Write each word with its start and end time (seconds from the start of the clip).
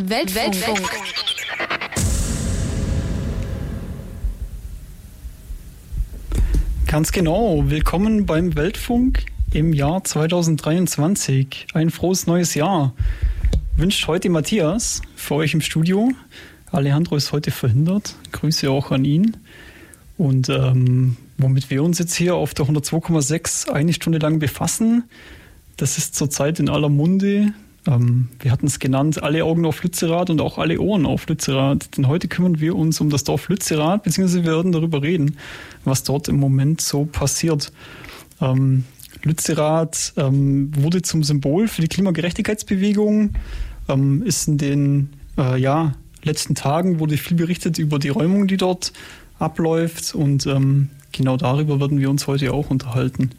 Weltfunk. 0.00 0.90
Ganz 6.86 7.12
genau. 7.12 7.64
Willkommen 7.66 8.26
beim 8.26 8.54
Weltfunk 8.54 9.24
im 9.52 9.72
Jahr 9.72 10.04
2023. 10.04 11.68
Ein 11.72 11.90
frohes 11.90 12.26
neues 12.26 12.54
Jahr. 12.54 12.94
Wünscht 13.76 14.06
heute 14.06 14.28
Matthias 14.28 15.02
für 15.16 15.36
euch 15.36 15.54
im 15.54 15.60
Studio. 15.60 16.12
Alejandro 16.70 17.16
ist 17.16 17.32
heute 17.32 17.50
verhindert. 17.50 18.14
Grüße 18.32 18.70
auch 18.70 18.90
an 18.90 19.04
ihn. 19.04 19.36
Und 20.18 20.48
ähm, 20.48 21.16
womit 21.38 21.70
wir 21.70 21.82
uns 21.82 21.98
jetzt 21.98 22.14
hier 22.14 22.34
auf 22.34 22.54
der 22.54 22.66
102,6 22.66 23.70
eine 23.70 23.92
Stunde 23.92 24.18
lang 24.18 24.38
befassen, 24.38 25.04
das 25.76 25.98
ist 25.98 26.14
zurzeit 26.14 26.60
in 26.60 26.68
aller 26.68 26.88
Munde. 26.88 27.52
Ähm, 27.86 28.28
wir 28.40 28.50
hatten 28.52 28.66
es 28.66 28.78
genannt, 28.78 29.22
alle 29.22 29.44
Augen 29.44 29.66
auf 29.66 29.82
Lützerath 29.82 30.30
und 30.30 30.40
auch 30.40 30.58
alle 30.58 30.80
Ohren 30.80 31.06
auf 31.06 31.26
Lützerath. 31.26 31.96
Denn 31.96 32.06
heute 32.06 32.28
kümmern 32.28 32.60
wir 32.60 32.76
uns 32.76 33.00
um 33.00 33.10
das 33.10 33.24
Dorf 33.24 33.48
Lützerath, 33.48 34.02
beziehungsweise 34.04 34.44
wir 34.44 34.52
werden 34.52 34.72
darüber 34.72 35.02
reden, 35.02 35.36
was 35.84 36.04
dort 36.04 36.28
im 36.28 36.36
Moment 36.36 36.80
so 36.80 37.04
passiert. 37.04 37.72
Ähm, 38.40 38.84
Lützerath 39.24 40.14
ähm, 40.16 40.70
wurde 40.76 41.02
zum 41.02 41.22
Symbol 41.22 41.68
für 41.68 41.80
die 41.80 41.88
Klimagerechtigkeitsbewegung, 41.88 43.30
ähm, 43.88 44.22
ist 44.24 44.48
in 44.48 44.58
den 44.58 45.10
äh, 45.38 45.60
ja, 45.60 45.94
letzten 46.22 46.54
Tagen 46.54 46.98
wurde 46.98 47.16
viel 47.16 47.36
berichtet 47.36 47.78
über 47.78 47.98
die 47.98 48.08
Räumung, 48.08 48.46
die 48.46 48.56
dort 48.56 48.92
abläuft 49.38 50.14
und 50.14 50.46
ähm, 50.46 50.90
genau 51.10 51.36
darüber 51.36 51.80
werden 51.80 51.98
wir 52.00 52.10
uns 52.10 52.26
heute 52.26 52.52
auch 52.52 52.70
unterhalten. 52.70 53.30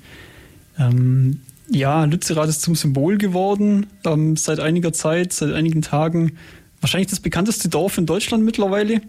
Ja, 1.69 2.03
Lützerath 2.05 2.49
ist 2.49 2.61
zum 2.61 2.75
Symbol 2.75 3.17
geworden 3.17 3.87
ähm, 4.05 4.35
seit 4.35 4.59
einiger 4.59 4.93
Zeit, 4.93 5.33
seit 5.33 5.53
einigen 5.53 5.81
Tagen. 5.81 6.33
Wahrscheinlich 6.81 7.09
das 7.09 7.21
bekannteste 7.21 7.69
Dorf 7.69 7.97
in 7.97 8.05
Deutschland 8.05 8.43
mittlerweile. 8.43 9.01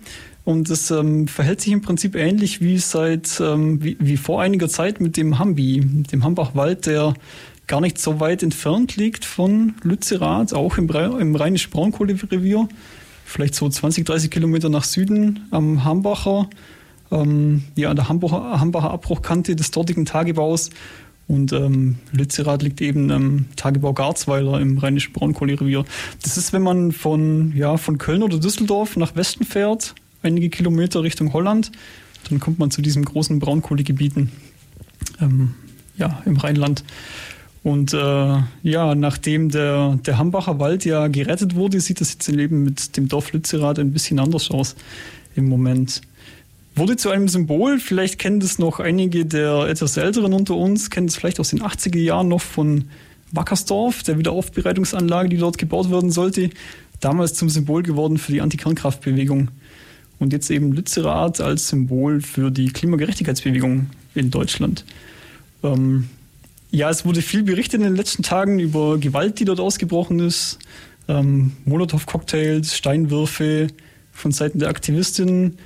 Und 0.44 0.70
es 0.70 0.90
ähm, 0.90 1.26
verhält 1.26 1.60
sich 1.60 1.72
im 1.72 1.80
Prinzip 1.80 2.14
ähnlich 2.14 2.60
wie 2.60 2.78
seit 2.78 3.40
ähm, 3.40 3.82
wie, 3.82 3.96
wie, 3.98 4.16
vor 4.16 4.42
einiger 4.42 4.68
Zeit 4.68 5.00
mit 5.00 5.16
dem 5.16 5.38
Hambi, 5.38 5.80
dem 6.12 6.22
Hambachwald, 6.22 6.86
der 6.86 7.14
gar 7.66 7.80
nicht 7.80 7.98
so 7.98 8.20
weit 8.20 8.42
entfernt 8.42 8.96
liegt 8.96 9.24
von 9.24 9.74
Lützerath, 9.82 10.52
auch 10.52 10.76
im, 10.76 10.88
im 10.90 11.34
rheinisch-braunkohlerevier, 11.34 12.68
vielleicht 13.24 13.54
so 13.54 13.68
20, 13.68 14.04
30 14.04 14.30
Kilometer 14.30 14.68
nach 14.68 14.84
Süden 14.84 15.46
am 15.50 15.82
Hambacher, 15.82 16.50
ähm, 17.10 17.64
ja, 17.74 17.88
an 17.88 17.96
der 17.96 18.08
Hambacher, 18.10 18.60
Hambacher 18.60 18.90
Abbruchkante 18.90 19.56
des 19.56 19.70
dortigen 19.70 20.04
Tagebaus. 20.04 20.70
Und 21.26 21.52
ähm, 21.52 21.96
Lützerath 22.12 22.62
liegt 22.62 22.80
eben 22.80 23.10
am 23.10 23.46
Tagebau 23.56 23.92
Garzweiler 23.94 24.60
im 24.60 24.78
rheinischen 24.78 25.12
Braunkohlerevier. 25.12 25.84
Das 26.22 26.36
ist, 26.36 26.52
wenn 26.52 26.62
man 26.62 26.92
von, 26.92 27.54
ja, 27.56 27.76
von 27.76 27.98
Köln 27.98 28.22
oder 28.22 28.38
Düsseldorf 28.38 28.96
nach 28.96 29.16
Westen 29.16 29.44
fährt, 29.44 29.94
einige 30.22 30.50
Kilometer 30.50 31.02
Richtung 31.02 31.32
Holland, 31.32 31.72
dann 32.28 32.40
kommt 32.40 32.58
man 32.58 32.70
zu 32.70 32.82
diesen 32.82 33.04
großen 33.04 33.38
Braunkohlegebieten 33.38 34.32
ähm, 35.20 35.54
ja, 35.96 36.22
im 36.26 36.36
Rheinland. 36.36 36.84
Und 37.62 37.94
äh, 37.94 38.38
ja, 38.62 38.94
nachdem 38.94 39.48
der, 39.48 39.98
der 40.04 40.18
Hambacher 40.18 40.58
Wald 40.58 40.84
ja 40.84 41.08
gerettet 41.08 41.54
wurde, 41.54 41.80
sieht 41.80 42.00
das 42.00 42.12
jetzt 42.12 42.28
eben 42.28 42.62
mit 42.62 42.98
dem 42.98 43.08
Dorf 43.08 43.32
Lützerath 43.32 43.78
ein 43.78 43.92
bisschen 43.92 44.18
anders 44.18 44.50
aus 44.50 44.76
im 45.34 45.48
Moment 45.48 46.02
wurde 46.76 46.96
zu 46.96 47.10
einem 47.10 47.28
Symbol. 47.28 47.78
Vielleicht 47.78 48.18
kennen 48.18 48.40
das 48.40 48.58
noch 48.58 48.80
einige 48.80 49.26
der 49.26 49.66
etwas 49.68 49.96
älteren 49.96 50.32
unter 50.32 50.56
uns, 50.56 50.90
kennen 50.90 51.08
es 51.08 51.16
vielleicht 51.16 51.40
aus 51.40 51.50
den 51.50 51.62
80er 51.62 51.98
Jahren 51.98 52.28
noch 52.28 52.40
von 52.40 52.84
Wackersdorf, 53.32 54.02
der 54.02 54.18
Wiederaufbereitungsanlage, 54.18 55.28
die 55.28 55.38
dort 55.38 55.58
gebaut 55.58 55.90
werden 55.90 56.10
sollte. 56.10 56.50
Damals 57.00 57.34
zum 57.34 57.48
Symbol 57.48 57.82
geworden 57.82 58.18
für 58.18 58.32
die 58.32 58.40
Antikernkraftbewegung. 58.40 59.48
Und 60.18 60.32
jetzt 60.32 60.50
eben 60.50 60.72
Lützerath 60.72 61.40
als 61.40 61.68
Symbol 61.68 62.20
für 62.20 62.50
die 62.50 62.66
Klimagerechtigkeitsbewegung 62.66 63.90
in 64.14 64.30
Deutschland. 64.30 64.84
Ähm, 65.62 66.08
ja, 66.70 66.88
es 66.88 67.04
wurde 67.04 67.22
viel 67.22 67.42
berichtet 67.42 67.80
in 67.80 67.86
den 67.86 67.96
letzten 67.96 68.22
Tagen 68.22 68.58
über 68.58 68.98
Gewalt, 68.98 69.40
die 69.40 69.44
dort 69.44 69.60
ausgebrochen 69.60 70.20
ist. 70.20 70.58
Ähm, 71.08 71.52
Molotow-Cocktails, 71.64 72.76
Steinwürfe 72.76 73.68
von 74.12 74.32
Seiten 74.32 74.60
der 74.60 74.68
Aktivistinnen 74.68 75.58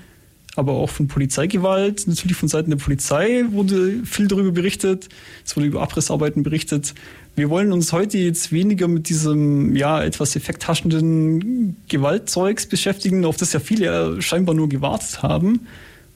aber 0.58 0.72
auch 0.72 0.90
von 0.90 1.06
Polizeigewalt. 1.06 2.06
Natürlich 2.06 2.36
von 2.36 2.48
Seiten 2.48 2.70
der 2.70 2.78
Polizei 2.78 3.44
wurde 3.50 4.04
viel 4.04 4.26
darüber 4.26 4.50
berichtet. 4.50 5.08
Es 5.46 5.56
wurde 5.56 5.68
über 5.68 5.82
Abrissarbeiten 5.82 6.42
berichtet. 6.42 6.94
Wir 7.36 7.48
wollen 7.48 7.72
uns 7.72 7.92
heute 7.92 8.18
jetzt 8.18 8.50
weniger 8.50 8.88
mit 8.88 9.08
diesem 9.08 9.76
ja 9.76 10.02
etwas 10.02 10.34
effekthaschenden 10.34 11.76
Gewaltzeugs 11.88 12.66
beschäftigen, 12.66 13.24
auf 13.24 13.36
das 13.36 13.52
ja 13.52 13.60
viele 13.60 14.20
scheinbar 14.20 14.56
nur 14.56 14.68
gewartet 14.68 15.22
haben, 15.22 15.60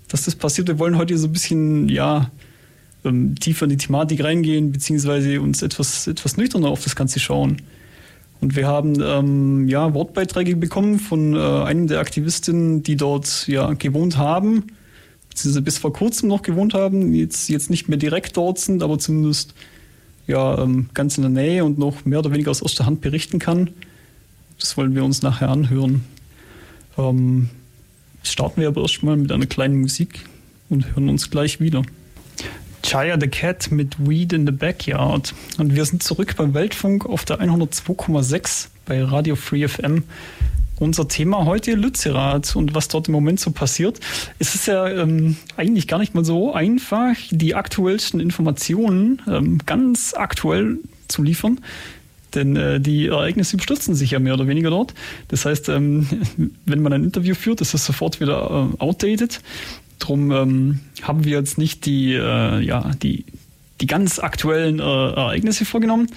dass 0.08 0.24
das 0.24 0.34
passiert. 0.34 0.66
Wir 0.66 0.80
wollen 0.80 0.98
heute 0.98 1.16
so 1.16 1.28
ein 1.28 1.32
bisschen 1.32 1.88
ja 1.88 2.30
ähm, 3.04 3.36
tiefer 3.36 3.64
in 3.64 3.70
die 3.70 3.76
Thematik 3.76 4.24
reingehen, 4.24 4.72
beziehungsweise 4.72 5.40
uns 5.40 5.62
etwas 5.62 6.08
etwas 6.08 6.36
nüchterner 6.36 6.68
auf 6.68 6.82
das 6.82 6.96
Ganze 6.96 7.20
schauen. 7.20 7.58
Und 8.42 8.56
wir 8.56 8.66
haben 8.66 9.00
ähm, 9.00 9.68
ja, 9.68 9.94
Wortbeiträge 9.94 10.56
bekommen 10.56 10.98
von 10.98 11.36
äh, 11.36 11.38
einem 11.38 11.86
der 11.86 12.00
Aktivistinnen, 12.00 12.82
die 12.82 12.96
dort 12.96 13.46
ja, 13.46 13.72
gewohnt 13.74 14.16
haben, 14.16 14.64
beziehungsweise 15.30 15.62
bis 15.62 15.78
vor 15.78 15.92
kurzem 15.92 16.28
noch 16.28 16.42
gewohnt 16.42 16.74
haben, 16.74 17.14
jetzt, 17.14 17.48
jetzt 17.48 17.70
nicht 17.70 17.88
mehr 17.88 17.98
direkt 17.98 18.36
dort 18.36 18.58
sind, 18.58 18.82
aber 18.82 18.98
zumindest 18.98 19.54
ja, 20.26 20.58
ähm, 20.58 20.90
ganz 20.92 21.16
in 21.18 21.22
der 21.22 21.30
Nähe 21.30 21.64
und 21.64 21.78
noch 21.78 22.04
mehr 22.04 22.18
oder 22.18 22.32
weniger 22.32 22.50
aus 22.50 22.60
erster 22.60 22.84
Hand 22.84 23.00
berichten 23.00 23.38
kann. 23.38 23.70
Das 24.58 24.76
wollen 24.76 24.96
wir 24.96 25.04
uns 25.04 25.22
nachher 25.22 25.48
anhören. 25.48 26.04
Ähm, 26.98 27.48
starten 28.24 28.60
wir 28.60 28.66
aber 28.66 28.82
erstmal 28.82 29.16
mit 29.16 29.30
einer 29.30 29.46
kleinen 29.46 29.80
Musik 29.80 30.26
und 30.68 30.96
hören 30.96 31.08
uns 31.08 31.30
gleich 31.30 31.60
wieder. 31.60 31.82
Chaya 32.82 33.16
the 33.18 33.28
Cat 33.28 33.70
mit 33.70 33.96
Weed 33.98 34.32
in 34.32 34.46
the 34.46 34.52
Backyard. 34.52 35.34
Und 35.58 35.74
wir 35.74 35.84
sind 35.84 36.02
zurück 36.02 36.34
beim 36.36 36.52
Weltfunk 36.54 37.06
auf 37.06 37.24
der 37.24 37.40
102,6 37.40 38.68
bei 38.84 39.02
Radio 39.02 39.36
Free 39.36 39.66
FM. 39.66 40.04
Unser 40.78 41.06
Thema 41.06 41.44
heute 41.44 41.74
Lützerath 41.74 42.56
und 42.56 42.74
was 42.74 42.88
dort 42.88 43.06
im 43.06 43.12
Moment 43.12 43.38
so 43.38 43.52
passiert. 43.52 44.00
Es 44.40 44.54
ist 44.54 44.66
ja 44.66 44.88
ähm, 44.88 45.36
eigentlich 45.56 45.86
gar 45.86 45.98
nicht 45.98 46.14
mal 46.14 46.24
so 46.24 46.52
einfach, 46.52 47.14
die 47.30 47.54
aktuellsten 47.54 48.18
Informationen 48.18 49.22
ähm, 49.28 49.58
ganz 49.64 50.14
aktuell 50.14 50.78
zu 51.06 51.22
liefern. 51.22 51.60
Denn 52.34 52.56
äh, 52.56 52.80
die 52.80 53.06
Ereignisse 53.08 53.56
überstürzen 53.56 53.94
sich 53.94 54.10
ja 54.12 54.18
mehr 54.18 54.34
oder 54.34 54.48
weniger 54.48 54.70
dort. 54.70 54.94
Das 55.28 55.44
heißt, 55.44 55.68
ähm, 55.68 56.06
wenn 56.66 56.82
man 56.82 56.92
ein 56.92 57.04
Interview 57.04 57.34
führt, 57.34 57.60
ist 57.60 57.74
das 57.74 57.84
sofort 57.84 58.20
wieder 58.20 58.68
äh, 58.72 58.80
outdated. 58.82 59.40
Drum 59.98 60.30
ähm, 60.32 60.80
haben 61.02 61.24
wir 61.24 61.38
jetzt 61.38 61.58
nicht 61.58 61.86
die, 61.86 62.14
äh, 62.14 62.60
ja, 62.60 62.90
die, 63.02 63.24
die 63.80 63.86
ganz 63.86 64.18
aktuellen 64.18 64.78
äh, 64.78 64.82
Ereignisse 64.82 65.64
vorgenommen, 65.64 66.08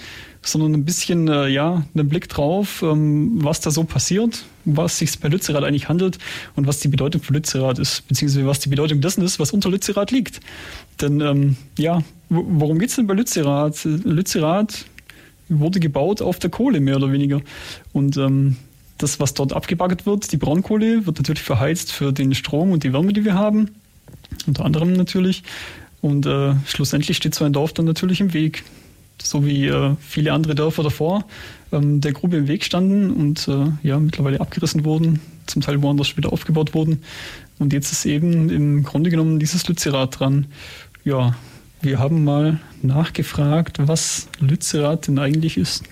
sondern 0.42 0.74
ein 0.74 0.84
bisschen, 0.84 1.28
äh, 1.28 1.48
ja, 1.48 1.84
einen 1.94 2.08
Blick 2.08 2.28
drauf, 2.28 2.82
ähm, 2.82 3.44
was 3.44 3.60
da 3.60 3.70
so 3.70 3.84
passiert, 3.84 4.44
was 4.64 4.98
sich 4.98 5.18
bei 5.18 5.28
Lützerath 5.28 5.64
eigentlich 5.64 5.88
handelt 5.88 6.18
und 6.54 6.66
was 6.66 6.80
die 6.80 6.88
Bedeutung 6.88 7.22
für 7.22 7.32
Lützerath 7.32 7.78
ist, 7.78 8.06
beziehungsweise 8.08 8.46
was 8.46 8.60
die 8.60 8.68
Bedeutung 8.68 9.00
dessen 9.00 9.24
ist, 9.24 9.38
was 9.40 9.50
unter 9.50 9.70
Lützerath 9.70 10.10
liegt. 10.10 10.40
Denn, 11.00 11.20
ähm, 11.20 11.56
ja, 11.78 12.02
worum 12.28 12.78
geht 12.78 12.90
es 12.90 12.96
denn 12.96 13.06
bei 13.06 13.14
Lützerath? 13.14 13.84
Lützerath 13.84 14.86
wurde 15.48 15.80
gebaut 15.80 16.22
auf 16.22 16.38
der 16.38 16.50
Kohle, 16.50 16.80
mehr 16.80 16.96
oder 16.96 17.12
weniger. 17.12 17.40
Und 17.92 18.16
ähm, 18.16 18.56
das, 18.98 19.20
was 19.20 19.34
dort 19.34 19.52
abgebaggert 19.52 20.06
wird, 20.06 20.32
die 20.32 20.36
Braunkohle, 20.36 21.06
wird 21.06 21.18
natürlich 21.18 21.42
verheizt 21.42 21.92
für 21.92 22.12
den 22.12 22.34
Strom 22.34 22.72
und 22.72 22.84
die 22.84 22.92
Wärme, 22.92 23.12
die 23.12 23.24
wir 23.24 23.34
haben. 23.34 23.70
Unter 24.46 24.64
anderem 24.64 24.92
natürlich. 24.92 25.42
Und 26.00 26.26
äh, 26.26 26.54
schlussendlich 26.66 27.16
steht 27.16 27.34
so 27.34 27.44
ein 27.44 27.52
Dorf 27.52 27.72
dann 27.72 27.84
natürlich 27.84 28.20
im 28.20 28.32
Weg. 28.32 28.64
So 29.22 29.46
wie 29.46 29.66
äh, 29.66 29.96
viele 30.00 30.32
andere 30.32 30.54
Dörfer 30.54 30.82
davor 30.82 31.24
ähm, 31.72 32.00
der 32.00 32.12
Grube 32.12 32.36
im 32.36 32.48
Weg 32.48 32.64
standen 32.64 33.10
und 33.10 33.48
äh, 33.48 33.66
ja, 33.82 33.98
mittlerweile 33.98 34.40
abgerissen 34.40 34.84
wurden, 34.84 35.20
zum 35.46 35.62
Teil 35.62 35.82
woanders 35.82 36.16
wieder 36.16 36.32
aufgebaut 36.32 36.74
wurden. 36.74 37.02
Und 37.58 37.72
jetzt 37.72 37.92
ist 37.92 38.04
eben 38.04 38.50
im 38.50 38.82
Grunde 38.82 39.10
genommen 39.10 39.38
dieses 39.38 39.66
Lützerath 39.66 40.20
dran. 40.20 40.46
Ja, 41.04 41.34
wir 41.80 41.98
haben 41.98 42.24
mal 42.24 42.60
nachgefragt, 42.82 43.78
was 43.78 44.28
Lützerath 44.38 45.08
denn 45.08 45.18
eigentlich 45.18 45.56
ist. 45.56 45.84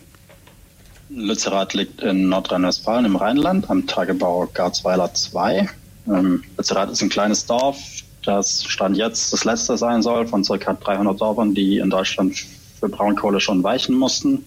Lützerath 1.16 1.74
liegt 1.74 2.02
in 2.02 2.28
Nordrhein-Westfalen 2.28 3.04
im 3.04 3.16
Rheinland 3.16 3.70
am 3.70 3.86
Tagebau 3.86 4.48
Garzweiler 4.52 5.12
2. 5.14 5.68
Ähm, 6.08 6.42
Lützerath 6.56 6.90
ist 6.90 7.02
ein 7.02 7.08
kleines 7.08 7.46
Dorf, 7.46 7.78
das 8.24 8.64
Stand 8.64 8.96
jetzt 8.96 9.32
das 9.32 9.44
letzte 9.44 9.76
sein 9.76 10.02
soll 10.02 10.26
von 10.26 10.42
ca. 10.42 10.72
300 10.72 11.20
Dörfern, 11.20 11.54
die 11.54 11.78
in 11.78 11.90
Deutschland 11.90 12.36
für 12.80 12.88
Braunkohle 12.88 13.40
schon 13.40 13.62
weichen 13.62 13.96
mussten. 13.96 14.44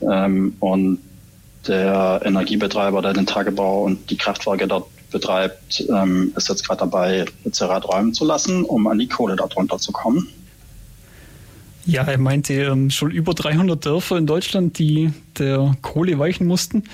Ähm, 0.00 0.56
und 0.60 0.98
der 1.66 2.20
Energiebetreiber, 2.24 3.00
der 3.02 3.12
den 3.12 3.26
Tagebau 3.26 3.84
und 3.84 4.10
die 4.10 4.16
Kraftwerke 4.16 4.66
dort 4.66 4.86
betreibt, 5.10 5.84
ähm, 5.88 6.32
ist 6.36 6.48
jetzt 6.48 6.66
gerade 6.66 6.80
dabei, 6.80 7.26
Lützerath 7.44 7.86
räumen 7.86 8.14
zu 8.14 8.24
lassen, 8.24 8.64
um 8.64 8.86
an 8.88 8.98
die 8.98 9.08
Kohle 9.08 9.36
darunter 9.36 9.78
zu 9.78 9.92
kommen. 9.92 10.28
Ja, 11.84 12.04
er 12.04 12.18
meinte 12.18 12.54
ähm, 12.54 12.90
schon 12.90 13.10
über 13.10 13.34
300 13.34 13.84
Dörfer 13.84 14.16
in 14.16 14.26
Deutschland, 14.26 14.78
die 14.78 15.12
der 15.38 15.76
Kohle 15.82 16.18
weichen 16.18 16.46
mussten. 16.46 16.84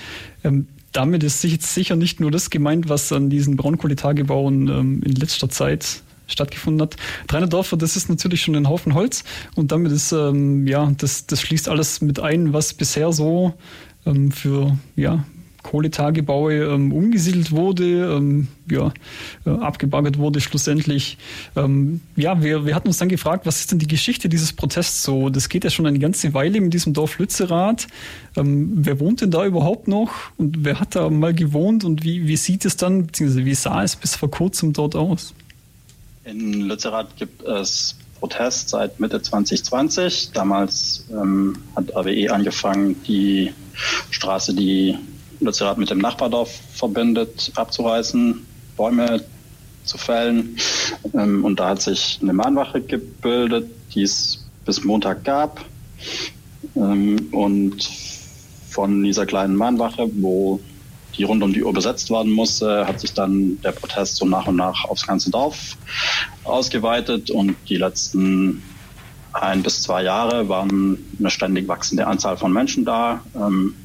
Ähm, 0.43 0.67
damit 0.91 1.23
ist 1.23 1.43
jetzt 1.43 1.73
sicher 1.73 1.95
nicht 1.95 2.19
nur 2.19 2.31
das 2.31 2.49
gemeint, 2.49 2.89
was 2.89 3.11
an 3.11 3.29
diesen 3.29 3.55
Braunkohletagebauen 3.55 4.67
ähm, 4.67 5.03
in 5.03 5.11
letzter 5.11 5.49
Zeit 5.49 6.01
stattgefunden 6.25 6.81
hat. 6.81 6.95
300 7.27 7.53
Dörfer, 7.53 7.77
das 7.77 7.95
ist 7.95 8.09
natürlich 8.09 8.41
schon 8.41 8.55
ein 8.55 8.67
Haufen 8.67 8.93
Holz 8.93 9.23
und 9.55 9.71
damit 9.71 9.91
ist, 9.91 10.11
ja, 10.11 10.91
das, 10.95 11.25
das 11.25 11.41
schließt 11.41 11.67
alles 11.67 12.01
mit 12.01 12.19
ein, 12.19 12.53
was 12.53 12.75
bisher 12.75 13.11
so 13.11 13.55
für, 14.31 14.77
ja, 14.95 15.25
Kohletagebaue 15.63 16.63
ähm, 16.63 16.91
umgesiedelt 16.91 17.51
wurde, 17.51 18.15
ähm, 18.15 18.47
ja, 18.69 18.93
äh, 19.45 19.49
abgebaggert 19.49 20.17
wurde 20.17 20.41
schlussendlich. 20.41 21.17
Ähm, 21.55 22.01
ja, 22.15 22.41
wir, 22.41 22.65
wir 22.65 22.75
hatten 22.75 22.87
uns 22.87 22.97
dann 22.97 23.09
gefragt, 23.09 23.45
was 23.45 23.59
ist 23.59 23.71
denn 23.71 23.79
die 23.79 23.87
Geschichte 23.87 24.29
dieses 24.29 24.53
Protests 24.53 25.03
so? 25.03 25.29
Das 25.29 25.49
geht 25.49 25.63
ja 25.63 25.69
schon 25.69 25.85
eine 25.85 25.99
ganze 25.99 26.33
Weile 26.33 26.57
in 26.57 26.69
diesem 26.69 26.93
Dorf 26.93 27.19
Lützerath. 27.19 27.87
Ähm, 28.37 28.71
wer 28.75 28.99
wohnt 28.99 29.21
denn 29.21 29.31
da 29.31 29.45
überhaupt 29.45 29.87
noch 29.87 30.11
und 30.37 30.63
wer 30.63 30.79
hat 30.79 30.95
da 30.95 31.09
mal 31.09 31.33
gewohnt 31.33 31.83
und 31.83 32.03
wie, 32.03 32.27
wie 32.27 32.37
sieht 32.37 32.65
es 32.65 32.77
dann, 32.77 33.07
beziehungsweise 33.07 33.45
wie 33.45 33.55
sah 33.55 33.83
es 33.83 33.95
bis 33.95 34.15
vor 34.15 34.31
kurzem 34.31 34.73
dort 34.73 34.95
aus? 34.95 35.33
In 36.23 36.61
Lützerath 36.61 37.15
gibt 37.17 37.43
es 37.43 37.95
Protest 38.19 38.69
seit 38.69 38.99
Mitte 38.99 39.21
2020. 39.21 40.31
Damals 40.33 41.05
ähm, 41.11 41.57
hat 41.75 41.95
AWE 41.95 42.31
angefangen, 42.31 43.01
die 43.03 43.53
Straße, 44.11 44.53
die 44.53 44.97
Lützerath 45.39 45.77
mit 45.77 45.89
dem 45.89 45.99
Nachbardorf 45.99 46.51
verbindet, 46.73 47.51
abzureißen, 47.55 48.45
Bäume 48.75 49.23
zu 49.83 49.97
fällen. 49.97 50.57
Ähm, 51.13 51.43
und 51.43 51.59
da 51.59 51.69
hat 51.69 51.81
sich 51.81 52.19
eine 52.21 52.33
Mahnwache 52.33 52.81
gebildet, 52.81 53.69
die 53.93 54.03
es 54.03 54.45
bis 54.65 54.83
Montag 54.83 55.23
gab. 55.23 55.65
Ähm, 56.75 57.29
und 57.31 57.89
von 58.69 59.03
dieser 59.03 59.25
kleinen 59.25 59.55
Mahnwache, 59.55 60.09
wo 60.13 60.59
die 61.17 61.23
rund 61.23 61.43
um 61.43 61.51
die 61.51 61.63
Uhr 61.63 61.73
besetzt 61.73 62.09
werden 62.11 62.31
musste, 62.31 62.85
hat 62.87 62.99
sich 62.99 63.13
dann 63.13 63.59
der 63.61 63.71
Protest 63.71 64.17
so 64.17 64.25
nach 64.25 64.47
und 64.47 64.55
nach 64.55 64.85
aufs 64.85 65.05
ganze 65.05 65.31
Dorf 65.31 65.75
ausgeweitet 66.43 67.31
und 67.31 67.55
die 67.67 67.77
letzten 67.77 68.63
ein 69.41 69.63
bis 69.63 69.81
zwei 69.81 70.03
Jahre 70.03 70.49
waren 70.49 70.97
eine 71.17 71.29
ständig 71.29 71.67
wachsende 71.67 72.07
Anzahl 72.07 72.37
von 72.37 72.51
Menschen 72.51 72.85
da. 72.85 73.21
Ähm, 73.35 73.75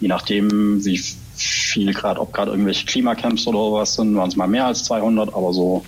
je 0.00 0.08
nachdem, 0.08 0.84
wie 0.84 1.00
viel 1.34 1.92
gerade, 1.92 2.20
ob 2.20 2.32
gerade 2.32 2.50
irgendwelche 2.50 2.86
Klimacamps 2.86 3.46
oder 3.46 3.58
sowas 3.58 3.94
sind, 3.94 4.16
waren 4.16 4.28
es 4.28 4.36
mal 4.36 4.48
mehr 4.48 4.66
als 4.66 4.84
200, 4.84 5.34
aber 5.34 5.52
so, 5.52 5.84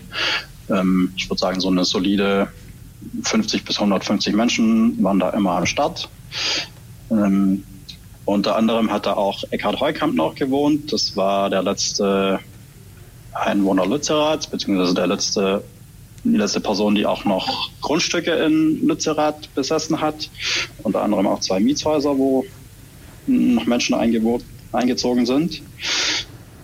ähm, 0.70 1.12
ich 1.16 1.28
würde 1.28 1.38
sagen, 1.38 1.60
so 1.60 1.68
eine 1.68 1.84
solide 1.84 2.48
50 3.22 3.64
bis 3.64 3.76
150 3.76 4.34
Menschen 4.34 5.02
waren 5.02 5.18
da 5.18 5.30
immer 5.30 5.52
am 5.52 5.66
Start. 5.66 6.08
Ähm, 7.10 7.64
unter 8.24 8.56
anderem 8.56 8.90
hat 8.90 9.06
da 9.06 9.14
auch 9.14 9.42
Eckhard 9.50 9.80
Heukamp 9.80 10.14
noch 10.14 10.34
gewohnt. 10.34 10.92
Das 10.92 11.16
war 11.16 11.50
der 11.50 11.62
letzte 11.62 12.38
Einwohner 13.32 13.86
Lützeraths, 13.86 14.46
beziehungsweise 14.46 14.94
der 14.94 15.06
letzte 15.08 15.64
die 16.24 16.36
letzte 16.36 16.60
Person, 16.60 16.94
die 16.94 17.06
auch 17.06 17.24
noch 17.24 17.70
Grundstücke 17.80 18.32
in 18.32 18.86
Lützerath 18.86 19.52
besessen 19.54 20.00
hat. 20.00 20.30
Unter 20.82 21.02
anderem 21.02 21.26
auch 21.26 21.40
zwei 21.40 21.60
Mietshäuser, 21.60 22.16
wo 22.16 22.44
noch 23.26 23.66
Menschen 23.66 23.94
eingezogen 23.94 25.26
sind. 25.26 25.62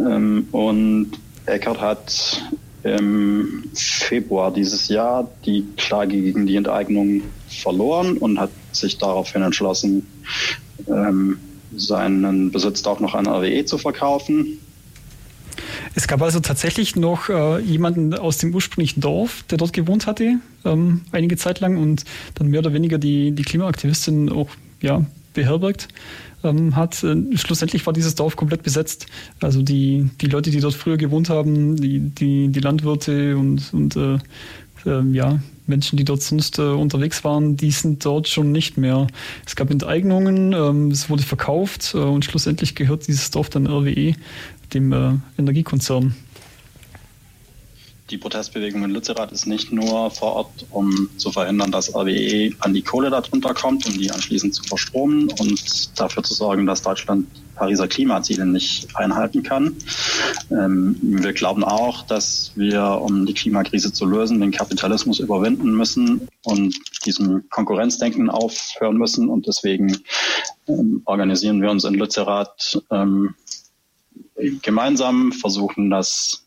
Ähm, 0.01 0.47
und 0.53 1.13
Eckert 1.47 1.81
hat 1.81 2.43
im 2.85 3.65
Februar 3.75 4.53
dieses 4.53 4.89
Jahr 4.89 5.29
die 5.45 5.65
Klage 5.77 6.21
gegen 6.21 6.47
die 6.47 6.57
Enteignung 6.57 7.23
verloren 7.49 8.17
und 8.19 8.39
hat 8.39 8.51
sich 8.73 8.99
daraufhin 8.99 9.43
entschlossen, 9.43 10.07
ähm, 10.87 11.39
seinen 11.77 12.51
Besitz 12.51 12.85
auch 12.87 13.01
noch 13.01 13.15
an 13.15 13.27
RWE 13.27 13.65
zu 13.65 13.79
verkaufen. 13.79 14.59
Es 15.95 16.09
gab 16.09 16.23
also 16.23 16.41
tatsächlich 16.41 16.97
noch 16.97 17.29
äh, 17.29 17.61
jemanden 17.61 18.15
aus 18.15 18.39
dem 18.39 18.55
ursprünglichen 18.55 19.01
Dorf, 19.01 19.45
der 19.51 19.59
dort 19.59 19.73
gewohnt 19.73 20.07
hatte, 20.07 20.39
ähm, 20.65 21.03
einige 21.13 21.37
Zeit 21.37 21.61
lang 21.61 21.77
und 21.77 22.05
dann 22.35 22.49
mehr 22.49 22.61
oder 22.61 22.73
weniger 22.73 22.99
die, 22.99 23.33
die 23.33 23.43
Klimaaktivistin 23.43 24.31
auch 24.31 24.49
ja, 24.81 25.05
beherbergt 25.35 25.89
ähm, 26.45 26.77
hat. 26.77 27.03
Äh, 27.03 27.37
schlussendlich 27.37 27.87
war 27.87 27.93
dieses 27.93 28.15
Dorf 28.15 28.37
komplett 28.37 28.63
besetzt. 28.63 29.07
Also 29.41 29.63
die, 29.63 30.11
die 30.21 30.27
Leute, 30.27 30.51
die 30.51 30.61
dort 30.61 30.75
früher 30.75 30.97
gewohnt 30.97 31.31
haben, 31.31 31.77
die, 31.77 32.01
die, 32.01 32.49
die 32.49 32.61
Landwirte 32.61 33.37
und, 33.37 33.73
und 33.73 33.97
äh, 33.97 34.19
äh, 34.87 35.03
ja, 35.13 35.41
Menschen, 35.67 35.97
die 35.97 36.05
dort 36.05 36.23
sonst 36.23 36.59
äh, 36.59 36.63
unterwegs 36.63 37.25
waren, 37.25 37.57
die 37.57 37.71
sind 37.71 38.05
dort 38.05 38.29
schon 38.29 38.53
nicht 38.53 38.79
mehr. 38.79 39.07
Es 39.47 39.55
gab 39.55 39.71
Enteignungen, 39.71 40.53
ähm, 40.53 40.91
es 40.91 41.11
wurde 41.11 41.23
verkauft 41.23 41.93
äh, 41.95 41.99
und 41.99 42.25
schlussendlich 42.25 42.75
gehört 42.75 43.07
dieses 43.07 43.31
Dorf 43.31 43.51
dann 43.51 43.67
RWE 43.67 44.15
dem 44.73 44.93
äh, 44.93 45.13
Energiekonzern. 45.39 46.15
Die 48.11 48.17
Protestbewegung 48.17 48.85
in 48.85 48.91
Lützerath 48.91 49.33
ist 49.33 49.47
nicht 49.47 49.71
nur 49.71 50.11
vor 50.11 50.33
Ort, 50.33 50.67
um 50.71 51.11
zu 51.19 51.31
verhindern, 51.31 51.71
dass 51.71 51.95
RWE 51.95 52.53
an 52.61 52.73
die 52.73 52.81
Kohle 52.81 53.11
darunter 53.11 53.53
kommt, 53.53 53.87
um 53.87 53.93
die 53.93 54.11
anschließend 54.11 54.55
zu 54.55 54.63
verstromen 54.63 55.29
und 55.39 56.01
dafür 56.01 56.23
zu 56.23 56.33
sorgen, 56.33 56.65
dass 56.65 56.81
Deutschland 56.81 57.27
Pariser 57.55 57.87
Klimaziele 57.87 58.47
nicht 58.47 58.97
einhalten 58.97 59.43
kann. 59.43 59.77
Ähm, 60.51 60.97
wir 61.03 61.35
glauben 61.35 61.65
auch, 61.65 62.07
dass 62.07 62.53
wir, 62.55 62.83
um 62.83 63.27
die 63.27 63.35
Klimakrise 63.35 63.93
zu 63.93 64.07
lösen, 64.07 64.41
den 64.41 64.53
Kapitalismus 64.53 65.19
überwinden 65.19 65.77
müssen 65.77 66.29
und 66.45 66.75
diesem 67.05 67.47
Konkurrenzdenken 67.51 68.31
aufhören 68.31 68.97
müssen. 68.97 69.29
Und 69.29 69.47
deswegen 69.47 69.99
ähm, 70.67 71.03
organisieren 71.05 71.61
wir 71.61 71.71
uns 71.71 71.85
in 71.85 71.95
Lützerath 71.95 72.81
ähm, 72.91 73.35
gemeinsam, 74.63 75.33
versuchen, 75.33 75.91
dass 75.91 76.47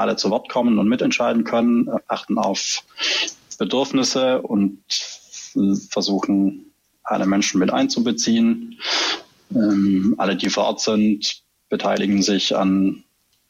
alle 0.00 0.16
zu 0.16 0.30
Wort 0.30 0.48
kommen 0.48 0.78
und 0.78 0.88
mitentscheiden 0.88 1.44
können, 1.44 1.88
achten 2.08 2.38
auf 2.38 2.82
Bedürfnisse 3.58 4.40
und 4.42 4.82
versuchen, 5.90 6.72
alle 7.04 7.26
Menschen 7.26 7.58
mit 7.58 7.72
einzubeziehen. 7.72 8.78
Ähm, 9.54 10.14
alle, 10.18 10.36
die 10.36 10.48
vor 10.48 10.64
Ort 10.64 10.80
sind, 10.80 11.42
beteiligen 11.68 12.22
sich 12.22 12.56
an 12.56 13.04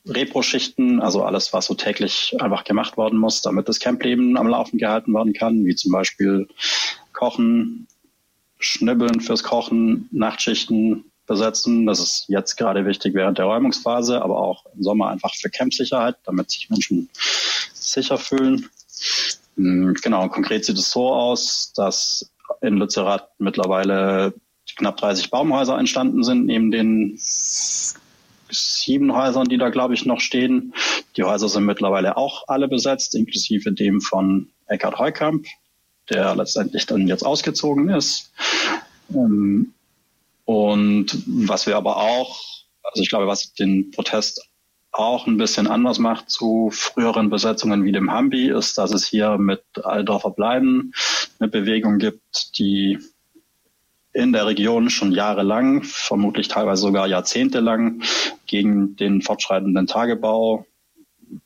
Repro-Schichten, 0.06 1.00
also 1.00 1.24
alles, 1.24 1.52
was 1.52 1.66
so 1.66 1.74
täglich 1.74 2.34
einfach 2.40 2.64
gemacht 2.64 2.96
werden 2.96 3.18
muss, 3.18 3.42
damit 3.42 3.68
das 3.68 3.80
Campleben 3.80 4.36
am 4.38 4.48
Laufen 4.48 4.78
gehalten 4.78 5.12
werden 5.12 5.34
kann, 5.34 5.64
wie 5.66 5.74
zum 5.74 5.92
Beispiel 5.92 6.48
Kochen, 7.12 7.86
Schnibbeln 8.58 9.20
fürs 9.20 9.42
Kochen, 9.42 10.08
Nachtschichten, 10.10 11.09
besetzen. 11.30 11.86
Das 11.86 12.00
ist 12.00 12.24
jetzt 12.26 12.56
gerade 12.56 12.84
wichtig 12.84 13.14
während 13.14 13.38
der 13.38 13.44
Räumungsphase, 13.44 14.20
aber 14.20 14.38
auch 14.38 14.66
im 14.74 14.82
Sommer 14.82 15.08
einfach 15.08 15.32
für 15.34 15.48
Campsicherheit, 15.48 16.16
damit 16.24 16.50
sich 16.50 16.68
Menschen 16.68 17.08
sicher 17.72 18.18
fühlen. 18.18 18.68
Hm, 19.56 19.94
genau, 20.02 20.28
konkret 20.28 20.64
sieht 20.64 20.76
es 20.76 20.90
so 20.90 21.08
aus, 21.12 21.72
dass 21.76 22.28
in 22.60 22.78
Lützerath 22.78 23.28
mittlerweile 23.38 24.34
knapp 24.76 24.96
30 24.96 25.30
Baumhäuser 25.30 25.78
entstanden 25.78 26.24
sind, 26.24 26.46
neben 26.46 26.72
den 26.72 27.14
sieben 27.16 29.14
Häusern, 29.14 29.46
die 29.46 29.58
da, 29.58 29.68
glaube 29.68 29.94
ich, 29.94 30.04
noch 30.06 30.20
stehen. 30.20 30.74
Die 31.16 31.22
Häuser 31.22 31.48
sind 31.48 31.64
mittlerweile 31.64 32.16
auch 32.16 32.48
alle 32.48 32.66
besetzt, 32.66 33.14
inklusive 33.14 33.72
dem 33.72 34.00
von 34.00 34.48
Eckhard 34.66 34.98
Heukamp, 34.98 35.46
der 36.08 36.34
letztendlich 36.34 36.86
dann 36.86 37.06
jetzt 37.06 37.24
ausgezogen 37.24 37.88
ist. 37.88 38.32
Ähm, 39.14 39.72
und 40.50 41.16
was 41.28 41.68
wir 41.68 41.76
aber 41.76 41.98
auch, 41.98 42.40
also 42.82 43.00
ich 43.00 43.08
glaube, 43.08 43.28
was 43.28 43.54
den 43.54 43.92
Protest 43.92 44.50
auch 44.90 45.28
ein 45.28 45.36
bisschen 45.36 45.68
anders 45.68 46.00
macht 46.00 46.28
zu 46.28 46.70
früheren 46.72 47.30
Besetzungen 47.30 47.84
wie 47.84 47.92
dem 47.92 48.10
Hambi, 48.10 48.48
ist, 48.48 48.76
dass 48.76 48.92
es 48.92 49.06
hier 49.06 49.38
mit 49.38 49.62
Aldorfer 49.80 50.30
Bleiben 50.30 50.90
eine 51.38 51.48
Bewegung 51.48 51.98
gibt, 51.98 52.58
die 52.58 52.98
in 54.12 54.32
der 54.32 54.44
Region 54.46 54.90
schon 54.90 55.12
jahrelang, 55.12 55.84
vermutlich 55.84 56.48
teilweise 56.48 56.82
sogar 56.82 57.06
jahrzehntelang 57.06 58.02
gegen 58.46 58.96
den 58.96 59.22
fortschreitenden 59.22 59.86
Tagebau 59.86 60.66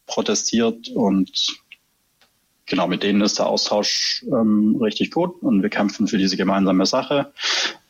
protestiert 0.06 0.88
und 0.88 1.58
genau 2.64 2.86
mit 2.86 3.02
denen 3.02 3.20
ist 3.20 3.38
der 3.38 3.48
Austausch 3.48 4.24
ähm, 4.28 4.78
richtig 4.80 5.10
gut 5.10 5.42
und 5.42 5.60
wir 5.60 5.68
kämpfen 5.68 6.08
für 6.08 6.16
diese 6.16 6.38
gemeinsame 6.38 6.86
Sache. 6.86 7.34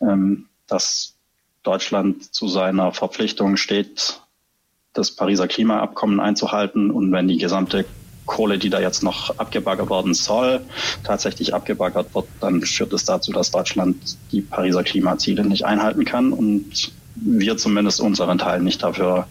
Ähm, 0.01 0.49
dass 0.67 1.15
Deutschland 1.63 2.35
zu 2.35 2.49
seiner 2.49 2.93
Verpflichtung 2.93 3.57
steht, 3.57 4.21
das 4.93 5.11
Pariser 5.11 5.49
Klimaabkommen 5.49 6.21
einzuhalten 6.21 6.91
und 6.91 7.11
wenn 7.13 7.29
die 7.29 7.39
gesamte 7.39 7.85
Kohle, 8.27 8.59
die 8.59 8.71
da 8.71 8.81
jetzt 8.81 9.03
noch 9.03 9.39
abgebaggert 9.39 9.91
worden 9.91 10.15
soll, 10.15 10.63
tatsächlich 11.03 11.53
abgebaggert 11.53 12.15
wird, 12.15 12.27
dann 12.41 12.63
führt 12.63 12.93
es 12.93 13.05
dazu, 13.05 13.33
dass 13.33 13.51
Deutschland 13.51 14.17
die 14.33 14.41
Pariser 14.41 14.83
Klimaziele 14.83 15.45
nicht 15.45 15.65
einhalten 15.65 16.05
kann 16.05 16.33
und 16.33 16.93
wir 17.17 17.57
zumindest 17.57 18.01
unseren 18.01 18.39
Teil 18.39 18.61
nicht 18.61 18.83
dafür 18.83 19.27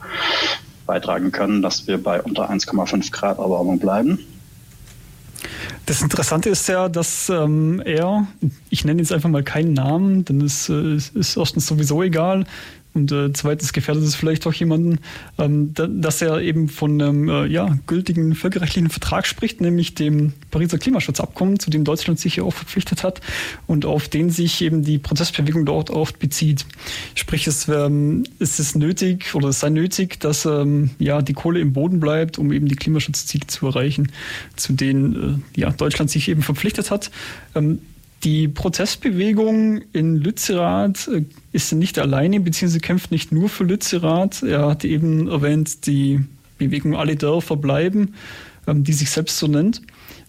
beitragen 0.86 1.32
können, 1.32 1.62
dass 1.62 1.88
wir 1.88 2.02
bei 2.02 2.22
unter 2.22 2.50
1,5 2.50 3.12
Grad 3.12 3.40
Erwärmung 3.40 3.80
bleiben. 3.80 4.20
Das 5.94 6.02
Interessante 6.02 6.50
ist 6.50 6.68
ja, 6.70 6.90
dass 6.90 7.30
ähm, 7.30 7.80
er, 7.86 8.26
ich 8.72 8.84
nenne 8.84 9.00
jetzt 9.00 9.12
einfach 9.12 9.30
mal 9.30 9.44
keinen 9.44 9.74
Namen, 9.74 10.26
denn 10.26 10.42
es 10.42 10.68
äh, 10.68 10.96
ist 10.96 11.38
erstens 11.38 11.68
sowieso 11.68 12.02
egal, 12.02 12.46
und 12.94 13.12
äh, 13.12 13.34
zweitens 13.34 13.74
gefährdet 13.74 14.04
es 14.04 14.16
vielleicht 14.16 14.46
auch 14.46 14.54
jemanden, 14.54 15.00
ähm, 15.40 15.74
da, 15.74 15.88
dass 15.88 16.22
er 16.22 16.42
eben 16.42 16.70
von 16.70 17.02
einem 17.02 17.28
äh, 17.28 17.46
ja, 17.48 17.78
gültigen 17.88 18.36
völkerrechtlichen 18.36 18.90
Vertrag 18.90 19.26
spricht, 19.26 19.62
nämlich 19.62 19.96
dem 19.96 20.34
Pariser 20.52 20.78
Klimaschutzabkommen, 20.78 21.60
zu 21.60 21.72
dem 21.72 21.86
Deutschland 21.86 22.20
sich 22.20 22.36
ja 22.36 22.44
auch 22.44 22.54
verpflichtet 22.54 23.04
hat 23.04 23.22
und 23.66 23.86
auf 23.86 24.10
den 24.10 24.30
sich 24.30 24.62
eben 24.62 24.84
die 24.84 25.00
Protestbewegung 25.00 25.66
dort 25.66 25.90
oft 25.90 26.20
bezieht. 26.20 26.66
Sprich, 27.16 27.48
es, 27.48 27.68
ähm, 27.68 28.24
es 28.40 28.60
ist 28.60 28.76
nötig 28.76 29.34
oder 29.34 29.50
es 29.50 29.60
sei 29.60 29.70
nötig, 29.70 30.20
dass 30.20 30.46
ähm, 30.46 30.92
ja, 31.00 31.22
die 31.22 31.34
Kohle 31.34 31.60
im 31.60 31.74
Boden 31.74 32.00
bleibt, 32.00 32.38
um 32.38 32.52
eben 32.52 32.68
die 32.68 32.76
Klimaschutzziele 32.76 33.48
zu 33.48 33.68
erreichen, 33.68 34.12
zu 34.56 34.74
denen 34.74 35.44
äh, 35.56 35.60
ja, 35.60 35.72
Deutschland 35.72 36.12
sich 36.12 36.30
eben 36.30 36.44
verpflichtet 36.44 36.92
hat. 36.92 37.10
Ähm, 37.56 37.80
die 38.24 38.48
Protestbewegung 38.48 39.82
in 39.92 40.16
Lützerath 40.18 41.08
äh, 41.08 41.26
ist 41.52 41.74
nicht 41.74 42.00
alleine, 42.00 42.40
beziehungsweise 42.40 42.80
kämpft 42.80 43.12
nicht 43.12 43.32
nur 43.32 43.50
für 43.50 43.64
Lützerath. 43.64 44.44
Er 44.44 44.68
hat 44.68 44.86
eben 44.86 45.28
erwähnt, 45.28 45.86
die 45.88 46.22
Bewegung 46.58 46.96
Alle 46.96 47.16
Dörfer 47.16 47.58
bleiben, 47.58 48.14
ähm, 48.68 48.84
die 48.84 48.94
sich 48.94 49.10
selbst 49.10 49.38
so 49.38 49.48
nennt. 49.48 49.82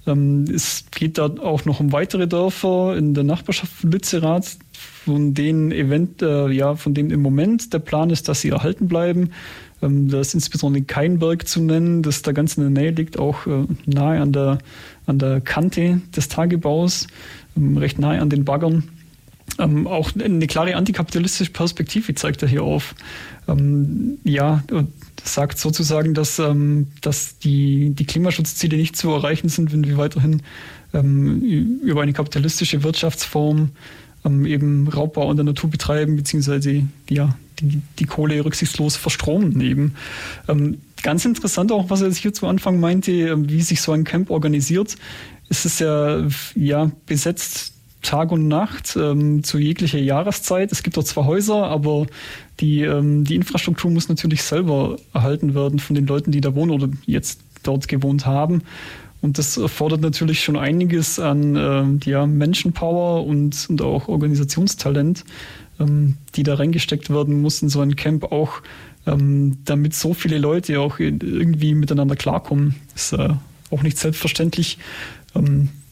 Ähm, 0.06 0.44
es 0.52 0.84
geht 0.90 1.18
da 1.18 1.26
auch 1.26 1.64
noch 1.64 1.80
um 1.80 1.92
weitere 1.92 2.26
Dörfer 2.26 2.96
in 2.96 3.14
der 3.14 3.24
Nachbarschaft 3.24 3.72
von 3.72 3.92
Lützerath, 3.92 4.58
von 5.04 5.34
denen 5.34 5.72
event, 5.72 6.20
äh, 6.22 6.48
ja, 6.48 6.74
von 6.74 6.94
denen 6.94 7.10
im 7.10 7.22
Moment 7.22 7.72
der 7.72 7.78
Plan 7.78 8.10
ist, 8.10 8.28
dass 8.28 8.40
sie 8.40 8.50
erhalten 8.50 8.88
bleiben. 8.88 9.30
Ähm, 9.82 10.08
da 10.08 10.20
ist 10.20 10.34
insbesondere 10.34 10.84
Keinberg 10.84 11.46
zu 11.46 11.60
nennen, 11.60 12.02
das 12.02 12.22
da 12.22 12.32
ganz 12.32 12.56
in 12.56 12.62
der 12.62 12.82
Nähe 12.82 12.90
liegt, 12.90 13.18
auch 13.18 13.46
äh, 13.46 13.66
nahe 13.86 14.20
an 14.20 14.32
der, 14.32 14.58
an 15.06 15.18
der 15.18 15.40
Kante 15.40 16.00
des 16.14 16.28
Tagebaus. 16.28 17.06
Ähm, 17.56 17.76
recht 17.76 17.98
nahe 17.98 18.20
an 18.20 18.30
den 18.30 18.44
Baggern. 18.44 18.84
Ähm, 19.58 19.86
auch 19.86 20.10
eine 20.16 20.46
klare 20.46 20.74
antikapitalistische 20.74 21.52
Perspektive 21.52 22.14
zeigt 22.14 22.42
er 22.42 22.48
hier 22.48 22.62
auf. 22.62 22.94
Ähm, 23.46 24.18
ja, 24.24 24.64
sagt 25.22 25.58
sozusagen, 25.58 26.14
dass, 26.14 26.38
ähm, 26.38 26.88
dass 27.02 27.38
die, 27.38 27.90
die 27.90 28.06
Klimaschutzziele 28.06 28.76
nicht 28.76 28.96
zu 28.96 29.10
erreichen 29.10 29.48
sind, 29.48 29.72
wenn 29.72 29.84
wir 29.84 29.96
weiterhin 29.96 30.42
ähm, 30.92 31.40
über 31.82 32.02
eine 32.02 32.12
kapitalistische 32.12 32.82
Wirtschaftsform 32.82 33.70
ähm, 34.24 34.46
eben 34.46 34.88
Raubbau 34.88 35.30
an 35.30 35.36
der 35.36 35.44
Natur 35.44 35.70
betreiben, 35.70 36.16
beziehungsweise 36.16 36.82
ja, 37.08 37.36
die, 37.60 37.80
die 37.98 38.06
Kohle 38.06 38.44
rücksichtslos 38.44 38.96
verstromen 38.96 39.60
eben. 39.60 39.94
ganz 41.00 41.24
interessant 41.24 41.70
auch, 41.70 41.88
was 41.88 42.00
er 42.00 42.10
hier 42.12 42.32
zu 42.32 42.48
Anfang 42.48 42.80
meinte, 42.80 43.48
wie 43.48 43.62
sich 43.62 43.80
so 43.80 43.92
ein 43.92 44.02
Camp 44.02 44.30
organisiert 44.30 44.96
ist 45.48 45.66
es 45.66 45.78
ja, 45.78 46.26
ja 46.54 46.90
besetzt 47.06 47.74
Tag 48.04 48.32
und 48.32 48.48
Nacht 48.48 48.96
ähm, 48.96 49.42
zu 49.42 49.58
jeglicher 49.58 49.98
Jahreszeit. 49.98 50.70
Es 50.70 50.82
gibt 50.82 50.96
dort 50.96 51.06
zwar 51.06 51.24
Häuser, 51.24 51.64
aber 51.64 52.06
die, 52.60 52.82
ähm, 52.82 53.24
die 53.24 53.34
Infrastruktur 53.34 53.90
muss 53.90 54.08
natürlich 54.08 54.42
selber 54.42 54.96
erhalten 55.12 55.54
werden 55.54 55.78
von 55.78 55.96
den 55.96 56.06
Leuten, 56.06 56.30
die 56.30 56.40
da 56.40 56.54
wohnen 56.54 56.70
oder 56.70 56.88
jetzt 57.06 57.40
dort 57.62 57.88
gewohnt 57.88 58.26
haben. 58.26 58.62
Und 59.22 59.38
das 59.38 59.56
erfordert 59.56 60.02
natürlich 60.02 60.44
schon 60.44 60.56
einiges 60.56 61.18
an 61.18 61.56
äh, 61.56 62.10
ja, 62.10 62.26
Menschenpower 62.26 63.26
und, 63.26 63.66
und 63.70 63.80
auch 63.80 64.06
Organisationstalent, 64.06 65.24
ähm, 65.80 66.18
die 66.34 66.42
da 66.42 66.54
reingesteckt 66.56 67.08
werden 67.08 67.40
muss 67.40 67.62
in 67.62 67.70
so 67.70 67.80
ein 67.80 67.96
Camp, 67.96 68.24
auch 68.24 68.60
ähm, 69.06 69.56
damit 69.64 69.94
so 69.94 70.12
viele 70.12 70.36
Leute 70.36 70.78
auch 70.78 70.98
irgendwie 70.98 71.74
miteinander 71.74 72.16
klarkommen. 72.16 72.74
Ist 72.94 73.14
äh, 73.14 73.30
auch 73.70 73.82
nicht 73.82 73.96
selbstverständlich 73.96 74.76
ähm, 74.76 74.84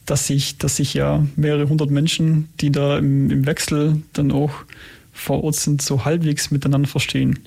dass 0.05 0.27
sich, 0.27 0.57
dass 0.57 0.77
sich 0.77 0.93
ja 0.93 1.25
mehrere 1.35 1.69
hundert 1.69 1.91
Menschen, 1.91 2.49
die 2.59 2.71
da 2.71 2.97
im, 2.97 3.29
im 3.29 3.45
Wechsel 3.45 4.01
dann 4.13 4.31
auch 4.31 4.51
vor 5.13 5.43
Ort 5.43 5.55
sind, 5.55 5.81
so 5.81 6.05
halbwegs 6.05 6.51
miteinander 6.51 6.87
verstehen. 6.87 7.39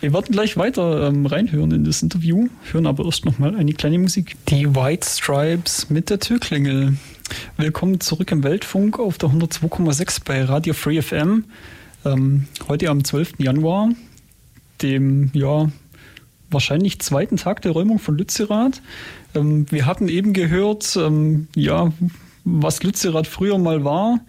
Wir 0.00 0.12
werden 0.12 0.30
gleich 0.30 0.56
weiter 0.56 1.08
ähm, 1.08 1.26
reinhören 1.26 1.72
in 1.72 1.84
das 1.84 2.02
Interview, 2.02 2.48
hören 2.70 2.86
aber 2.86 3.06
erst 3.06 3.24
nochmal 3.24 3.56
eine 3.56 3.72
kleine 3.72 3.98
Musik. 3.98 4.36
Die 4.48 4.74
White 4.74 5.08
Stripes 5.08 5.88
mit 5.88 6.10
der 6.10 6.20
Türklingel. 6.20 6.94
Willkommen 7.56 8.00
zurück 8.00 8.30
im 8.30 8.44
Weltfunk 8.44 8.98
auf 8.98 9.16
der 9.16 9.30
102,6 9.30 10.20
bei 10.24 10.44
Radio 10.44 10.74
Free 10.74 11.00
FM. 11.00 11.44
Ähm, 12.04 12.46
heute 12.68 12.90
am 12.90 13.02
12. 13.02 13.38
Januar, 13.38 13.88
dem 14.82 15.30
ja 15.32 15.70
wahrscheinlich 16.54 17.00
zweiten 17.00 17.36
Tag 17.36 17.62
der 17.62 17.72
Räumung 17.72 17.98
von 17.98 18.16
Lützerath. 18.16 18.80
Ähm, 19.34 19.66
wir 19.70 19.86
hatten 19.86 20.08
eben 20.08 20.32
gehört, 20.32 20.96
ähm, 20.96 21.48
ja, 21.54 21.92
was 22.44 22.82
Lützerath 22.82 23.26
früher 23.26 23.58
mal 23.58 23.84
war, 23.84 24.20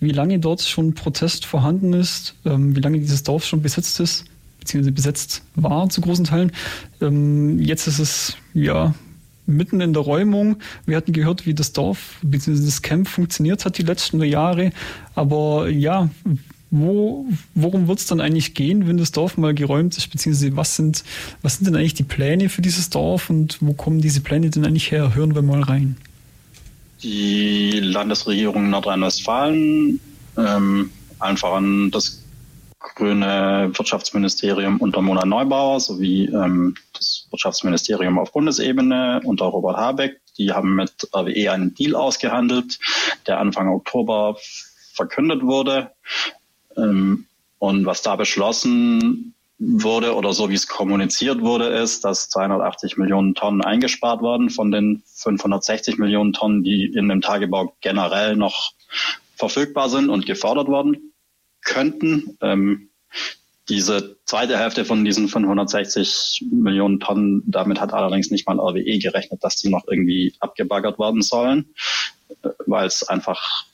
wie 0.00 0.12
lange 0.12 0.38
dort 0.38 0.62
schon 0.62 0.94
Protest 0.94 1.46
vorhanden 1.46 1.92
ist, 1.92 2.34
ähm, 2.44 2.74
wie 2.76 2.80
lange 2.80 2.98
dieses 2.98 3.22
Dorf 3.22 3.44
schon 3.44 3.62
besetzt 3.62 4.00
ist, 4.00 4.24
beziehungsweise 4.58 4.92
besetzt 4.92 5.42
war 5.54 5.88
zu 5.88 6.00
großen 6.00 6.24
Teilen. 6.24 6.52
Ähm, 7.00 7.58
jetzt 7.58 7.86
ist 7.86 7.98
es 7.98 8.36
ja 8.54 8.94
mitten 9.46 9.80
in 9.80 9.92
der 9.92 10.02
Räumung. 10.02 10.56
Wir 10.86 10.96
hatten 10.96 11.12
gehört, 11.12 11.46
wie 11.46 11.54
das 11.54 11.72
Dorf 11.72 12.18
bzw. 12.22 12.64
das 12.64 12.82
Camp 12.82 13.08
funktioniert 13.08 13.64
hat 13.64 13.78
die 13.78 13.82
letzten 13.82 14.22
Jahre. 14.22 14.72
Aber 15.14 15.68
ja, 15.68 16.08
wo, 16.70 17.26
worum 17.54 17.88
wird 17.88 17.98
es 17.98 18.06
dann 18.06 18.20
eigentlich 18.20 18.54
gehen, 18.54 18.86
wenn 18.86 18.96
das 18.96 19.12
Dorf 19.12 19.36
mal 19.36 19.54
geräumt 19.54 19.96
ist, 19.96 20.08
beziehungsweise 20.08 20.56
was 20.56 20.76
sind, 20.76 21.04
was 21.42 21.56
sind 21.56 21.66
denn 21.66 21.76
eigentlich 21.76 21.94
die 21.94 22.04
Pläne 22.04 22.48
für 22.48 22.62
dieses 22.62 22.90
Dorf 22.90 23.28
und 23.28 23.58
wo 23.60 23.72
kommen 23.72 24.00
diese 24.00 24.20
Pläne 24.20 24.50
denn 24.50 24.64
eigentlich 24.64 24.90
her? 24.90 25.14
Hören 25.14 25.34
wir 25.34 25.42
mal 25.42 25.62
rein. 25.62 25.96
Die 27.02 27.80
Landesregierung 27.80 28.70
Nordrhein-Westfalen, 28.70 30.00
ähm, 30.36 30.90
allen 31.18 31.36
voran 31.36 31.90
das 31.90 32.22
grüne 32.78 33.70
Wirtschaftsministerium 33.74 34.78
unter 34.78 35.02
Mona 35.02 35.24
Neubauer 35.24 35.80
sowie 35.80 36.26
ähm, 36.26 36.74
das 36.94 37.26
Wirtschaftsministerium 37.30 38.18
auf 38.18 38.32
Bundesebene 38.32 39.20
unter 39.24 39.46
Robert 39.46 39.76
Habeck, 39.76 40.20
die 40.38 40.52
haben 40.52 40.74
mit 40.74 41.08
RWE 41.14 41.52
einen 41.52 41.74
Deal 41.74 41.94
ausgehandelt, 41.94 42.78
der 43.26 43.38
Anfang 43.38 43.68
Oktober 43.68 44.36
verkündet 44.94 45.42
wurde. 45.42 45.90
Ähm, 46.80 47.26
und 47.58 47.84
was 47.86 48.02
da 48.02 48.16
beschlossen 48.16 49.34
wurde 49.58 50.14
oder 50.14 50.32
so 50.32 50.48
wie 50.48 50.54
es 50.54 50.66
kommuniziert 50.66 51.42
wurde, 51.42 51.66
ist, 51.66 52.04
dass 52.04 52.30
280 52.30 52.96
Millionen 52.96 53.34
Tonnen 53.34 53.62
eingespart 53.62 54.22
wurden 54.22 54.48
von 54.48 54.70
den 54.70 55.02
560 55.14 55.98
Millionen 55.98 56.32
Tonnen, 56.32 56.62
die 56.62 56.86
in 56.86 57.08
dem 57.08 57.20
Tagebau 57.20 57.74
generell 57.82 58.36
noch 58.36 58.72
verfügbar 59.36 59.90
sind 59.90 60.08
und 60.08 60.24
gefordert 60.24 60.68
worden 60.68 61.12
könnten. 61.62 62.38
Ähm, 62.40 62.88
diese 63.68 64.16
zweite 64.24 64.58
Hälfte 64.58 64.86
von 64.86 65.04
diesen 65.04 65.28
560 65.28 66.46
Millionen 66.50 66.98
Tonnen, 66.98 67.42
damit 67.46 67.80
hat 67.80 67.92
allerdings 67.92 68.30
nicht 68.30 68.48
mal 68.48 68.58
RWE 68.58 68.98
gerechnet, 68.98 69.44
dass 69.44 69.56
die 69.56 69.68
noch 69.68 69.86
irgendwie 69.86 70.34
abgebaggert 70.40 70.98
werden 70.98 71.20
sollen, 71.20 71.74
äh, 72.42 72.48
weil 72.66 72.86
es 72.86 73.02
einfach 73.02 73.66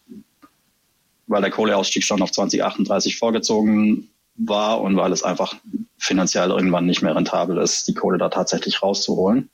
weil 1.27 1.43
der 1.43 1.51
Kohleausstieg 1.51 2.05
schon 2.05 2.23
auf 2.23 2.33
2038 2.33 3.19
vorgezogen 3.19 4.11
war 4.37 4.81
und 4.81 4.97
weil 4.97 5.13
es 5.13 5.23
einfach 5.23 5.57
finanziell 5.99 6.51
irgendwann 6.51 6.87
nicht 6.87 7.03
mehr 7.03 7.17
rentabel 7.17 7.59
ist, 7.59 7.89
die 7.89 7.95
Kohle 7.95 8.19
da 8.19 8.29
tatsächlich 8.29 8.83
rauszuholen. 8.83 9.51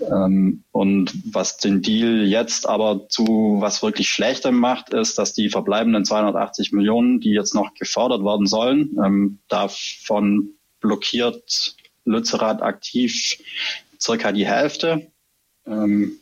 Ähm, 0.00 0.64
und 0.72 1.14
was 1.32 1.56
den 1.56 1.80
Deal 1.80 2.24
jetzt 2.24 2.68
aber 2.68 3.08
zu 3.08 3.56
was 3.60 3.82
wirklich 3.82 4.10
Schlechtem 4.10 4.56
macht, 4.56 4.90
ist, 4.90 5.18
dass 5.18 5.32
die 5.32 5.48
verbleibenden 5.48 6.04
280 6.04 6.72
Millionen, 6.72 7.20
die 7.20 7.30
jetzt 7.30 7.54
noch 7.54 7.72
gefordert 7.74 8.22
werden 8.22 8.46
sollen, 8.46 8.96
ähm, 9.02 9.38
davon 9.48 10.50
blockiert 10.80 11.76
Lützerath 12.04 12.60
aktiv 12.60 13.38
circa 13.98 14.32
die 14.32 14.46
Hälfte. 14.46 15.10
Ähm, 15.66 16.18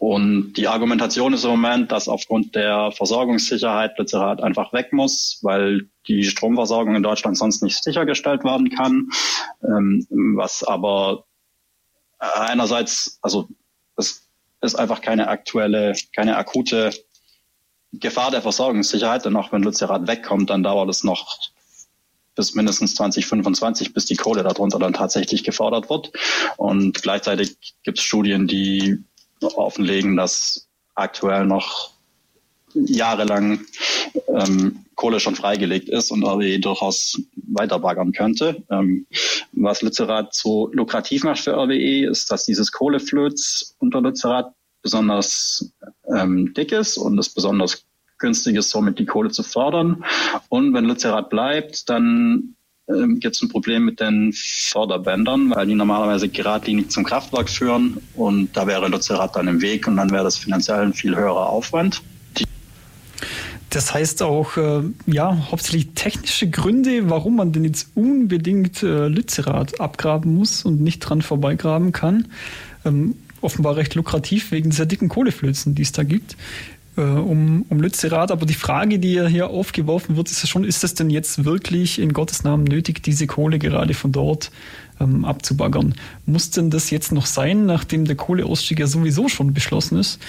und 0.00 0.54
die 0.54 0.66
Argumentation 0.66 1.34
ist 1.34 1.44
im 1.44 1.50
Moment, 1.50 1.92
dass 1.92 2.08
aufgrund 2.08 2.54
der 2.54 2.90
Versorgungssicherheit 2.90 3.98
Lützerath 3.98 4.42
einfach 4.42 4.72
weg 4.72 4.94
muss, 4.94 5.40
weil 5.42 5.90
die 6.08 6.24
Stromversorgung 6.24 6.96
in 6.96 7.02
Deutschland 7.02 7.36
sonst 7.36 7.62
nicht 7.62 7.84
sichergestellt 7.84 8.42
werden 8.42 8.70
kann. 8.70 9.10
Ähm, 9.62 10.06
was 10.08 10.64
aber 10.64 11.26
einerseits, 12.18 13.18
also 13.20 13.50
es 13.96 14.26
ist 14.62 14.74
einfach 14.74 15.02
keine 15.02 15.28
aktuelle, 15.28 15.92
keine 16.16 16.38
akute 16.38 16.94
Gefahr 17.92 18.30
der 18.30 18.40
Versorgungssicherheit, 18.40 19.26
denn 19.26 19.36
auch 19.36 19.52
wenn 19.52 19.62
Lützerath 19.62 20.08
wegkommt, 20.08 20.48
dann 20.48 20.62
dauert 20.62 20.88
es 20.88 21.04
noch 21.04 21.36
bis 22.36 22.54
mindestens 22.54 22.94
2025, 22.94 23.92
bis 23.92 24.06
die 24.06 24.16
Kohle 24.16 24.42
darunter 24.42 24.78
dann 24.78 24.94
tatsächlich 24.94 25.44
gefordert 25.44 25.90
wird. 25.90 26.10
Und 26.56 27.02
gleichzeitig 27.02 27.58
gibt 27.82 27.98
es 27.98 28.04
Studien, 28.04 28.46
die 28.46 29.04
offenlegen, 29.42 30.16
dass 30.16 30.68
aktuell 30.94 31.46
noch 31.46 31.92
jahrelang 32.74 33.60
ähm, 34.28 34.84
Kohle 34.94 35.20
schon 35.20 35.34
freigelegt 35.34 35.88
ist 35.88 36.10
und 36.10 36.24
RWE 36.24 36.58
durchaus 36.58 37.20
weiter 37.48 37.78
baggern 37.78 38.12
könnte. 38.12 38.62
Ähm, 38.70 39.06
was 39.52 39.82
Lützerath 39.82 40.34
so 40.34 40.68
lukrativ 40.72 41.24
macht 41.24 41.40
für 41.40 41.52
RWE, 41.52 42.10
ist, 42.10 42.30
dass 42.30 42.44
dieses 42.44 42.70
Kohleflöz 42.70 43.74
unter 43.78 44.00
Lützerath 44.00 44.52
besonders 44.82 45.72
ähm, 46.14 46.54
dick 46.54 46.72
ist 46.72 46.96
und 46.96 47.18
es 47.18 47.28
besonders 47.28 47.84
günstig 48.18 48.56
ist, 48.56 48.70
somit 48.70 48.98
die 48.98 49.06
Kohle 49.06 49.30
zu 49.30 49.42
fördern. 49.42 50.04
Und 50.48 50.74
wenn 50.74 50.84
Lützerath 50.84 51.30
bleibt, 51.30 51.88
dann 51.88 52.54
ähm, 52.90 53.20
gibt 53.20 53.36
es 53.36 53.42
ein 53.42 53.48
Problem 53.48 53.84
mit 53.84 54.00
den 54.00 54.32
Förderbändern, 54.32 55.50
weil 55.50 55.66
die 55.66 55.74
normalerweise 55.74 56.28
geradlinig 56.28 56.90
zum 56.90 57.04
Kraftwerk 57.04 57.48
führen 57.48 57.98
und 58.14 58.56
da 58.56 58.66
wäre 58.66 58.88
Lützerath 58.88 59.36
dann 59.36 59.48
im 59.48 59.60
Weg 59.60 59.86
und 59.86 59.96
dann 59.96 60.10
wäre 60.10 60.24
das 60.24 60.36
finanziell 60.36 60.80
ein 60.80 60.92
viel 60.92 61.16
höherer 61.16 61.48
Aufwand. 61.48 62.02
Das 63.70 63.94
heißt 63.94 64.22
auch, 64.22 64.56
äh, 64.56 64.82
ja, 65.06 65.46
hauptsächlich 65.50 65.90
technische 65.94 66.50
Gründe, 66.50 67.08
warum 67.08 67.36
man 67.36 67.52
denn 67.52 67.64
jetzt 67.64 67.90
unbedingt 67.94 68.82
äh, 68.82 69.06
Lützerath 69.06 69.80
abgraben 69.80 70.34
muss 70.34 70.64
und 70.64 70.80
nicht 70.80 70.98
dran 70.98 71.22
vorbeigraben 71.22 71.92
kann. 71.92 72.26
Ähm, 72.84 73.14
offenbar 73.40 73.76
recht 73.76 73.94
lukrativ 73.94 74.50
wegen 74.50 74.70
dieser 74.70 74.86
dicken 74.86 75.08
Kohleflözen, 75.08 75.76
die 75.76 75.82
es 75.82 75.92
da 75.92 76.02
gibt 76.02 76.36
äh, 77.00 77.02
um, 77.02 77.64
um 77.68 77.80
Lützerath. 77.80 78.30
Aber 78.30 78.46
die 78.46 78.54
Frage, 78.54 78.98
die 78.98 79.14
ja 79.14 79.26
hier 79.26 79.48
aufgeworfen 79.48 80.16
wird, 80.16 80.30
ist 80.30 80.42
ja 80.42 80.48
schon, 80.48 80.64
ist 80.64 80.84
es 80.84 80.94
denn 80.94 81.10
jetzt 81.10 81.44
wirklich 81.44 81.98
in 81.98 82.12
Gottes 82.12 82.44
Namen 82.44 82.64
nötig, 82.64 83.02
diese 83.02 83.26
Kohle 83.26 83.58
gerade 83.58 83.94
von 83.94 84.12
dort 84.12 84.50
ähm, 85.00 85.24
abzubaggern? 85.24 85.94
Muss 86.26 86.50
denn 86.50 86.70
das 86.70 86.90
jetzt 86.90 87.10
noch 87.12 87.26
sein, 87.26 87.64
nachdem 87.64 88.04
der 88.04 88.16
Kohleausstieg 88.16 88.80
ja 88.80 88.86
sowieso 88.86 89.28
schon 89.28 89.54
beschlossen 89.54 89.98
ist? 89.98 90.20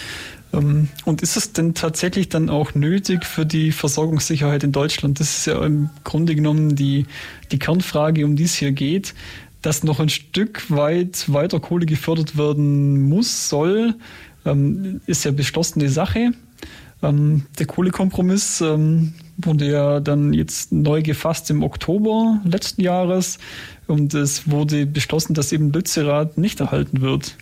Ähm, 0.54 0.88
und 1.04 1.22
ist 1.22 1.36
es 1.36 1.52
denn 1.52 1.74
tatsächlich 1.74 2.30
dann 2.30 2.50
auch 2.50 2.74
nötig 2.74 3.26
für 3.26 3.46
die 3.46 3.72
Versorgungssicherheit 3.72 4.64
in 4.64 4.72
Deutschland? 4.72 5.20
Das 5.20 5.38
ist 5.38 5.46
ja 5.48 5.64
im 5.66 5.90
Grunde 6.04 6.36
genommen 6.36 6.76
die, 6.76 7.06
die 7.52 7.60
Kernfrage, 7.60 8.26
um 8.26 8.36
die 8.36 8.44
es 8.44 8.56
hier 8.56 8.72
geht, 8.72 9.14
dass 9.62 9.84
noch 9.84 10.00
ein 10.00 10.10
Stück 10.10 10.72
weit 10.72 11.32
weiter 11.32 11.60
Kohle 11.60 11.86
gefördert 11.86 12.38
werden 12.38 13.02
muss, 13.10 13.50
soll, 13.50 13.96
ähm, 14.46 15.02
ist 15.06 15.26
ja 15.26 15.32
beschlossene 15.32 15.90
Sache. 15.90 16.32
Ähm, 17.04 17.46
der 17.58 17.66
Kohlekompromiss 17.66 18.64
wurde 19.38 19.72
ja 19.72 20.00
dann 20.00 20.34
jetzt 20.34 20.72
neu 20.72 21.02
gefasst 21.02 21.50
im 21.50 21.64
Oktober 21.64 22.40
letzten 22.46 22.82
Jahres 22.82 23.40
und 23.88 24.14
es 24.14 24.50
wurde 24.50 24.86
beschlossen, 24.86 25.34
dass 25.34 25.52
eben 25.52 25.72
Lützerath 25.72 26.38
nicht 26.38 26.60
erhalten 26.60 27.02
wird 27.02 27.36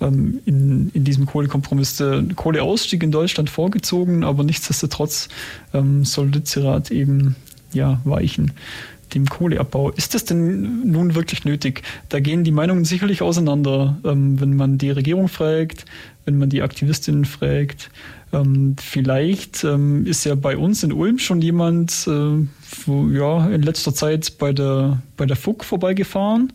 ähm, 0.00 0.40
in, 0.44 0.90
in 0.94 1.04
diesem 1.04 1.26
Kohlekompromiss. 1.26 1.96
Der 1.96 2.24
Kohleausstieg 2.34 3.02
in 3.02 3.10
Deutschland 3.10 3.50
vorgezogen, 3.50 4.24
aber 4.24 4.44
nichtsdestotrotz 4.44 5.28
ähm, 5.72 6.04
soll 6.04 6.28
Lützerath 6.28 6.90
eben 6.90 7.36
ja 7.72 8.00
weichen 8.04 8.52
dem 9.14 9.26
Kohleabbau. 9.26 9.90
Ist 9.90 10.14
das 10.14 10.24
denn 10.24 10.90
nun 10.90 11.14
wirklich 11.14 11.44
nötig? 11.44 11.82
Da 12.08 12.20
gehen 12.20 12.42
die 12.42 12.50
Meinungen 12.50 12.84
sicherlich 12.84 13.22
auseinander, 13.22 13.98
ähm, 14.04 14.40
wenn 14.40 14.56
man 14.56 14.78
die 14.78 14.90
Regierung 14.90 15.28
fragt, 15.28 15.84
wenn 16.24 16.38
man 16.38 16.50
die 16.50 16.62
Aktivistinnen 16.62 17.24
fragt. 17.24 17.90
Ähm, 18.34 18.76
vielleicht 18.80 19.64
ähm, 19.64 20.06
ist 20.06 20.24
ja 20.24 20.34
bei 20.34 20.56
uns 20.56 20.82
in 20.82 20.92
Ulm 20.92 21.18
schon 21.18 21.40
jemand 21.40 22.06
äh, 22.08 22.46
wo, 22.86 23.08
ja, 23.08 23.46
in 23.48 23.62
letzter 23.62 23.94
Zeit 23.94 24.38
bei 24.38 24.52
der, 24.52 25.02
bei 25.16 25.26
der 25.26 25.36
FUG 25.36 25.64
vorbeigefahren, 25.64 26.52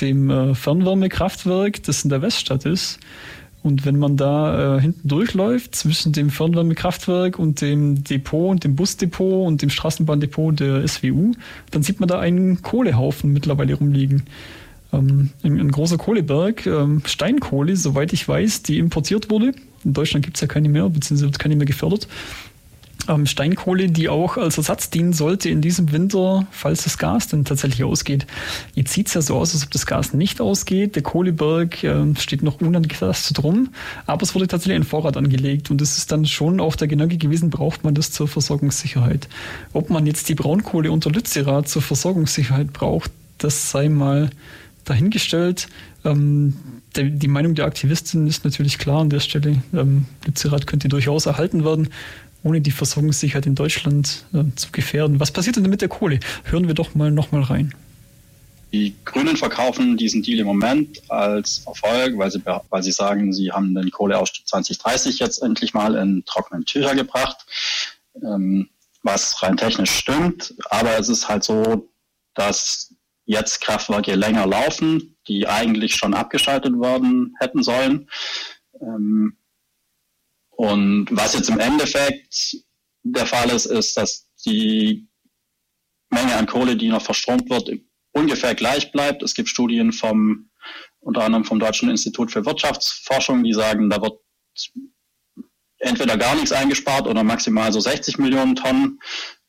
dem 0.00 0.30
äh, 0.30 0.54
Fernwärmekraftwerk, 0.54 1.82
das 1.84 2.04
in 2.04 2.10
der 2.10 2.22
Weststadt 2.22 2.64
ist. 2.64 2.98
Und 3.62 3.84
wenn 3.84 3.96
man 3.96 4.16
da 4.16 4.78
äh, 4.78 4.80
hinten 4.80 5.06
durchläuft 5.06 5.76
zwischen 5.76 6.12
dem 6.12 6.30
Fernwärmekraftwerk 6.30 7.38
und 7.38 7.60
dem 7.60 8.02
Depot 8.02 8.50
und 8.50 8.64
dem 8.64 8.74
Busdepot 8.74 9.46
und 9.46 9.62
dem 9.62 9.70
Straßenbahndepot 9.70 10.58
der 10.58 10.86
SWU, 10.88 11.32
dann 11.70 11.84
sieht 11.84 12.00
man 12.00 12.08
da 12.08 12.18
einen 12.18 12.62
Kohlehaufen 12.62 13.32
mittlerweile 13.32 13.74
rumliegen. 13.74 14.24
Ähm, 14.92 15.30
ein, 15.44 15.60
ein, 15.60 15.70
großer 15.70 15.96
Kohleberg, 15.96 16.66
ähm, 16.66 17.02
Steinkohle, 17.04 17.76
soweit 17.76 18.12
ich 18.12 18.26
weiß, 18.26 18.64
die 18.64 18.78
importiert 18.78 19.30
wurde. 19.30 19.54
In 19.84 19.92
Deutschland 19.92 20.24
gibt 20.24 20.36
es 20.36 20.40
ja 20.40 20.46
keine 20.46 20.68
mehr, 20.68 20.88
beziehungsweise 20.88 21.26
wird 21.26 21.38
keine 21.38 21.56
mehr 21.56 21.66
gefördert 21.66 22.08
ähm, 23.08 23.26
Steinkohle, 23.26 23.88
die 23.88 24.08
auch 24.08 24.36
als 24.36 24.58
Ersatz 24.58 24.90
dienen 24.90 25.12
sollte 25.12 25.48
in 25.48 25.60
diesem 25.60 25.92
Winter, 25.92 26.46
falls 26.50 26.84
das 26.84 26.98
Gas 26.98 27.28
dann 27.28 27.44
tatsächlich 27.44 27.84
ausgeht. 27.84 28.26
Jetzt 28.74 28.92
sieht 28.92 29.08
es 29.08 29.14
ja 29.14 29.22
so 29.22 29.36
aus, 29.36 29.54
als 29.54 29.64
ob 29.64 29.70
das 29.70 29.86
Gas 29.86 30.14
nicht 30.14 30.40
ausgeht. 30.40 30.96
Der 30.96 31.02
Kohleberg 31.02 31.82
äh, 31.82 32.14
steht 32.16 32.42
noch 32.42 32.60
unangetastet 32.60 33.42
rum, 33.42 33.70
aber 34.06 34.22
es 34.22 34.34
wurde 34.34 34.46
tatsächlich 34.46 34.76
ein 34.76 34.84
Vorrat 34.84 35.16
angelegt 35.16 35.70
und 35.70 35.80
es 35.80 35.98
ist 35.98 36.12
dann 36.12 36.26
schon 36.26 36.60
auch 36.60 36.76
der 36.76 36.88
Gedanke 36.88 37.16
gewesen, 37.16 37.50
braucht 37.50 37.84
man 37.84 37.94
das 37.94 38.12
zur 38.12 38.28
Versorgungssicherheit. 38.28 39.28
Ob 39.72 39.90
man 39.90 40.06
jetzt 40.06 40.28
die 40.28 40.34
Braunkohle 40.34 40.90
unter 40.90 41.10
Lützerath 41.10 41.68
zur 41.68 41.82
Versorgungssicherheit 41.82 42.72
braucht, 42.72 43.10
das 43.38 43.70
sei 43.70 43.88
mal 43.88 44.30
dahingestellt. 44.84 45.68
Ähm, 46.04 46.56
der, 46.96 47.04
die 47.04 47.28
Meinung 47.28 47.54
der 47.54 47.66
Aktivistin 47.66 48.26
ist 48.26 48.44
natürlich 48.44 48.78
klar 48.78 49.00
an 49.00 49.10
der 49.10 49.20
Stelle. 49.20 49.62
Ähm, 49.72 50.06
Lützerath 50.26 50.66
könnte 50.66 50.88
durchaus 50.88 51.26
erhalten 51.26 51.64
werden 51.64 51.88
ohne 52.42 52.60
die 52.60 52.70
Versorgungssicherheit 52.70 53.46
in 53.46 53.54
Deutschland 53.54 54.24
äh, 54.32 54.44
zu 54.56 54.72
gefährden. 54.72 55.20
Was 55.20 55.30
passiert 55.30 55.56
denn 55.56 55.62
mit 55.64 55.80
der 55.80 55.88
Kohle? 55.88 56.18
Hören 56.44 56.66
wir 56.66 56.74
doch 56.74 56.94
mal 56.94 57.10
noch 57.10 57.32
mal 57.32 57.42
rein. 57.42 57.74
Die 58.72 58.94
Grünen 59.04 59.36
verkaufen 59.36 59.98
diesen 59.98 60.22
Deal 60.22 60.40
im 60.40 60.46
Moment 60.46 61.02
als 61.10 61.62
Erfolg, 61.66 62.16
weil 62.16 62.30
sie, 62.30 62.42
weil 62.70 62.82
sie 62.82 62.92
sagen, 62.92 63.32
sie 63.32 63.52
haben 63.52 63.74
den 63.74 63.90
Kohleausstieg 63.90 64.48
2030 64.48 65.18
jetzt 65.18 65.42
endlich 65.42 65.74
mal 65.74 65.94
in 65.96 66.24
trockenen 66.24 66.64
Tücher 66.64 66.94
gebracht, 66.94 67.36
ähm, 68.22 68.68
was 69.02 69.42
rein 69.42 69.58
technisch 69.58 69.90
stimmt. 69.90 70.54
Aber 70.70 70.98
es 70.98 71.10
ist 71.10 71.28
halt 71.28 71.44
so, 71.44 71.90
dass 72.34 72.91
jetzt 73.32 73.60
Kraftwerke 73.60 74.14
länger 74.14 74.46
laufen, 74.46 75.16
die 75.26 75.48
eigentlich 75.48 75.94
schon 75.96 76.14
abgeschaltet 76.14 76.74
worden 76.74 77.34
hätten 77.40 77.62
sollen. 77.62 78.08
Ähm, 78.80 79.36
und 80.50 81.08
was 81.10 81.34
jetzt 81.34 81.48
im 81.48 81.58
Endeffekt 81.58 82.56
der 83.02 83.26
Fall 83.26 83.50
ist, 83.50 83.66
ist, 83.66 83.96
dass 83.96 84.28
die 84.46 85.08
Menge 86.10 86.36
an 86.36 86.46
Kohle, 86.46 86.76
die 86.76 86.88
noch 86.88 87.02
verstromt 87.02 87.50
wird, 87.50 87.70
ungefähr 88.12 88.54
gleich 88.54 88.92
bleibt. 88.92 89.22
Es 89.22 89.34
gibt 89.34 89.48
Studien 89.48 89.92
vom, 89.92 90.50
unter 91.00 91.24
anderem 91.24 91.44
vom 91.44 91.58
Deutschen 91.58 91.90
Institut 91.90 92.30
für 92.30 92.44
Wirtschaftsforschung, 92.44 93.42
die 93.42 93.54
sagen, 93.54 93.90
da 93.90 94.00
wird 94.00 94.20
entweder 95.78 96.16
gar 96.16 96.34
nichts 96.34 96.52
eingespart 96.52 97.06
oder 97.06 97.24
maximal 97.24 97.72
so 97.72 97.80
60 97.80 98.18
Millionen 98.18 98.54
Tonnen. 98.54 99.00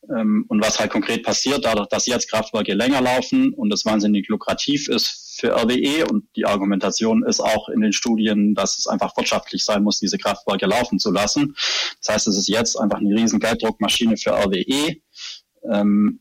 Ähm, 0.10 0.46
und 0.50 0.62
was 0.62 0.80
halt 0.80 0.92
konkret 0.92 1.24
passiert, 1.24 1.66
dadurch, 1.66 1.88
dass 1.88 2.06
jetzt 2.06 2.30
Kraftwerke 2.30 2.74
länger 2.74 3.02
laufen 3.02 3.54
und 3.54 3.74
es 3.74 3.86
wahnsinnig 3.86 4.28
lukrativ 4.28 4.90
ist 4.90 5.38
für 5.40 5.52
RWE 5.56 6.06
und 6.10 6.26
die 6.36 6.46
Argumentation 6.46 7.24
ist 7.24 7.40
auch 7.40 7.70
in 7.70 7.82
den 7.82 7.94
Studien, 7.94 8.54
dass 8.54 8.78
es 8.78 8.88
einfach 8.88 9.16
wirtschaftlich 9.18 9.64
sein 9.64 9.84
muss, 9.84 10.00
diese 10.00 10.18
Kraftwerke 10.18 10.66
laufen 10.66 11.00
zu 11.00 11.12
lassen. 11.12 11.56
Das 12.02 12.16
heißt, 12.16 12.28
es 12.28 12.38
ist 12.38 12.50
jetzt 12.50 12.76
einfach 12.78 13.00
eine 13.00 13.16
riesen 13.16 13.40
Gelddruckmaschine 13.40 14.18
für 14.18 14.32
RWE, 14.32 14.98
ähm, 15.72 16.20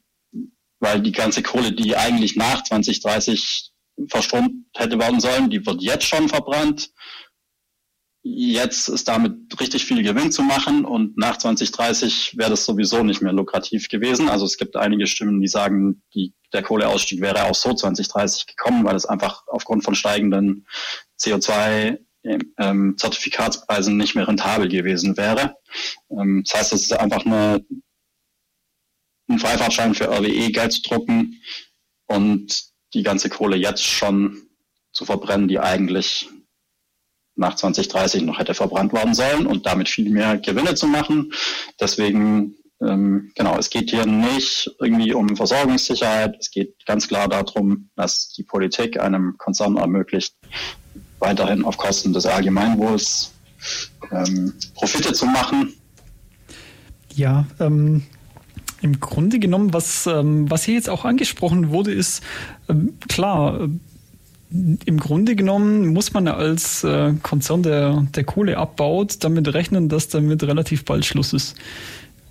weil 0.79 1.01
die 1.01 1.12
ganze 1.12 1.42
Kohle, 1.42 1.73
die 1.73 1.97
eigentlich 1.97 2.37
nach 2.37 2.62
2030 2.62 3.73
verstromt 4.09 4.53
hätte 4.77 4.99
werden 4.99 5.21
sollen, 5.21 5.51
die 5.51 5.64
wird 5.66 5.83
jetzt 5.83 6.07
schon 6.07 6.29
verbrannt 6.29 6.90
Jetzt 8.24 8.88
ist 8.88 9.08
damit 9.08 9.61
richtig 9.61 9.85
viel 9.85 10.00
Gewinn 10.04 10.30
zu 10.30 10.42
machen 10.42 10.85
und 10.85 11.18
nach 11.18 11.38
2030 11.38 12.38
wäre 12.38 12.50
das 12.50 12.64
sowieso 12.64 13.02
nicht 13.02 13.20
mehr 13.20 13.32
lukrativ 13.32 13.88
gewesen. 13.88 14.28
Also 14.28 14.44
es 14.44 14.56
gibt 14.56 14.76
einige 14.76 15.08
Stimmen, 15.08 15.40
die 15.40 15.48
sagen, 15.48 16.04
die, 16.14 16.32
der 16.52 16.62
Kohleausstieg 16.62 17.20
wäre 17.20 17.46
auch 17.46 17.56
so 17.56 17.74
2030 17.74 18.46
gekommen, 18.46 18.85
weil 18.85 18.94
es 18.94 19.06
einfach 19.06 19.42
aufgrund 19.48 19.82
von 19.82 19.96
steigenden 19.96 20.68
CO2-Zertifikatspreisen 21.18 23.94
ähm, 23.94 23.96
nicht 23.96 24.14
mehr 24.14 24.28
rentabel 24.28 24.68
gewesen 24.68 25.16
wäre. 25.16 25.56
Ähm, 26.08 26.44
das 26.46 26.61
heißt, 26.61 26.74
es 26.74 26.82
ist 26.82 26.92
einfach 26.92 27.26
eine, 27.26 27.66
ein 29.28 29.40
Freifahrtschein 29.40 29.96
für 29.96 30.06
RWE, 30.06 30.52
Geld 30.52 30.72
zu 30.72 30.82
drucken 30.82 31.42
und 32.06 32.70
die 32.94 33.02
ganze 33.02 33.30
Kohle 33.30 33.56
jetzt 33.56 33.85
schon 33.85 34.46
zu 34.92 35.04
verbrennen, 35.04 35.48
die 35.48 35.58
eigentlich 35.58 36.28
nach 37.37 37.57
2030 37.57 38.23
noch 38.23 38.38
hätte 38.38 38.55
verbrannt 38.55 38.92
werden 38.92 39.14
sollen 39.14 39.47
und 39.47 39.66
damit 39.66 39.88
viel 39.88 40.11
mehr 40.11 40.38
Gewinne 40.38 40.75
zu 40.75 40.87
machen. 40.87 41.33
Deswegen, 41.81 42.55
ähm, 42.81 43.33
genau, 43.35 43.57
es 43.59 43.71
geht 43.71 43.90
hier 43.90 44.07
nicht 44.07 44.71
irgendwie 44.81 45.12
um 45.14 45.37
Versorgungssicherheit. 45.37 46.37
Es 46.38 46.51
geht 46.51 46.75
ganz 46.87 47.09
klar 47.09 47.29
darum, 47.29 47.88
dass 47.97 48.33
die 48.33 48.42
Politik 48.42 49.01
einem 49.01 49.37
Konzern 49.38 49.77
ermöglicht, 49.77 50.35
weiterhin 51.18 51.64
auf 51.64 51.77
Kosten 51.77 52.12
des 52.12 52.27
Allgemeinwohls 52.27 53.33
ähm, 54.11 54.53
Profite 54.75 55.12
zu 55.12 55.27
machen. 55.27 55.75
Ja, 57.14 57.47
ähm, 57.61 58.03
im 58.81 58.99
Grunde 58.99 59.38
genommen, 59.38 59.73
was, 59.73 60.07
ähm, 60.07 60.51
was 60.51 60.64
hier 60.64 60.75
jetzt 60.75 60.90
auch 60.90 61.05
angesprochen 61.05 61.71
wurde, 61.71 61.92
ist 61.92 62.23
ähm, 62.68 62.99
klar, 63.09 63.68
im 64.53 64.99
Grunde 64.99 65.35
genommen 65.35 65.88
muss 65.88 66.12
man 66.12 66.29
als 66.29 66.85
äh, 66.85 67.15
Konzern, 67.23 67.62
der, 67.62 68.07
der 68.15 68.25
Kohle 68.25 68.59
abbaut, 68.59 69.25
damit 69.25 69.53
rechnen, 69.53 69.88
dass 69.88 70.09
damit 70.09 70.43
relativ 70.43 70.85
bald 70.85 71.05
Schluss 71.05 71.33
ist. 71.33 71.57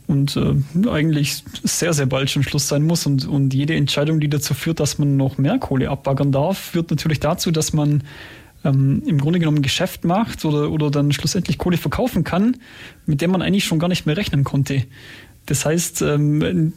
Und 0.07 0.37
äh, 0.37 0.89
eigentlich 0.89 1.43
sehr, 1.63 1.93
sehr 1.93 2.05
bald 2.05 2.29
schon 2.29 2.43
Schluss 2.43 2.67
sein 2.67 2.83
muss. 2.83 3.05
Und, 3.05 3.27
und 3.27 3.53
jede 3.53 3.75
Entscheidung, 3.75 4.19
die 4.19 4.29
dazu 4.29 4.53
führt, 4.53 4.79
dass 4.79 4.97
man 4.99 5.17
noch 5.17 5.37
mehr 5.37 5.57
Kohle 5.57 5.89
abbaggern 5.89 6.31
darf, 6.31 6.57
führt 6.57 6.91
natürlich 6.91 7.19
dazu, 7.19 7.49
dass 7.49 7.73
man 7.73 8.03
ähm, 8.63 9.01
im 9.05 9.17
Grunde 9.17 9.39
genommen 9.39 9.61
Geschäft 9.61 10.03
macht 10.05 10.45
oder, 10.45 10.69
oder 10.71 10.91
dann 10.91 11.11
schlussendlich 11.11 11.57
Kohle 11.57 11.77
verkaufen 11.77 12.23
kann, 12.23 12.57
mit 13.05 13.21
der 13.21 13.29
man 13.29 13.41
eigentlich 13.41 13.65
schon 13.65 13.79
gar 13.79 13.87
nicht 13.87 14.05
mehr 14.05 14.17
rechnen 14.17 14.43
konnte. 14.43 14.83
Das 15.45 15.65
heißt, 15.65 16.01
ähm, 16.03 16.73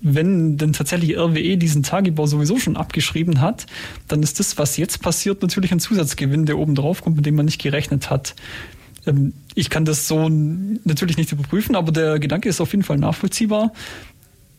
wenn 0.00 0.56
denn 0.56 0.72
tatsächlich 0.72 1.16
RWE 1.16 1.56
diesen 1.56 1.82
Tagebau 1.82 2.26
sowieso 2.26 2.58
schon 2.58 2.76
abgeschrieben 2.76 3.40
hat, 3.40 3.66
dann 4.08 4.22
ist 4.22 4.38
das, 4.38 4.58
was 4.58 4.76
jetzt 4.76 5.02
passiert, 5.02 5.42
natürlich 5.42 5.72
ein 5.72 5.80
Zusatzgewinn, 5.80 6.46
der 6.46 6.58
oben 6.58 6.74
drauf 6.74 7.02
kommt, 7.02 7.16
mit 7.16 7.26
dem 7.26 7.36
man 7.36 7.46
nicht 7.46 7.60
gerechnet 7.60 8.10
hat. 8.10 8.34
Ähm, 9.06 9.32
ich 9.54 9.70
kann 9.70 9.84
das 9.84 10.08
so 10.08 10.28
natürlich 10.28 11.16
nicht 11.16 11.32
überprüfen, 11.32 11.76
aber 11.76 11.92
der 11.92 12.18
Gedanke 12.18 12.48
ist 12.48 12.60
auf 12.60 12.72
jeden 12.72 12.84
Fall 12.84 12.98
nachvollziehbar, 12.98 13.72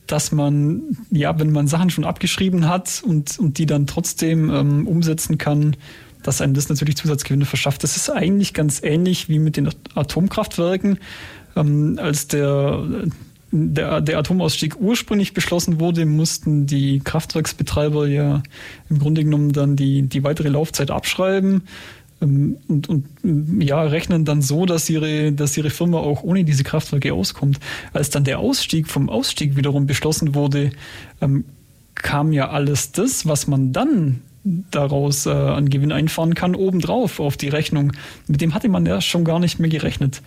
dass 0.07 0.31
man, 0.31 0.81
ja, 1.11 1.37
wenn 1.39 1.51
man 1.51 1.67
Sachen 1.67 1.89
schon 1.89 2.05
abgeschrieben 2.05 2.67
hat 2.67 3.01
und, 3.05 3.39
und 3.39 3.57
die 3.57 3.65
dann 3.65 3.87
trotzdem 3.87 4.49
ähm, 4.49 4.87
umsetzen 4.87 5.37
kann, 5.37 5.75
dass 6.23 6.41
einem 6.41 6.53
das 6.53 6.69
natürlich 6.69 6.97
Zusatzgewinne 6.97 7.45
verschafft. 7.45 7.83
Das 7.83 7.97
ist 7.97 8.09
eigentlich 8.09 8.53
ganz 8.53 8.81
ähnlich 8.83 9.29
wie 9.29 9.39
mit 9.39 9.57
den 9.57 9.69
Atomkraftwerken. 9.93 10.99
Ähm, 11.55 11.99
als 12.01 12.27
der, 12.27 12.83
der, 13.55 14.01
der 14.01 14.19
Atomausstieg 14.19 14.79
ursprünglich 14.79 15.33
beschlossen 15.33 15.79
wurde, 15.79 16.05
mussten 16.05 16.65
die 16.65 16.99
Kraftwerksbetreiber 16.99 18.07
ja 18.07 18.43
im 18.89 18.99
Grunde 18.99 19.23
genommen 19.23 19.53
dann 19.53 19.75
die, 19.75 20.03
die 20.03 20.23
weitere 20.23 20.49
Laufzeit 20.49 20.91
abschreiben 20.91 21.63
ähm, 22.21 22.57
und, 22.67 22.89
und 22.89 23.05
ja, 23.61 23.81
rechnen 23.81 24.25
dann 24.25 24.41
so, 24.41 24.65
dass 24.65 24.89
ihre, 24.89 25.31
dass 25.31 25.55
ihre 25.55 25.69
Firma 25.69 25.99
auch 25.99 26.23
ohne 26.23 26.43
diese 26.43 26.63
Kraftwerke 26.63 27.13
auskommt. 27.13 27.59
Als 27.93 28.09
dann 28.09 28.25
der 28.25 28.39
Ausstieg 28.39 28.87
vom 28.87 29.09
Ausstieg 29.09 29.55
wiederum 29.55 29.87
beschlossen 29.87 30.35
wurde, 30.35 30.71
ähm, 31.21 31.45
kam 31.95 32.33
ja 32.33 32.49
alles 32.49 32.91
das, 32.91 33.25
was 33.25 33.47
man 33.47 33.71
dann 33.71 34.21
daraus 34.45 35.25
äh, 35.25 35.31
an 35.31 35.69
Gewinn 35.69 35.91
einfahren 35.91 36.35
kann, 36.35 36.55
obendrauf 36.55 37.19
auf 37.19 37.35
die 37.35 37.47
Rechnung. 37.47 37.93
Mit 38.27 38.41
dem 38.41 38.53
hatte 38.53 38.69
man 38.69 38.85
ja 38.85 39.01
schon 39.01 39.23
gar 39.23 39.39
nicht 39.39 39.59
mehr 39.59 39.69
gerechnet. 39.69 40.21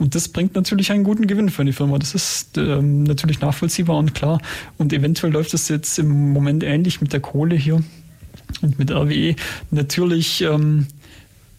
Und 0.00 0.14
das 0.14 0.28
bringt 0.28 0.54
natürlich 0.54 0.90
einen 0.92 1.04
guten 1.04 1.26
Gewinn 1.26 1.50
für 1.50 1.60
eine 1.60 1.74
Firma. 1.74 1.98
Das 1.98 2.14
ist 2.14 2.56
ähm, 2.56 3.02
natürlich 3.02 3.40
nachvollziehbar 3.40 3.98
und 3.98 4.14
klar. 4.14 4.40
Und 4.78 4.94
eventuell 4.94 5.30
läuft 5.30 5.52
es 5.52 5.68
jetzt 5.68 5.98
im 5.98 6.32
Moment 6.32 6.64
ähnlich 6.64 7.02
mit 7.02 7.12
der 7.12 7.20
Kohle 7.20 7.54
hier 7.54 7.82
und 8.62 8.78
mit 8.78 8.90
RWE. 8.90 9.36
Natürlich 9.70 10.40
ähm, 10.40 10.86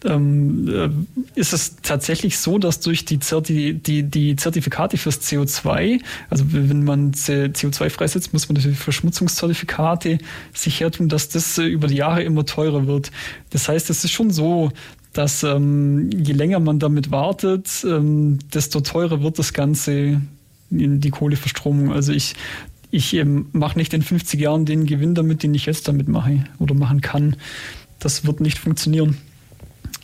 ähm, 0.04 1.06
äh, 1.36 1.38
ist 1.38 1.52
es 1.52 1.76
tatsächlich 1.82 2.36
so, 2.36 2.58
dass 2.58 2.80
durch 2.80 3.04
die, 3.04 3.20
Zerti 3.20 3.74
die, 3.74 4.02
die 4.02 4.34
Zertifikate 4.34 4.96
fürs 4.96 5.20
CO2, 5.20 6.00
also 6.28 6.44
wenn 6.48 6.82
man 6.82 7.12
CO2 7.12 7.90
freisetzt, 7.90 8.32
muss 8.32 8.48
man 8.48 8.56
natürlich 8.56 8.78
Verschmutzungszertifikate 8.78 10.18
sich 10.52 10.80
hertun, 10.80 11.08
dass 11.08 11.28
das 11.28 11.58
äh, 11.58 11.64
über 11.66 11.86
die 11.86 11.94
Jahre 11.94 12.24
immer 12.24 12.44
teurer 12.44 12.88
wird. 12.88 13.12
Das 13.50 13.68
heißt, 13.68 13.88
es 13.88 14.02
ist 14.02 14.10
schon 14.10 14.32
so, 14.32 14.72
dass 15.12 15.42
ähm, 15.42 16.10
je 16.10 16.32
länger 16.32 16.60
man 16.60 16.78
damit 16.78 17.10
wartet, 17.10 17.68
ähm, 17.84 18.38
desto 18.52 18.80
teurer 18.80 19.22
wird 19.22 19.38
das 19.38 19.52
Ganze 19.52 20.20
in 20.70 21.00
die 21.00 21.10
Kohleverstromung. 21.10 21.92
Also 21.92 22.12
ich, 22.12 22.34
ich 22.90 23.14
ähm, 23.14 23.46
mache 23.52 23.78
nicht 23.78 23.92
in 23.92 24.02
50 24.02 24.40
Jahren 24.40 24.64
den 24.64 24.86
Gewinn 24.86 25.14
damit, 25.14 25.42
den 25.42 25.54
ich 25.54 25.66
jetzt 25.66 25.86
damit 25.88 26.08
mache 26.08 26.44
oder 26.58 26.74
machen 26.74 27.00
kann. 27.00 27.36
Das 27.98 28.26
wird 28.26 28.40
nicht 28.40 28.58
funktionieren. 28.58 29.18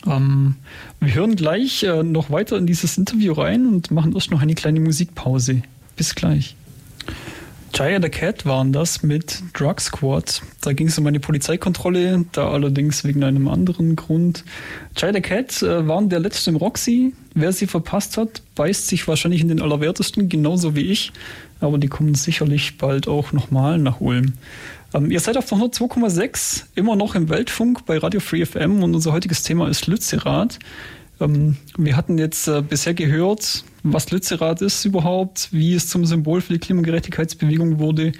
Ähm, 0.05 0.55
wir 0.99 1.13
hören 1.13 1.35
gleich 1.35 1.83
äh, 1.83 2.03
noch 2.03 2.29
weiter 2.29 2.57
in 2.57 2.67
dieses 2.67 2.97
Interview 2.97 3.33
rein 3.33 3.65
und 3.65 3.91
machen 3.91 4.13
erst 4.13 4.31
noch 4.31 4.41
eine 4.41 4.55
kleine 4.55 4.79
Musikpause. 4.79 5.63
Bis 5.95 6.15
gleich. 6.15 6.55
Jaya 7.73 8.01
the 8.01 8.09
Cat 8.09 8.45
waren 8.45 8.73
das 8.73 9.03
mit 9.03 9.41
Drug 9.53 9.79
Squad. 9.79 10.41
Da 10.61 10.73
ging 10.73 10.87
es 10.87 10.97
um 10.97 11.07
eine 11.07 11.19
Polizeikontrolle, 11.19 12.25
da 12.31 12.49
allerdings 12.49 13.03
wegen 13.03 13.23
einem 13.23 13.47
anderen 13.47 13.95
Grund. 13.95 14.43
Jaya 14.97 15.13
the 15.13 15.21
Cat 15.21 15.61
äh, 15.61 15.87
waren 15.87 16.09
der 16.09 16.19
letzte 16.19 16.49
im 16.49 16.55
Roxy. 16.55 17.13
Wer 17.35 17.51
sie 17.51 17.67
verpasst 17.67 18.17
hat, 18.17 18.41
beißt 18.55 18.87
sich 18.87 19.07
wahrscheinlich 19.07 19.41
in 19.41 19.47
den 19.47 19.61
Allerwertesten, 19.61 20.29
genauso 20.29 20.75
wie 20.75 20.91
ich. 20.91 21.11
Aber 21.59 21.77
die 21.77 21.87
kommen 21.87 22.15
sicherlich 22.15 22.77
bald 22.77 23.07
auch 23.07 23.31
nochmal 23.31 23.77
nach 23.77 24.01
Ulm. 24.01 24.33
Ähm, 24.93 25.11
ihr 25.11 25.19
seid 25.19 25.37
auf 25.37 25.45
der 25.45 25.57
102,6 25.59 26.63
immer 26.75 26.95
noch 26.95 27.15
im 27.15 27.29
Weltfunk 27.29 27.85
bei 27.85 27.97
Radio 27.97 28.19
Free 28.19 28.45
FM 28.45 28.83
und 28.83 28.95
unser 28.95 29.13
heutiges 29.13 29.43
Thema 29.43 29.69
ist 29.69 29.87
Lützerath. 29.87 30.59
Ähm, 31.19 31.57
wir 31.77 31.95
hatten 31.95 32.17
jetzt 32.17 32.47
äh, 32.47 32.61
bisher 32.61 32.93
gehört, 32.93 33.63
was 33.83 34.11
Lützerath 34.11 34.61
ist 34.61 34.85
überhaupt, 34.85 35.49
wie 35.51 35.73
es 35.73 35.87
zum 35.87 36.05
Symbol 36.05 36.41
für 36.41 36.53
die 36.53 36.59
Klimagerechtigkeitsbewegung 36.59 37.79
wurde 37.79 38.11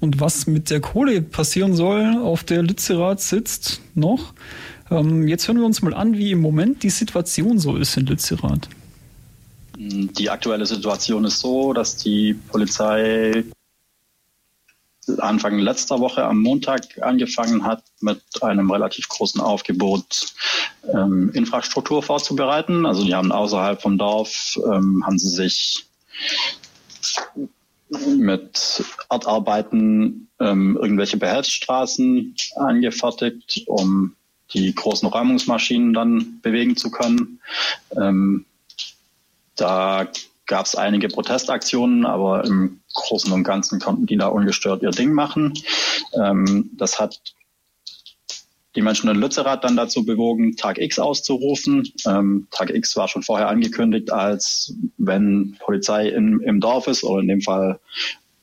und 0.00 0.20
was 0.20 0.46
mit 0.46 0.70
der 0.70 0.80
Kohle 0.80 1.22
passieren 1.22 1.74
soll, 1.74 2.16
auf 2.22 2.44
der 2.44 2.62
Lützerath 2.62 3.20
sitzt 3.20 3.80
noch. 3.94 4.32
Ähm, 4.90 5.28
jetzt 5.28 5.48
hören 5.48 5.58
wir 5.58 5.66
uns 5.66 5.82
mal 5.82 5.94
an, 5.94 6.16
wie 6.16 6.32
im 6.32 6.40
Moment 6.40 6.82
die 6.82 6.90
Situation 6.90 7.58
so 7.58 7.76
ist 7.76 7.96
in 7.96 8.06
Lützerath. 8.06 8.68
Die 9.76 10.28
aktuelle 10.28 10.66
Situation 10.66 11.24
ist 11.24 11.38
so, 11.38 11.72
dass 11.72 11.96
die 11.96 12.34
Polizei 12.34 13.44
Anfang 15.18 15.58
letzter 15.58 16.00
Woche 16.00 16.24
am 16.24 16.42
Montag 16.42 17.02
angefangen 17.02 17.64
hat, 17.64 17.82
mit 18.00 18.22
einem 18.42 18.70
relativ 18.70 19.08
großen 19.08 19.40
Aufgebot 19.40 20.34
ähm, 20.92 21.30
Infrastruktur 21.34 22.02
vorzubereiten. 22.02 22.86
Also 22.86 23.04
die 23.04 23.14
haben 23.14 23.32
außerhalb 23.32 23.80
vom 23.80 23.98
Dorf, 23.98 24.58
ähm, 24.64 25.04
haben 25.06 25.18
sie 25.18 25.28
sich 25.28 25.86
mit 28.06 28.84
Erdarbeiten 29.10 30.28
ähm, 30.40 30.78
irgendwelche 30.80 31.16
Behelfsstraßen 31.16 32.34
angefertigt, 32.56 33.62
um 33.66 34.14
die 34.52 34.74
großen 34.74 35.08
Räumungsmaschinen 35.08 35.92
dann 35.92 36.40
bewegen 36.42 36.76
zu 36.76 36.90
können. 36.90 37.40
Ähm, 37.96 38.44
da 39.56 40.06
gab 40.46 40.66
es 40.66 40.74
einige 40.74 41.08
Protestaktionen, 41.08 42.06
aber 42.06 42.44
im 42.44 42.80
Großen 42.94 43.32
und 43.32 43.44
Ganzen 43.44 43.80
konnten 43.80 44.06
die 44.06 44.16
da 44.16 44.28
ungestört 44.28 44.82
ihr 44.82 44.90
Ding 44.90 45.12
machen. 45.12 45.54
Ähm, 46.14 46.70
das 46.74 46.98
hat 46.98 47.20
die 48.74 48.82
Menschen 48.82 49.10
in 49.10 49.16
Lützerath 49.16 49.64
dann 49.64 49.76
dazu 49.76 50.04
bewogen, 50.04 50.56
Tag 50.56 50.78
X 50.78 50.98
auszurufen. 50.98 51.88
Ähm, 52.06 52.46
Tag 52.50 52.70
X 52.70 52.96
war 52.96 53.08
schon 53.08 53.22
vorher 53.22 53.48
angekündigt, 53.48 54.12
als 54.12 54.74
wenn 54.98 55.56
Polizei 55.58 56.08
in, 56.08 56.40
im 56.40 56.60
Dorf 56.60 56.86
ist 56.86 57.02
oder 57.02 57.20
in 57.20 57.28
dem 57.28 57.40
Fall 57.40 57.80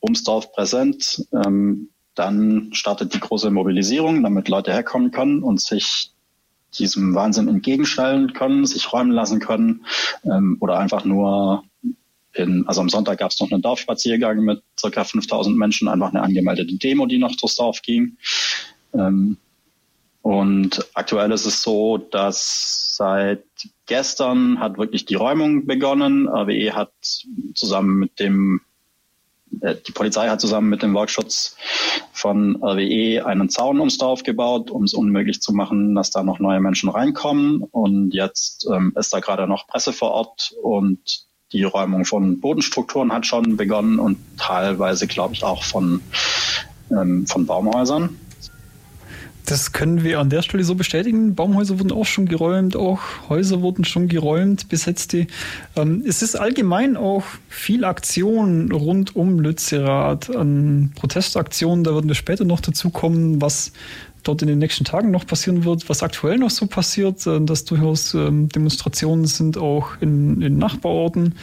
ums 0.01 0.23
Dorf 0.23 0.51
präsent, 0.51 1.25
ähm, 1.33 1.89
dann 2.15 2.69
startet 2.73 3.13
die 3.13 3.19
große 3.19 3.49
Mobilisierung, 3.49 4.23
damit 4.23 4.47
Leute 4.47 4.71
herkommen 4.71 5.11
können 5.11 5.43
und 5.43 5.61
sich 5.61 6.11
diesem 6.77 7.15
Wahnsinn 7.15 7.47
entgegenstellen 7.47 8.33
können, 8.33 8.65
sich 8.65 8.91
räumen 8.91 9.11
lassen 9.11 9.39
können 9.39 9.85
ähm, 10.23 10.57
oder 10.59 10.79
einfach 10.79 11.05
nur 11.05 11.63
in, 12.35 12.67
also 12.67 12.81
am 12.81 12.89
Sonntag 12.89 13.19
gab 13.19 13.31
es 13.31 13.39
noch 13.39 13.51
einen 13.51 13.61
Dorfspaziergang 13.61 14.39
mit 14.39 14.61
circa 14.79 15.03
5000 15.03 15.57
Menschen, 15.57 15.87
einfach 15.87 16.09
eine 16.09 16.21
angemeldete 16.21 16.75
Demo, 16.75 17.05
die 17.05 17.17
noch 17.17 17.35
durchs 17.35 17.55
Dorf 17.55 17.81
ging. 17.81 18.17
Ähm, 18.93 19.37
und 20.21 20.83
aktuell 20.95 21.31
ist 21.31 21.45
es 21.45 21.61
so, 21.61 21.97
dass 21.97 22.95
seit 22.95 23.43
gestern 23.85 24.59
hat 24.59 24.77
wirklich 24.77 25.05
die 25.05 25.15
Räumung 25.15 25.67
begonnen. 25.67 26.27
RWE 26.27 26.73
hat 26.73 26.93
zusammen 27.53 27.99
mit 27.99 28.19
dem, 28.19 28.61
äh, 29.61 29.75
die 29.87 29.91
Polizei 29.91 30.27
hat 30.27 30.41
zusammen 30.41 30.69
mit 30.69 30.81
dem 30.81 30.93
Volksschutz 30.93 31.55
von 32.11 32.55
RWE 32.55 33.23
einen 33.25 33.49
Zaun 33.49 33.79
ums 33.79 33.99
Dorf 33.99 34.23
gebaut, 34.23 34.71
um 34.71 34.85
es 34.85 34.93
unmöglich 34.93 35.41
zu 35.41 35.53
machen, 35.53 35.93
dass 35.93 36.09
da 36.09 36.23
noch 36.23 36.39
neue 36.39 36.59
Menschen 36.59 36.89
reinkommen. 36.89 37.61
Und 37.61 38.11
jetzt 38.13 38.67
ähm, 38.73 38.93
ist 38.97 39.13
da 39.13 39.19
gerade 39.19 39.47
noch 39.47 39.67
Presse 39.67 39.93
vor 39.93 40.11
Ort 40.11 40.55
und 40.63 41.27
die 41.51 41.63
Räumung 41.63 42.05
von 42.05 42.39
Bodenstrukturen 42.39 43.11
hat 43.11 43.25
schon 43.25 43.57
begonnen 43.57 43.99
und 43.99 44.17
teilweise, 44.37 45.07
glaube 45.07 45.33
ich, 45.33 45.43
auch 45.43 45.63
von, 45.63 46.01
ähm, 46.91 47.25
von 47.27 47.45
Baumhäusern. 47.45 48.17
Das 49.45 49.71
können 49.71 50.03
wir 50.03 50.19
an 50.19 50.31
der 50.31 50.41
Stelle 50.41 50.63
so 50.63 50.73
bestätigen. 50.73 51.35
Baumhäuser 51.35 51.77
wurden 51.77 51.91
auch 51.91 52.05
schon 52.05 52.25
geräumt, 52.25 52.75
auch 52.75 52.99
Häuser 53.29 53.61
wurden 53.61 53.85
schon 53.85 54.07
geräumt, 54.07 54.69
besetzte. 54.69 55.27
Ähm, 55.75 56.03
es 56.07 56.23
ist 56.23 56.35
allgemein 56.35 56.97
auch 56.97 57.23
viel 57.47 57.85
Aktion 57.85 58.71
rund 58.71 59.15
um 59.15 59.39
Lützerath 59.39 60.35
an 60.35 60.93
Protestaktionen. 60.95 61.83
Da 61.83 61.93
werden 61.93 62.07
wir 62.07 62.15
später 62.15 62.43
noch 62.43 62.59
dazu 62.59 62.89
kommen, 62.89 63.39
was 63.39 63.71
dort 64.25 64.41
in 64.41 64.47
den 64.47 64.59
nächsten 64.59 64.83
Tagen 64.83 65.11
noch 65.11 65.25
passieren 65.25 65.63
wird, 65.63 65.87
was 65.87 66.03
aktuell 66.03 66.37
noch 66.37 66.49
so 66.49 66.67
passiert, 66.67 67.25
äh, 67.25 67.39
dass 67.39 67.63
durchaus 67.63 68.13
ähm, 68.13 68.49
Demonstrationen 68.49 69.25
sind 69.25 69.57
auch 69.57 70.01
in, 70.01 70.41
in 70.41 70.57
Nachbarorten, 70.57 71.35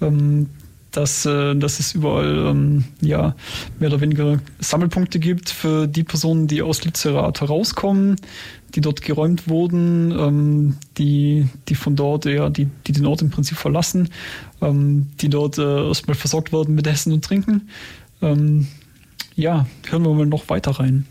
ähm, 0.00 0.46
dass, 0.92 1.26
äh, 1.26 1.54
dass 1.54 1.80
es 1.80 1.94
überall 1.94 2.48
ähm, 2.48 2.84
ja, 3.00 3.34
mehr 3.78 3.90
oder 3.90 4.00
weniger 4.00 4.38
Sammelpunkte 4.60 5.18
gibt 5.18 5.50
für 5.50 5.86
die 5.86 6.04
Personen, 6.04 6.46
die 6.46 6.62
aus 6.62 6.84
Lützerath 6.84 7.40
herauskommen, 7.40 8.16
die 8.74 8.80
dort 8.80 9.02
geräumt 9.02 9.48
wurden, 9.48 10.76
die, 10.98 11.48
die 11.68 11.74
von 11.74 11.96
dort, 11.96 12.26
ja, 12.26 12.50
die, 12.50 12.68
die 12.86 12.92
den 12.92 13.06
Ort 13.06 13.22
im 13.22 13.30
Prinzip 13.30 13.56
verlassen, 13.56 14.10
die 14.60 15.28
dort 15.30 15.56
äh, 15.56 15.88
erstmal 15.88 16.14
versorgt 16.14 16.52
werden 16.52 16.74
mit 16.74 16.86
Essen 16.86 17.14
und 17.14 17.24
Trinken. 17.24 17.70
ja, 18.20 19.66
hören 19.88 20.02
wir 20.02 20.12
mal 20.12 20.26
noch 20.26 20.50
weiter 20.50 20.72
rein. 20.72 21.06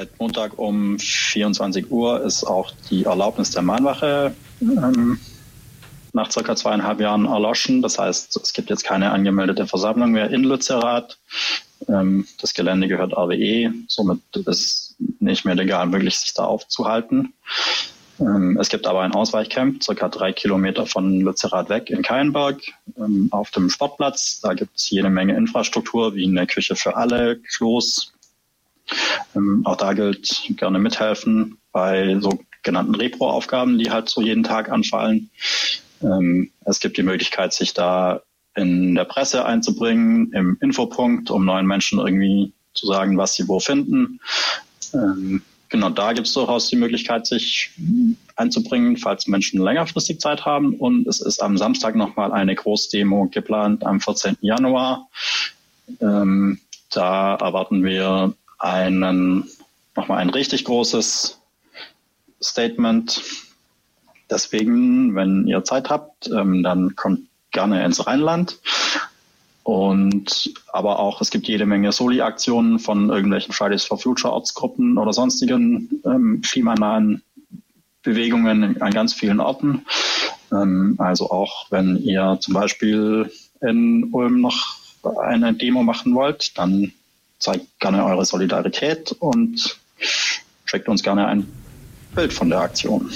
Seit 0.00 0.18
Montag 0.18 0.58
um 0.58 0.98
24 0.98 1.90
Uhr 1.90 2.22
ist 2.22 2.42
auch 2.44 2.72
die 2.88 3.04
Erlaubnis 3.04 3.50
der 3.50 3.60
Mahnwache 3.60 4.34
ähm, 4.62 5.20
nach 6.14 6.30
circa 6.30 6.56
zweieinhalb 6.56 7.00
Jahren 7.00 7.26
erloschen. 7.26 7.82
Das 7.82 7.98
heißt, 7.98 8.34
es 8.42 8.54
gibt 8.54 8.70
jetzt 8.70 8.82
keine 8.82 9.10
angemeldete 9.10 9.66
Versammlung 9.66 10.12
mehr 10.12 10.30
in 10.30 10.44
Lützerath. 10.44 11.18
Ähm, 11.86 12.26
das 12.40 12.54
Gelände 12.54 12.88
gehört 12.88 13.12
RWE, 13.12 13.74
somit 13.88 14.20
ist 14.32 14.48
es 14.48 14.96
nicht 15.18 15.44
mehr 15.44 15.54
legal 15.54 15.86
möglich, 15.86 16.16
sich 16.16 16.32
da 16.32 16.46
aufzuhalten. 16.46 17.34
Ähm, 18.20 18.56
es 18.58 18.70
gibt 18.70 18.86
aber 18.86 19.02
ein 19.02 19.12
Ausweichcamp, 19.12 19.82
circa 19.82 20.08
drei 20.08 20.32
Kilometer 20.32 20.86
von 20.86 21.20
Lützerath 21.20 21.68
weg 21.68 21.90
in 21.90 22.00
Keinberg, 22.00 22.62
ähm, 22.96 23.28
auf 23.32 23.50
dem 23.50 23.68
Sportplatz. 23.68 24.40
Da 24.40 24.54
gibt 24.54 24.78
es 24.78 24.88
jede 24.88 25.10
Menge 25.10 25.36
Infrastruktur, 25.36 26.14
wie 26.14 26.24
eine 26.24 26.46
Küche 26.46 26.74
für 26.74 26.96
alle, 26.96 27.36
Klos. 27.36 28.14
Ähm, 29.34 29.62
auch 29.64 29.76
da 29.76 29.92
gilt, 29.92 30.42
gerne 30.56 30.78
mithelfen 30.78 31.58
bei 31.72 32.18
sogenannten 32.20 32.94
Repro-Aufgaben, 32.94 33.78
die 33.78 33.90
halt 33.90 34.08
so 34.08 34.20
jeden 34.20 34.42
Tag 34.42 34.70
anfallen. 34.70 35.30
es 36.64 36.80
gibt 36.80 36.96
die 36.96 37.02
Möglichkeit, 37.02 37.52
sich 37.52 37.74
da 37.74 38.22
in 38.54 38.94
der 38.94 39.04
Presse 39.04 39.44
einzubringen, 39.44 40.32
im 40.32 40.56
Infopunkt, 40.60 41.30
um 41.30 41.44
neuen 41.44 41.66
Menschen 41.66 41.98
irgendwie 41.98 42.52
zu 42.74 42.86
sagen, 42.86 43.16
was 43.16 43.34
sie 43.34 43.48
wo 43.48 43.60
finden. 43.60 44.20
Ähm, 44.92 45.42
genau, 45.68 45.90
da 45.90 46.12
gibt 46.12 46.26
es 46.26 46.34
durchaus 46.34 46.68
die 46.68 46.76
Möglichkeit, 46.76 47.26
sich 47.26 47.70
einzubringen, 48.36 48.96
falls 48.96 49.26
Menschen 49.26 49.62
längerfristig 49.62 50.20
Zeit 50.20 50.44
haben. 50.44 50.74
Und 50.74 51.06
es 51.06 51.20
ist 51.20 51.42
am 51.42 51.56
Samstag 51.58 51.94
nochmal 51.94 52.32
eine 52.32 52.54
Großdemo 52.54 53.28
geplant, 53.28 53.84
am 53.84 54.00
14. 54.00 54.36
Januar. 54.40 55.08
Ähm, 56.00 56.60
da 56.90 57.36
erwarten 57.36 57.84
wir 57.84 58.34
einen, 58.60 59.50
nochmal 59.96 60.18
ein 60.18 60.30
richtig 60.30 60.64
großes 60.64 61.40
Statement. 62.42 63.22
Deswegen, 64.30 65.14
wenn 65.14 65.46
ihr 65.46 65.64
Zeit 65.64 65.90
habt, 65.90 66.30
ähm, 66.30 66.62
dann 66.62 66.94
kommt 66.94 67.22
gerne 67.50 67.84
ins 67.84 68.06
Rheinland. 68.06 68.58
Und 69.62 70.54
aber 70.72 70.98
auch, 70.98 71.20
es 71.20 71.30
gibt 71.30 71.46
jede 71.46 71.66
Menge 71.66 71.92
Soli-Aktionen 71.92 72.78
von 72.78 73.10
irgendwelchen 73.10 73.52
Fridays 73.52 73.84
for 73.84 73.98
Future 73.98 74.32
Ortsgruppen 74.32 74.96
oder 74.98 75.12
sonstigen 75.12 76.00
ähm, 76.04 76.40
klimanahen 76.42 77.22
Bewegungen 78.02 78.80
an 78.80 78.92
ganz 78.92 79.12
vielen 79.12 79.40
Orten. 79.40 79.84
Ähm, 80.52 80.96
also 80.98 81.30
auch 81.30 81.66
wenn 81.70 81.96
ihr 81.96 82.38
zum 82.40 82.54
Beispiel 82.54 83.30
in 83.60 84.08
Ulm 84.12 84.40
noch 84.40 84.76
eine 85.22 85.52
Demo 85.54 85.82
machen 85.82 86.14
wollt, 86.14 86.56
dann 86.58 86.92
zeigt 87.40 87.66
gerne 87.80 88.04
eure 88.04 88.24
Solidarität 88.24 89.12
und 89.18 89.78
schickt 90.64 90.88
uns 90.88 91.02
gerne 91.02 91.26
ein 91.26 91.46
Bild 92.14 92.32
von 92.32 92.48
der 92.48 92.60
Aktion. 92.60 93.10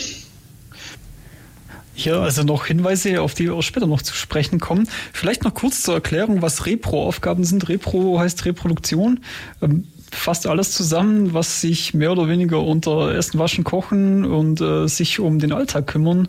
Hier 1.97 2.17
also 2.17 2.43
noch 2.43 2.67
Hinweise, 2.67 3.21
auf 3.23 3.35
die 3.35 3.45
wir 3.45 3.55
auch 3.55 3.63
später 3.63 3.87
noch 3.87 4.03
zu 4.03 4.15
sprechen 4.15 4.59
kommen. 4.59 4.89
Vielleicht 5.13 5.45
noch 5.45 5.55
kurz 5.55 5.83
zur 5.83 5.95
Erklärung, 5.95 6.43
was 6.43 6.67
Repro-Aufgaben 6.67 7.45
sind. 7.45 7.69
Repro 7.69 8.19
heißt 8.19 8.45
Reproduktion. 8.45 9.21
Ähm, 9.63 9.87
fast 10.11 10.49
alles 10.49 10.73
zusammen, 10.73 11.35
was 11.35 11.61
sich 11.61 11.95
mehr 11.95 12.11
oder 12.11 12.29
weniger 12.29 12.61
unter 12.61 13.15
Essen, 13.15 13.39
Waschen, 13.39 13.63
Kochen 13.63 14.25
und 14.25 14.61
äh, 14.61 14.89
sich 14.89 15.21
um 15.21 15.39
den 15.39 15.53
Alltag 15.53 15.87
kümmern, 15.87 16.29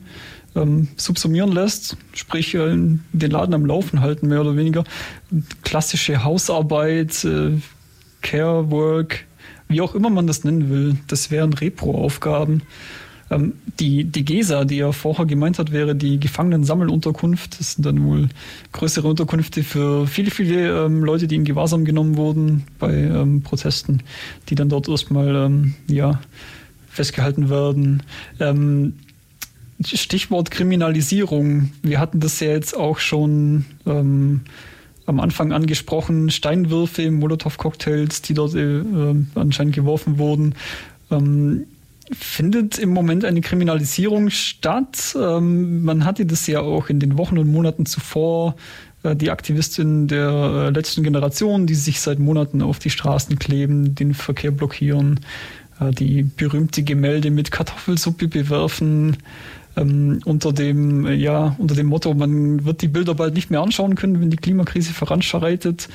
ähm, 0.56 0.90
subsumieren 0.98 1.52
lässt. 1.52 1.98
Sprich, 2.14 2.54
äh, 2.54 2.70
den 2.70 3.32
Laden 3.32 3.56
am 3.56 3.66
Laufen 3.66 4.02
halten, 4.02 4.28
mehr 4.28 4.42
oder 4.42 4.56
weniger. 4.56 4.84
Klassische 5.64 6.24
Hausarbeit, 6.24 7.24
äh, 7.26 7.54
Care 8.26 8.72
Work, 8.72 9.26
wie 9.68 9.82
auch 9.82 9.94
immer 9.94 10.10
man 10.10 10.26
das 10.26 10.44
nennen 10.44 10.70
will. 10.72 10.98
Das 11.08 11.30
wären 11.30 11.54
Repro-Aufgaben. 11.54 12.64
Ähm, 13.30 13.54
die, 13.80 14.04
die 14.04 14.26
GESA, 14.26 14.66
die 14.66 14.80
er 14.80 14.94
vorher 14.94 15.26
gemeint 15.28 15.60
hat, 15.60 15.72
wäre 15.72 15.96
die 15.96 16.20
Gefangenen-Sammelunterkunft. 16.20 17.60
Das 17.60 17.74
sind 17.74 17.86
dann 17.86 18.04
wohl 18.04 18.30
größere 18.72 19.08
Unterkünfte 19.08 19.64
für 19.64 20.08
viele, 20.08 20.32
viele 20.32 20.86
ähm, 20.86 21.04
Leute, 21.04 21.28
die 21.28 21.36
in 21.36 21.46
Gewahrsam 21.46 21.86
genommen 21.86 22.18
wurden 22.18 22.64
bei 22.80 22.94
ähm, 22.94 23.44
Protesten, 23.44 24.02
die 24.50 24.56
dann 24.56 24.70
dort 24.70 24.90
erstmal 24.90 25.36
ähm, 25.36 25.76
ja, 25.88 26.20
festgehalten 26.90 27.50
werden. 27.50 28.02
Ähm, 28.40 28.94
Stichwort 29.84 30.50
Kriminalisierung. 30.50 31.72
Wir 31.84 32.00
hatten 32.00 32.20
das 32.20 32.40
ja 32.40 32.48
jetzt 32.48 32.76
auch 32.76 32.98
schon 32.98 33.66
ähm, 33.86 34.42
am 35.06 35.20
Anfang 35.20 35.52
angesprochen. 35.52 36.30
Steinwürfe, 36.30 37.12
Molotow-Cocktails, 37.12 38.22
die 38.22 38.34
dort 38.34 38.56
äh, 38.56 38.82
anscheinend 39.36 39.76
geworfen 39.76 40.18
wurden. 40.18 40.56
Ähm, 41.12 41.66
findet 42.12 42.78
im 42.78 42.90
Moment 42.90 43.26
eine 43.26 43.42
Kriminalisierung 43.42 44.30
statt. 44.30 45.16
Ähm, 45.20 45.84
man 45.84 46.06
hatte 46.06 46.26
das 46.26 46.48
ja 46.48 46.60
auch 46.62 46.90
in 46.90 47.00
den 47.00 47.18
Wochen 47.18 47.38
und 47.38 47.52
Monaten 47.52 47.86
zuvor, 47.86 48.56
äh, 49.04 49.16
die 49.16 49.32
Aktivistinnen 49.32 50.08
der 50.08 50.30
äh, 50.30 50.70
letzten 50.70 51.04
Generation, 51.04 51.68
die 51.68 51.76
sich 51.76 52.02
seit 52.02 52.20
Monaten 52.20 52.62
auf 52.62 52.80
die 52.80 52.90
Straßen 52.90 53.40
kleben, 53.40 53.96
den 53.96 54.14
Verkehr 54.14 54.52
blockieren, 54.52 55.22
äh, 55.80 55.92
die 55.92 56.24
berühmte 56.24 56.84
Gemälde 56.84 57.32
mit 57.32 57.52
Kartoffelsuppe 57.52 58.28
bewerfen 58.28 59.18
ähm, 59.76 60.20
unter 60.26 60.54
dem, 60.54 61.06
äh, 61.06 61.14
ja, 61.14 61.56
unter 61.58 61.76
dem 61.76 61.88
Motto, 61.88 62.14
man 62.14 62.66
wird 62.66 62.82
die 62.82 62.88
Bilder 62.88 63.16
bald 63.16 63.34
nicht 63.34 63.52
mehr 63.52 63.62
anschauen 63.62 63.96
können, 63.96 64.22
wenn 64.22 64.30
die 64.30 64.38
Klimakrise 64.38 64.94
voranschreitet. 64.94 65.90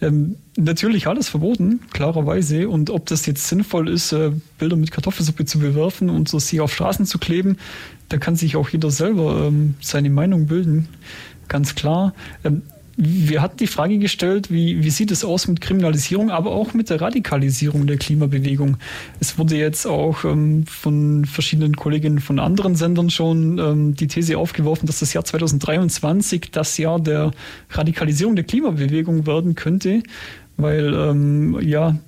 Ähm, 0.00 0.36
natürlich 0.56 1.06
alles 1.06 1.28
verboten, 1.28 1.80
klarerweise. 1.92 2.68
Und 2.68 2.90
ob 2.90 3.06
das 3.06 3.26
jetzt 3.26 3.46
sinnvoll 3.46 3.88
ist, 3.88 4.12
äh, 4.12 4.32
Bilder 4.58 4.76
mit 4.76 4.90
Kartoffelsuppe 4.90 5.44
zu 5.44 5.58
bewerfen 5.58 6.10
und 6.10 6.28
so 6.28 6.38
sie 6.38 6.60
auf 6.60 6.72
Straßen 6.72 7.06
zu 7.06 7.18
kleben, 7.18 7.58
da 8.08 8.18
kann 8.18 8.36
sich 8.36 8.56
auch 8.56 8.68
jeder 8.68 8.90
selber 8.90 9.46
ähm, 9.46 9.74
seine 9.80 10.10
Meinung 10.10 10.46
bilden. 10.46 10.88
Ganz 11.48 11.74
klar. 11.74 12.12
Wir 12.98 13.42
hatten 13.42 13.58
die 13.58 13.66
Frage 13.66 13.98
gestellt, 13.98 14.50
wie, 14.50 14.82
wie 14.82 14.88
sieht 14.88 15.10
es 15.10 15.22
aus 15.22 15.48
mit 15.48 15.60
Kriminalisierung, 15.60 16.30
aber 16.30 16.52
auch 16.52 16.72
mit 16.72 16.88
der 16.88 16.98
Radikalisierung 17.02 17.86
der 17.86 17.98
Klimabewegung. 17.98 18.78
Es 19.20 19.38
wurde 19.38 19.56
jetzt 19.56 19.86
auch 19.86 20.24
ähm, 20.24 20.64
von 20.66 21.26
verschiedenen 21.26 21.76
Kolleginnen 21.76 22.20
von 22.20 22.38
anderen 22.38 22.74
Sendern 22.74 23.10
schon 23.10 23.58
ähm, 23.58 23.94
die 23.94 24.06
These 24.06 24.38
aufgeworfen, 24.38 24.86
dass 24.86 25.00
das 25.00 25.12
Jahr 25.12 25.24
2023 25.24 26.50
das 26.50 26.78
Jahr 26.78 26.98
der 26.98 27.32
Radikalisierung 27.68 28.34
der 28.34 28.46
Klimabewegung 28.46 29.26
werden 29.26 29.54
könnte, 29.56 30.02
weil 30.56 30.94
ähm, 30.94 31.58
ja 31.60 31.98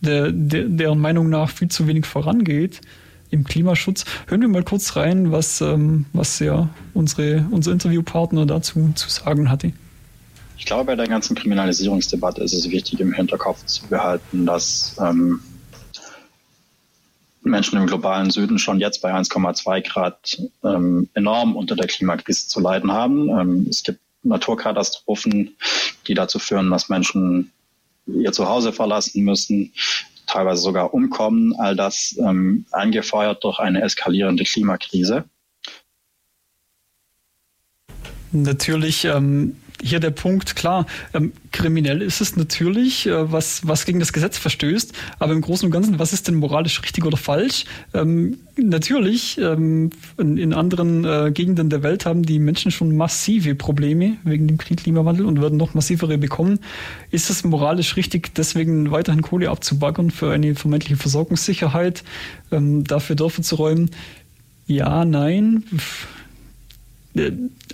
der, 0.00 0.30
der, 0.30 0.64
deren 0.68 1.00
Meinung 1.00 1.28
nach 1.28 1.50
viel 1.50 1.68
zu 1.68 1.88
wenig 1.88 2.06
vorangeht 2.06 2.82
im 3.30 3.42
Klimaschutz. 3.42 4.04
Hören 4.28 4.42
wir 4.42 4.48
mal 4.48 4.62
kurz 4.62 4.94
rein, 4.94 5.32
was, 5.32 5.60
ähm, 5.60 6.06
was 6.12 6.38
ja 6.38 6.68
unsere, 6.94 7.46
unser 7.50 7.72
Interviewpartner 7.72 8.46
dazu 8.46 8.92
zu 8.94 9.10
sagen 9.10 9.50
hatte. 9.50 9.72
Ich 10.58 10.64
glaube, 10.64 10.84
bei 10.84 10.96
der 10.96 11.06
ganzen 11.06 11.36
Kriminalisierungsdebatte 11.36 12.42
ist 12.42 12.52
es 12.52 12.70
wichtig, 12.70 13.00
im 13.00 13.12
Hinterkopf 13.12 13.64
zu 13.66 13.86
behalten, 13.88 14.46
dass 14.46 14.96
ähm, 15.00 15.40
Menschen 17.42 17.78
im 17.78 17.86
globalen 17.86 18.30
Süden 18.30 18.58
schon 18.58 18.80
jetzt 18.80 19.02
bei 19.02 19.14
1,2 19.14 19.88
Grad 19.88 20.42
ähm, 20.64 21.08
enorm 21.14 21.56
unter 21.56 21.76
der 21.76 21.86
Klimakrise 21.86 22.48
zu 22.48 22.60
leiden 22.60 22.92
haben. 22.92 23.28
Ähm, 23.28 23.66
es 23.70 23.82
gibt 23.82 24.00
Naturkatastrophen, 24.22 25.56
die 26.06 26.14
dazu 26.14 26.38
führen, 26.38 26.70
dass 26.70 26.88
Menschen 26.88 27.52
ihr 28.06 28.32
Zuhause 28.32 28.72
verlassen 28.72 29.24
müssen, 29.24 29.72
teilweise 30.26 30.62
sogar 30.62 30.92
umkommen. 30.92 31.54
All 31.58 31.76
das 31.76 32.16
ähm, 32.18 32.66
angefeuert 32.72 33.44
durch 33.44 33.58
eine 33.58 33.82
eskalierende 33.82 34.44
Klimakrise. 34.44 35.24
Natürlich 38.32 39.04
ähm, 39.04 39.56
hier 39.82 40.00
der 40.00 40.10
Punkt, 40.10 40.56
klar, 40.56 40.86
ähm, 41.12 41.32
kriminell 41.52 42.02
ist 42.02 42.20
es 42.20 42.36
natürlich, 42.36 43.06
äh, 43.06 43.30
was, 43.32 43.66
was 43.66 43.84
gegen 43.84 44.00
das 44.00 44.12
Gesetz 44.12 44.38
verstößt, 44.38 44.92
aber 45.18 45.32
im 45.32 45.40
Großen 45.40 45.66
und 45.66 45.72
Ganzen, 45.72 45.98
was 45.98 46.12
ist 46.12 46.28
denn 46.28 46.36
moralisch 46.36 46.82
richtig 46.82 47.04
oder 47.04 47.16
falsch? 47.16 47.64
Ähm, 47.92 48.38
natürlich, 48.56 49.38
ähm, 49.38 49.90
in, 50.18 50.38
in, 50.38 50.54
anderen 50.54 51.04
äh, 51.04 51.30
Gegenden 51.32 51.68
der 51.68 51.82
Welt 51.82 52.06
haben 52.06 52.22
die 52.22 52.38
Menschen 52.38 52.70
schon 52.70 52.96
massive 52.96 53.54
Probleme 53.54 54.16
wegen 54.24 54.48
dem 54.48 54.58
Klimawandel 54.58 55.26
und 55.26 55.40
werden 55.40 55.58
noch 55.58 55.74
massivere 55.74 56.18
bekommen. 56.18 56.60
Ist 57.10 57.30
es 57.30 57.44
moralisch 57.44 57.96
richtig, 57.96 58.34
deswegen 58.34 58.90
weiterhin 58.90 59.22
Kohle 59.22 59.50
abzubaggern 59.50 60.10
für 60.10 60.32
eine 60.32 60.54
vermeintliche 60.54 60.96
Versorgungssicherheit, 60.96 62.02
ähm, 62.50 62.84
dafür 62.84 63.16
Dörfer 63.16 63.42
zu 63.42 63.56
räumen? 63.56 63.90
Ja, 64.66 65.04
nein. 65.04 65.64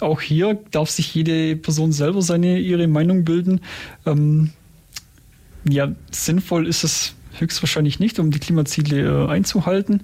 Auch 0.03 0.21
hier 0.21 0.59
darf 0.71 0.91
sich 0.91 1.15
jede 1.15 1.57
Person 1.57 1.93
selber 1.93 2.23
seine 2.23 2.59
ihre 2.59 2.89
Meinung 2.89 3.25
bilden. 3.25 3.61
Ähm, 4.05 4.51
ja, 5.69 5.93
sinnvoll 6.11 6.67
ist 6.67 6.85
es 6.85 7.15
höchstwahrscheinlich 7.39 8.01
nicht, 8.01 8.19
um 8.19 8.31
die 8.31 8.41
Klimaziele 8.41 9.27
äh, 9.27 9.29
einzuhalten. 9.29 10.03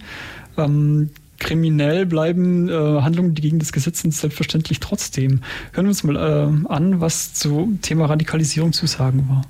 Ähm, 0.56 1.10
kriminell 1.38 2.06
bleiben 2.06 2.68
äh, 2.68 2.72
Handlungen, 2.72 3.34
die 3.34 3.42
gegen 3.42 3.58
das 3.58 3.72
Gesetz 3.72 4.00
sind, 4.00 4.14
selbstverständlich 4.14 4.80
trotzdem. 4.80 5.40
Hören 5.72 5.86
wir 5.86 5.90
uns 5.90 6.04
mal 6.04 6.16
äh, 6.16 6.72
an, 6.72 7.00
was 7.00 7.34
zum 7.34 7.80
Thema 7.80 8.06
Radikalisierung 8.06 8.72
zu 8.72 8.86
sagen 8.86 9.26
war. 9.28 9.42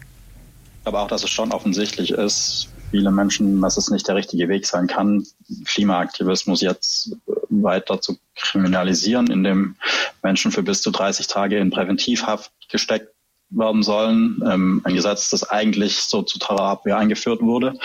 Aber 0.85 1.03
auch, 1.03 1.09
dass 1.09 1.25
es 1.25 1.31
schon 1.31 1.53
offensichtlich 1.53 2.13
ist, 2.13 2.69
viele 2.91 3.11
Menschen, 3.11 3.61
dass 3.61 3.77
es 3.77 3.91
nicht 3.91 4.09
der 4.09 4.17
richtige 4.17 4.49
Weg 4.49 4.67
sein 4.67 4.87
kann, 4.87 5.27
Klimaaktivismus 5.67 6.61
jetzt 6.61 7.17
weiter 7.49 8.01
zu 8.01 8.19
kriminalisieren, 8.37 9.31
indem 9.31 9.77
Menschen 10.23 10.53
für 10.53 10.63
bis 10.63 10.83
zu 10.83 10.91
30 10.91 11.27
Tage 11.27 11.59
in 11.59 11.71
Präventivhaft 11.71 12.51
gesteckt 12.71 13.13
werden 13.51 13.83
sollen. 13.83 14.43
Ähm, 14.47 14.81
ein 14.85 14.95
Gesetz, 14.95 15.31
das 15.31 15.49
eigentlich 15.49 15.97
so 15.97 16.23
zu 16.23 16.39
Terrorabwehr 16.39 16.99
eingeführt 16.99 17.41
wurde. 17.41 17.79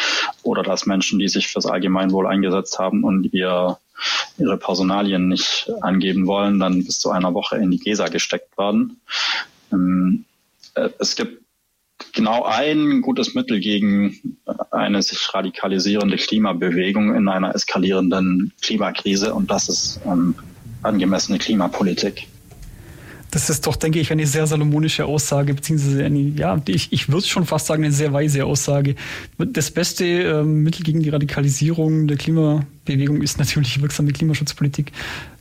Oder 0.44 0.64
dass 0.64 0.86
Menschen, 0.86 1.20
die 1.20 1.30
sich 1.30 1.48
fürs 1.48 1.66
Allgemeinwohl 1.66 2.28
eingesetzt 2.28 2.80
haben 2.80 3.04
und 3.04 3.34
ihr, 3.34 3.78
ihre 4.38 4.58
Personalien 4.58 5.30
nicht 5.30 5.70
angeben 5.82 6.28
wollen, 6.28 6.60
dann 6.60 6.84
bis 6.84 7.00
zu 7.00 7.12
einer 7.12 7.34
Woche 7.34 7.58
in 7.58 7.72
die 7.72 7.80
GESA 7.80 8.08
gesteckt 8.08 8.58
werden. 8.58 9.00
Ähm, 9.72 10.26
äh, 10.76 10.90
es 11.00 11.16
gibt 11.16 11.43
genau 12.14 12.44
ein 12.44 13.02
gutes 13.02 13.34
Mittel 13.34 13.60
gegen 13.60 14.38
eine 14.72 15.02
sich 15.02 15.34
radikalisierende 15.34 16.18
Klimabewegung 16.18 17.16
in 17.16 17.28
einer 17.28 17.54
eskalierenden 17.54 18.54
Klimakrise 18.62 19.34
und 19.34 19.52
das 19.52 19.68
ist 19.68 20.00
ähm, 20.06 20.36
angemessene 20.84 21.40
Klimapolitik. 21.40 22.28
Das 23.32 23.50
ist 23.50 23.66
doch, 23.66 23.76
denke 23.76 24.00
ich, 24.00 24.12
eine 24.12 24.28
sehr 24.28 24.46
salomonische 24.46 25.06
Aussage, 25.06 25.56
beziehungsweise 25.56 26.06
eine, 26.06 26.20
ja, 26.20 26.62
ich, 26.68 26.94
ich 26.94 27.10
würde 27.12 27.26
schon 27.26 27.48
fast 27.48 27.66
sagen, 27.66 27.84
eine 27.84 27.92
sehr 27.92 28.14
weise 28.14 28.46
Aussage. 28.46 28.94
Das 29.40 29.72
beste 29.72 30.06
äh, 30.06 30.44
Mittel 30.44 30.84
gegen 30.84 31.02
die 31.02 31.10
Radikalisierung 31.10 32.08
der 32.08 32.18
Klimabewegung 32.18 33.24
ist 33.24 33.40
natürlich 33.40 33.82
wirksame 33.82 34.12
Klimaschutzpolitik. 34.12 34.92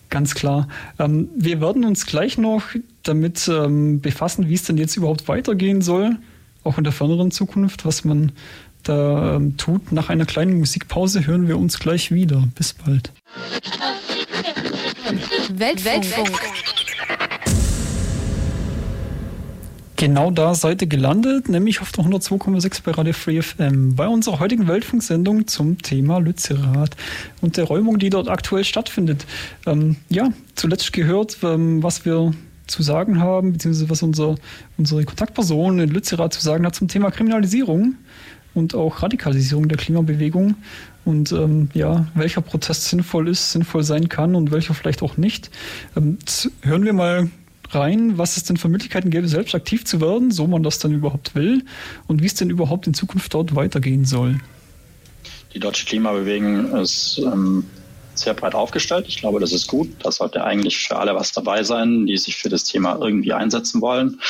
Ganz 0.08 0.34
klar. 0.34 0.68
Ähm, 0.98 1.28
wir 1.36 1.60
werden 1.60 1.84
uns 1.84 2.06
gleich 2.06 2.38
noch 2.38 2.62
damit 3.02 3.46
ähm, 3.48 4.00
befassen, 4.00 4.48
wie 4.48 4.54
es 4.54 4.62
denn 4.62 4.78
jetzt 4.78 4.96
überhaupt 4.96 5.28
weitergehen 5.28 5.82
soll, 5.82 6.16
auch 6.64 6.78
in 6.78 6.84
der 6.84 6.92
ferneren 6.92 7.30
Zukunft, 7.30 7.84
was 7.84 8.04
man 8.04 8.32
da 8.82 9.36
ähm, 9.36 9.56
tut. 9.56 9.92
Nach 9.92 10.08
einer 10.08 10.26
kleinen 10.26 10.58
Musikpause 10.58 11.26
hören 11.26 11.48
wir 11.48 11.58
uns 11.58 11.78
gleich 11.78 12.10
wieder. 12.10 12.42
Bis 12.54 12.72
bald. 12.72 13.12
Weltfunk. 15.54 15.84
Weltfunk. 15.84 16.40
Genau 20.02 20.32
da 20.32 20.56
seid 20.56 20.82
ihr 20.82 20.88
gelandet, 20.88 21.48
nämlich 21.48 21.80
auf 21.80 21.92
der 21.92 22.02
102,6 22.02 22.82
bei 22.82 22.90
Radio 22.90 23.12
Free 23.12 23.40
FM, 23.40 23.94
bei 23.94 24.08
unserer 24.08 24.40
heutigen 24.40 24.66
Weltfunksendung 24.66 25.46
zum 25.46 25.78
Thema 25.80 26.18
Lützerath 26.18 26.96
und 27.40 27.56
der 27.56 27.66
Räumung, 27.66 28.00
die 28.00 28.10
dort 28.10 28.26
aktuell 28.26 28.64
stattfindet. 28.64 29.26
Ähm, 29.64 29.94
ja, 30.08 30.30
zuletzt 30.56 30.92
gehört, 30.92 31.38
ähm, 31.44 31.84
was 31.84 32.04
wir 32.04 32.32
zu 32.72 32.82
sagen 32.82 33.20
haben, 33.20 33.52
beziehungsweise 33.52 33.90
was 33.90 34.02
unser, 34.02 34.34
unsere 34.78 35.04
Kontaktperson 35.04 35.78
in 35.78 35.90
Lützerath 35.90 36.34
zu 36.34 36.40
sagen 36.40 36.66
hat 36.66 36.74
zum 36.74 36.88
Thema 36.88 37.10
Kriminalisierung 37.10 37.94
und 38.54 38.74
auch 38.74 39.02
Radikalisierung 39.02 39.68
der 39.68 39.78
Klimabewegung 39.78 40.56
und 41.04 41.32
ähm, 41.32 41.68
ja, 41.74 42.06
welcher 42.14 42.40
Protest 42.40 42.84
sinnvoll 42.84 43.28
ist, 43.28 43.52
sinnvoll 43.52 43.82
sein 43.82 44.08
kann 44.08 44.34
und 44.34 44.50
welcher 44.50 44.74
vielleicht 44.74 45.02
auch 45.02 45.16
nicht. 45.16 45.50
Ähm, 45.96 46.18
hören 46.62 46.84
wir 46.84 46.92
mal 46.92 47.30
rein, 47.70 48.18
was 48.18 48.36
es 48.36 48.44
denn 48.44 48.56
für 48.56 48.68
Möglichkeiten 48.68 49.10
gäbe, 49.10 49.28
selbst 49.28 49.54
aktiv 49.54 49.84
zu 49.84 50.00
werden, 50.00 50.30
so 50.30 50.46
man 50.46 50.62
das 50.62 50.78
dann 50.78 50.92
überhaupt 50.92 51.34
will 51.34 51.64
und 52.06 52.22
wie 52.22 52.26
es 52.26 52.34
denn 52.34 52.50
überhaupt 52.50 52.86
in 52.86 52.94
Zukunft 52.94 53.32
dort 53.34 53.54
weitergehen 53.54 54.04
soll. 54.04 54.38
Die 55.54 55.58
deutsche 55.58 55.86
Klimabewegung 55.86 56.74
ist 56.76 57.20
ähm, 57.24 57.64
sehr 58.14 58.34
breit 58.34 58.54
aufgestellt. 58.54 59.06
Ich 59.08 59.18
glaube, 59.18 59.40
das 59.40 59.52
ist 59.52 59.66
gut. 59.66 59.88
Das 60.02 60.16
sollte 60.16 60.44
eigentlich 60.44 60.78
für 60.78 60.96
alle 60.96 61.14
was 61.14 61.32
dabei 61.32 61.62
sein, 61.62 62.06
die 62.06 62.16
sich 62.16 62.36
für 62.36 62.48
das 62.48 62.64
Thema 62.64 62.98
irgendwie 63.00 63.32
einsetzen 63.32 63.80
wollen. 63.80 64.20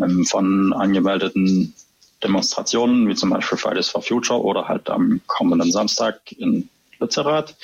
Ähm, 0.00 0.24
von 0.24 0.72
angemeldeten 0.72 1.74
Demonstrationen, 2.22 3.08
wie 3.08 3.14
zum 3.14 3.30
Beispiel 3.30 3.58
Fridays 3.58 3.88
for 3.88 4.02
Future 4.02 4.42
oder 4.42 4.66
halt 4.66 4.90
am 4.90 5.20
kommenden 5.26 5.70
Samstag 5.70 6.20
in 6.32 6.68
Lützerath, 6.98 7.54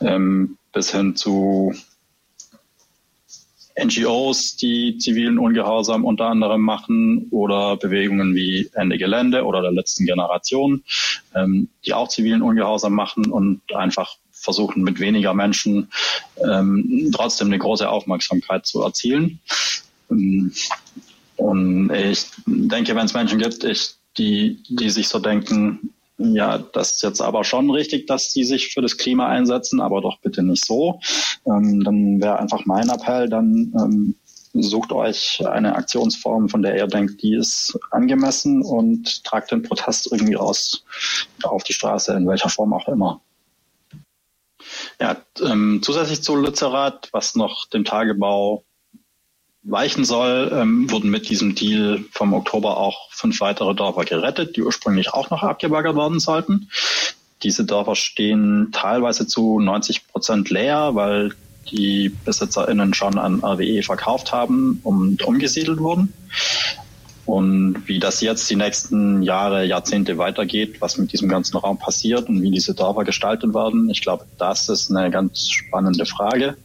ähm, 0.00 0.58
bis 0.72 0.90
hin 0.90 1.14
zu 1.14 1.72
NGOs, 3.80 4.56
die 4.56 4.98
zivilen 4.98 5.38
Ungehorsam 5.38 6.04
unter 6.04 6.26
anderem 6.26 6.60
machen 6.60 7.28
oder 7.30 7.76
Bewegungen 7.76 8.34
wie 8.34 8.68
Ende 8.74 8.98
Gelände 8.98 9.44
oder 9.44 9.62
der 9.62 9.72
letzten 9.72 10.04
Generation, 10.04 10.82
ähm, 11.34 11.68
die 11.86 11.94
auch 11.94 12.08
zivilen 12.08 12.42
Ungehorsam 12.42 12.92
machen 12.92 13.30
und 13.30 13.62
einfach 13.74 14.16
versuchen 14.42 14.82
mit 14.82 15.00
weniger 15.00 15.34
Menschen 15.34 15.90
ähm, 16.44 17.10
trotzdem 17.14 17.48
eine 17.48 17.58
große 17.58 17.88
Aufmerksamkeit 17.88 18.66
zu 18.66 18.82
erzielen. 18.82 19.40
Ähm, 20.10 20.52
und 21.36 21.90
ich 21.90 22.26
denke, 22.46 22.94
wenn 22.94 23.06
es 23.06 23.14
Menschen 23.14 23.38
gibt, 23.38 23.64
ich, 23.64 23.94
die, 24.18 24.62
die 24.68 24.90
sich 24.90 25.08
so 25.08 25.18
denken, 25.18 25.92
ja, 26.18 26.58
das 26.58 26.92
ist 26.92 27.02
jetzt 27.02 27.20
aber 27.20 27.42
schon 27.44 27.70
richtig, 27.70 28.06
dass 28.06 28.32
die 28.32 28.44
sich 28.44 28.72
für 28.72 28.82
das 28.82 28.96
Klima 28.96 29.28
einsetzen, 29.28 29.80
aber 29.80 30.00
doch 30.00 30.18
bitte 30.20 30.42
nicht 30.42 30.64
so. 30.64 31.00
Ähm, 31.46 31.82
dann 31.82 32.20
wäre 32.20 32.38
einfach 32.38 32.64
mein 32.64 32.90
Appell, 32.90 33.28
dann 33.28 33.72
ähm, 33.76 34.14
sucht 34.54 34.92
euch 34.92 35.42
eine 35.46 35.74
Aktionsform, 35.74 36.48
von 36.48 36.62
der 36.62 36.76
ihr 36.76 36.86
denkt, 36.86 37.22
die 37.22 37.34
ist 37.34 37.78
angemessen 37.90 38.62
und 38.62 39.24
tragt 39.24 39.50
den 39.50 39.62
Protest 39.62 40.12
irgendwie 40.12 40.34
raus 40.34 40.84
auf 41.42 41.64
die 41.64 41.72
Straße, 41.72 42.12
in 42.14 42.28
welcher 42.28 42.50
Form 42.50 42.72
auch 42.72 42.86
immer. 42.88 43.20
Ja, 45.02 45.16
ähm, 45.44 45.80
zusätzlich 45.82 46.22
zu 46.22 46.36
Lützerath, 46.36 47.08
was 47.10 47.34
noch 47.34 47.66
dem 47.66 47.84
Tagebau 47.84 48.62
weichen 49.64 50.04
soll, 50.04 50.52
ähm, 50.54 50.88
wurden 50.92 51.10
mit 51.10 51.28
diesem 51.28 51.56
Deal 51.56 52.04
vom 52.12 52.32
Oktober 52.32 52.76
auch 52.76 53.10
fünf 53.10 53.40
weitere 53.40 53.74
Dörfer 53.74 54.04
gerettet, 54.04 54.54
die 54.54 54.62
ursprünglich 54.62 55.12
auch 55.12 55.28
noch 55.30 55.42
abgebaggert 55.42 55.96
werden 55.96 56.20
sollten. 56.20 56.70
Diese 57.42 57.64
Dörfer 57.64 57.96
stehen 57.96 58.68
teilweise 58.70 59.26
zu 59.26 59.58
90 59.58 60.06
Prozent 60.06 60.50
leer, 60.50 60.94
weil 60.94 61.34
die 61.72 62.10
BesitzerInnen 62.24 62.94
schon 62.94 63.18
an 63.18 63.42
RWE 63.42 63.82
verkauft 63.82 64.30
haben 64.30 64.78
und 64.84 65.24
umgesiedelt 65.24 65.80
wurden. 65.80 66.12
Und 67.24 67.82
wie 67.86 68.00
das 68.00 68.20
jetzt 68.20 68.50
die 68.50 68.56
nächsten 68.56 69.22
Jahre, 69.22 69.64
Jahrzehnte 69.64 70.18
weitergeht, 70.18 70.80
was 70.80 70.98
mit 70.98 71.12
diesem 71.12 71.28
ganzen 71.28 71.56
Raum 71.56 71.78
passiert 71.78 72.28
und 72.28 72.42
wie 72.42 72.50
diese 72.50 72.74
Dörfer 72.74 73.04
gestaltet 73.04 73.54
werden, 73.54 73.88
ich 73.90 74.02
glaube, 74.02 74.24
das 74.38 74.68
ist 74.68 74.90
eine 74.90 75.10
ganz 75.10 75.48
spannende 75.48 76.04
Frage. 76.04 76.56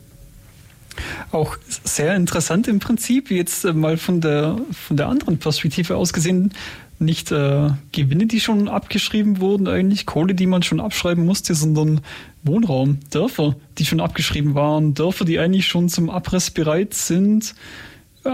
Auch 1.31 1.57
sehr 1.83 2.15
interessant 2.15 2.67
im 2.67 2.79
Prinzip, 2.79 3.29
jetzt 3.29 3.65
äh, 3.65 3.73
mal 3.73 3.97
von 3.97 4.19
der, 4.19 4.57
von 4.71 4.97
der 4.97 5.07
anderen 5.07 5.37
Perspektive 5.37 5.95
aus 5.95 6.11
gesehen, 6.11 6.53
nicht 6.99 7.31
äh, 7.31 7.69
Gewinne, 7.91 8.25
die 8.25 8.39
schon 8.39 8.67
abgeschrieben 8.67 9.39
wurden, 9.39 9.67
eigentlich 9.67 10.07
Kohle, 10.07 10.33
die 10.33 10.47
man 10.47 10.63
schon 10.63 10.79
abschreiben 10.79 11.25
musste, 11.25 11.53
sondern 11.53 12.01
Wohnraum, 12.43 12.99
Dörfer, 13.11 13.55
die 13.77 13.85
schon 13.85 13.99
abgeschrieben 13.99 14.55
waren, 14.55 14.95
Dörfer, 14.95 15.25
die 15.25 15.37
eigentlich 15.37 15.67
schon 15.67 15.89
zum 15.89 16.09
Abriss 16.09 16.49
bereit 16.49 16.95
sind, 16.95 17.53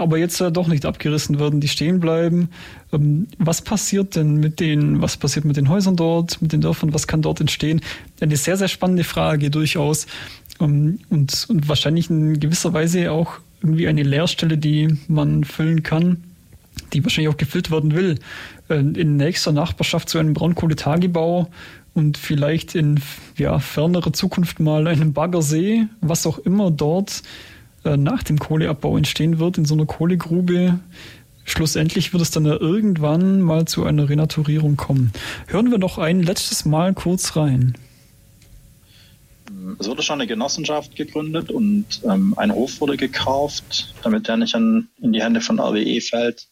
aber 0.00 0.18
jetzt 0.18 0.40
äh, 0.40 0.50
doch 0.52 0.68
nicht 0.68 0.86
abgerissen 0.86 1.38
werden, 1.38 1.60
die 1.60 1.68
stehen 1.68 2.00
bleiben. 2.00 2.48
Ähm, 2.92 3.26
was 3.38 3.62
passiert 3.62 4.16
denn 4.16 4.36
mit 4.36 4.60
den, 4.60 5.00
was 5.02 5.16
passiert 5.16 5.44
mit 5.44 5.56
den 5.56 5.68
Häusern 5.68 5.96
dort, 5.96 6.40
mit 6.42 6.52
den 6.52 6.60
Dörfern, 6.60 6.94
was 6.94 7.06
kann 7.06 7.22
dort 7.22 7.40
entstehen? 7.40 7.80
Eine 8.20 8.36
sehr, 8.36 8.56
sehr 8.56 8.68
spannende 8.68 9.04
Frage 9.04 9.50
durchaus. 9.50 10.06
Ähm, 10.60 10.98
und, 11.10 11.46
und 11.48 11.68
wahrscheinlich 11.68 12.10
in 12.10 12.40
gewisser 12.40 12.72
Weise 12.72 13.12
auch 13.12 13.38
irgendwie 13.62 13.88
eine 13.88 14.02
Leerstelle, 14.02 14.58
die 14.58 14.98
man 15.08 15.44
füllen 15.44 15.82
kann, 15.82 16.22
die 16.92 17.02
wahrscheinlich 17.02 17.32
auch 17.32 17.38
gefüllt 17.38 17.70
werden 17.70 17.94
will. 17.94 18.18
Äh, 18.68 18.78
in 18.78 19.16
nächster 19.16 19.52
Nachbarschaft 19.52 20.08
zu 20.08 20.18
einem 20.18 20.34
Braunkohletagebau 20.34 21.48
und 21.94 22.18
vielleicht 22.18 22.74
in 22.74 23.00
ja, 23.36 23.58
fernerer 23.58 24.12
Zukunft 24.12 24.60
mal 24.60 24.86
einem 24.86 25.12
Baggersee, 25.12 25.86
was 26.00 26.26
auch 26.26 26.38
immer 26.38 26.70
dort 26.70 27.22
äh, 27.84 27.96
nach 27.96 28.22
dem 28.22 28.38
Kohleabbau 28.38 28.96
entstehen 28.96 29.38
wird, 29.38 29.58
in 29.58 29.64
so 29.64 29.74
einer 29.74 29.86
Kohlegrube. 29.86 30.78
Schlussendlich 31.44 32.12
wird 32.12 32.22
es 32.22 32.30
dann 32.30 32.46
ja 32.46 32.58
irgendwann 32.58 33.40
mal 33.40 33.66
zu 33.66 33.84
einer 33.84 34.08
Renaturierung 34.08 34.76
kommen. 34.76 35.12
Hören 35.46 35.70
wir 35.70 35.78
noch 35.78 35.98
ein 35.98 36.22
letztes 36.22 36.64
Mal 36.64 36.94
kurz 36.94 37.36
rein. 37.36 37.76
Es 39.78 39.88
wurde 39.88 40.02
schon 40.02 40.20
eine 40.20 40.26
Genossenschaft 40.26 40.96
gegründet 40.96 41.50
und 41.50 41.86
ähm, 42.04 42.34
ein 42.36 42.52
Hof 42.52 42.80
wurde 42.80 42.96
gekauft, 42.96 43.94
damit 44.02 44.28
der 44.28 44.36
nicht 44.36 44.54
an, 44.54 44.88
in 45.00 45.12
die 45.12 45.22
Hände 45.22 45.40
von 45.40 45.60
RWE 45.60 46.00
fällt. 46.00 46.46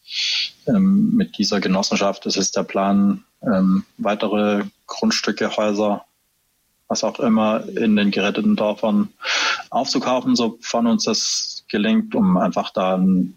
Ähm, 0.67 1.15
mit 1.15 1.37
dieser 1.37 1.59
Genossenschaft 1.59 2.25
ist 2.25 2.37
es 2.37 2.51
der 2.51 2.63
Plan, 2.63 3.23
ähm, 3.41 3.83
weitere 3.97 4.63
Grundstücke, 4.87 5.55
Häuser, 5.57 6.05
was 6.93 7.03
auch 7.03 7.19
immer 7.19 7.67
in 7.67 7.95
den 7.95 8.11
geretteten 8.11 8.55
Dörfern 8.55 9.09
aufzukaufen, 9.71 10.35
sofern 10.35 10.85
uns 10.85 11.05
das 11.05 11.65
gelingt, 11.67 12.13
um 12.13 12.37
einfach 12.37 12.69
dann 12.69 13.35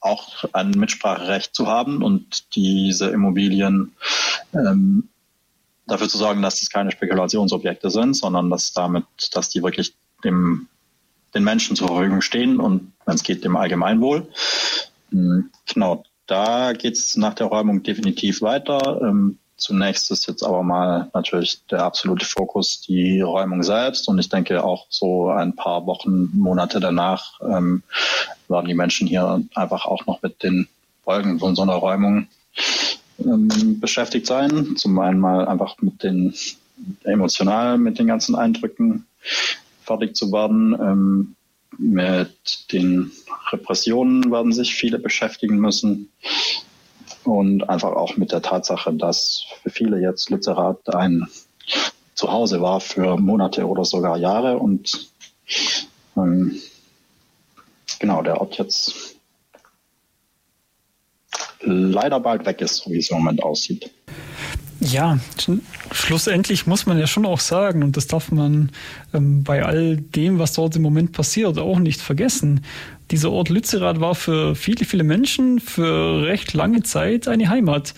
auch 0.00 0.44
ein 0.54 0.70
Mitspracherecht 0.70 1.54
zu 1.54 1.66
haben 1.66 2.02
und 2.02 2.54
diese 2.56 3.10
Immobilien 3.10 3.92
ähm, 4.54 5.10
dafür 5.86 6.08
zu 6.08 6.16
sorgen, 6.16 6.40
dass 6.40 6.60
das 6.60 6.70
keine 6.70 6.90
Spekulationsobjekte 6.90 7.90
sind, 7.90 8.14
sondern 8.14 8.48
dass 8.48 8.72
damit, 8.72 9.04
dass 9.34 9.50
die 9.50 9.62
wirklich 9.62 9.94
dem, 10.24 10.66
den 11.34 11.44
Menschen 11.44 11.76
zur 11.76 11.88
Verfügung 11.88 12.22
stehen 12.22 12.60
und 12.60 12.92
wenn 13.04 13.16
es 13.16 13.22
geht, 13.22 13.44
dem 13.44 13.56
Allgemeinwohl. 13.56 14.26
Hm, 15.10 15.50
genau, 15.66 16.02
da 16.26 16.72
geht 16.72 16.96
es 16.96 17.14
nach 17.16 17.34
der 17.34 17.48
Räumung 17.48 17.82
definitiv 17.82 18.40
weiter. 18.40 19.02
Ähm, 19.02 19.38
zunächst 19.60 20.10
ist 20.10 20.26
jetzt 20.26 20.42
aber 20.42 20.62
mal 20.62 21.10
natürlich 21.14 21.60
der 21.70 21.84
absolute 21.84 22.24
Fokus 22.24 22.80
die 22.80 23.20
Räumung 23.20 23.62
selbst. 23.62 24.08
Und 24.08 24.18
ich 24.18 24.28
denke 24.28 24.64
auch 24.64 24.86
so 24.88 25.30
ein 25.30 25.54
paar 25.54 25.86
Wochen, 25.86 26.30
Monate 26.32 26.80
danach 26.80 27.40
ähm, 27.40 27.82
werden 28.48 28.66
die 28.66 28.74
Menschen 28.74 29.06
hier 29.06 29.42
einfach 29.54 29.84
auch 29.84 30.06
noch 30.06 30.22
mit 30.22 30.42
den 30.42 30.68
Folgen 31.04 31.38
von 31.38 31.54
so 31.54 31.62
einer 31.62 31.74
Räumung 31.74 32.26
ähm, 33.18 33.78
beschäftigt 33.80 34.26
sein. 34.26 34.76
Zum 34.76 34.98
einen 34.98 35.20
mal 35.20 35.46
einfach 35.46 35.76
mit 35.80 36.02
den 36.02 36.34
emotional 37.04 37.76
mit 37.78 37.98
den 37.98 38.06
ganzen 38.06 38.34
Eindrücken 38.34 39.06
fertig 39.82 40.16
zu 40.16 40.32
werden. 40.32 40.74
Ähm, 40.80 41.36
mit 41.78 42.72
den 42.72 43.10
Repressionen 43.52 44.30
werden 44.30 44.52
sich 44.52 44.74
viele 44.74 44.98
beschäftigen 44.98 45.58
müssen 45.58 46.10
und 47.24 47.68
einfach 47.68 47.92
auch 47.92 48.16
mit 48.16 48.32
der 48.32 48.42
Tatsache, 48.42 48.92
dass 48.94 49.44
für 49.62 49.70
viele 49.70 50.00
jetzt 50.00 50.30
Lützerath 50.30 50.94
ein 50.94 51.26
Zuhause 52.14 52.60
war 52.60 52.80
für 52.80 53.16
Monate 53.16 53.66
oder 53.66 53.84
sogar 53.84 54.18
Jahre 54.18 54.58
und 54.58 55.10
ähm, 56.16 56.60
genau 57.98 58.22
der 58.22 58.40
Ort 58.40 58.58
jetzt 58.58 59.16
leider 61.60 62.20
bald 62.20 62.46
weg 62.46 62.60
ist, 62.60 62.76
so 62.76 62.90
wie 62.90 62.98
es 62.98 63.10
im 63.10 63.18
Moment 63.18 63.42
aussieht. 63.42 63.90
Ja, 64.92 65.18
schlussendlich 65.92 66.66
muss 66.66 66.86
man 66.86 66.98
ja 66.98 67.06
schon 67.06 67.26
auch 67.26 67.40
sagen, 67.40 67.82
und 67.82 67.96
das 67.96 68.06
darf 68.06 68.32
man 68.32 68.70
ähm, 69.12 69.42
bei 69.42 69.64
all 69.64 69.96
dem, 69.96 70.38
was 70.38 70.52
dort 70.52 70.76
im 70.76 70.82
Moment 70.82 71.12
passiert, 71.12 71.58
auch 71.58 71.78
nicht 71.78 72.00
vergessen. 72.00 72.62
Dieser 73.10 73.30
Ort 73.32 73.48
Lützerath 73.48 74.00
war 74.00 74.14
für 74.14 74.54
viele, 74.54 74.84
viele 74.84 75.04
Menschen 75.04 75.60
für 75.60 76.22
recht 76.22 76.52
lange 76.54 76.82
Zeit 76.82 77.28
eine 77.28 77.48
Heimat. 77.48 77.94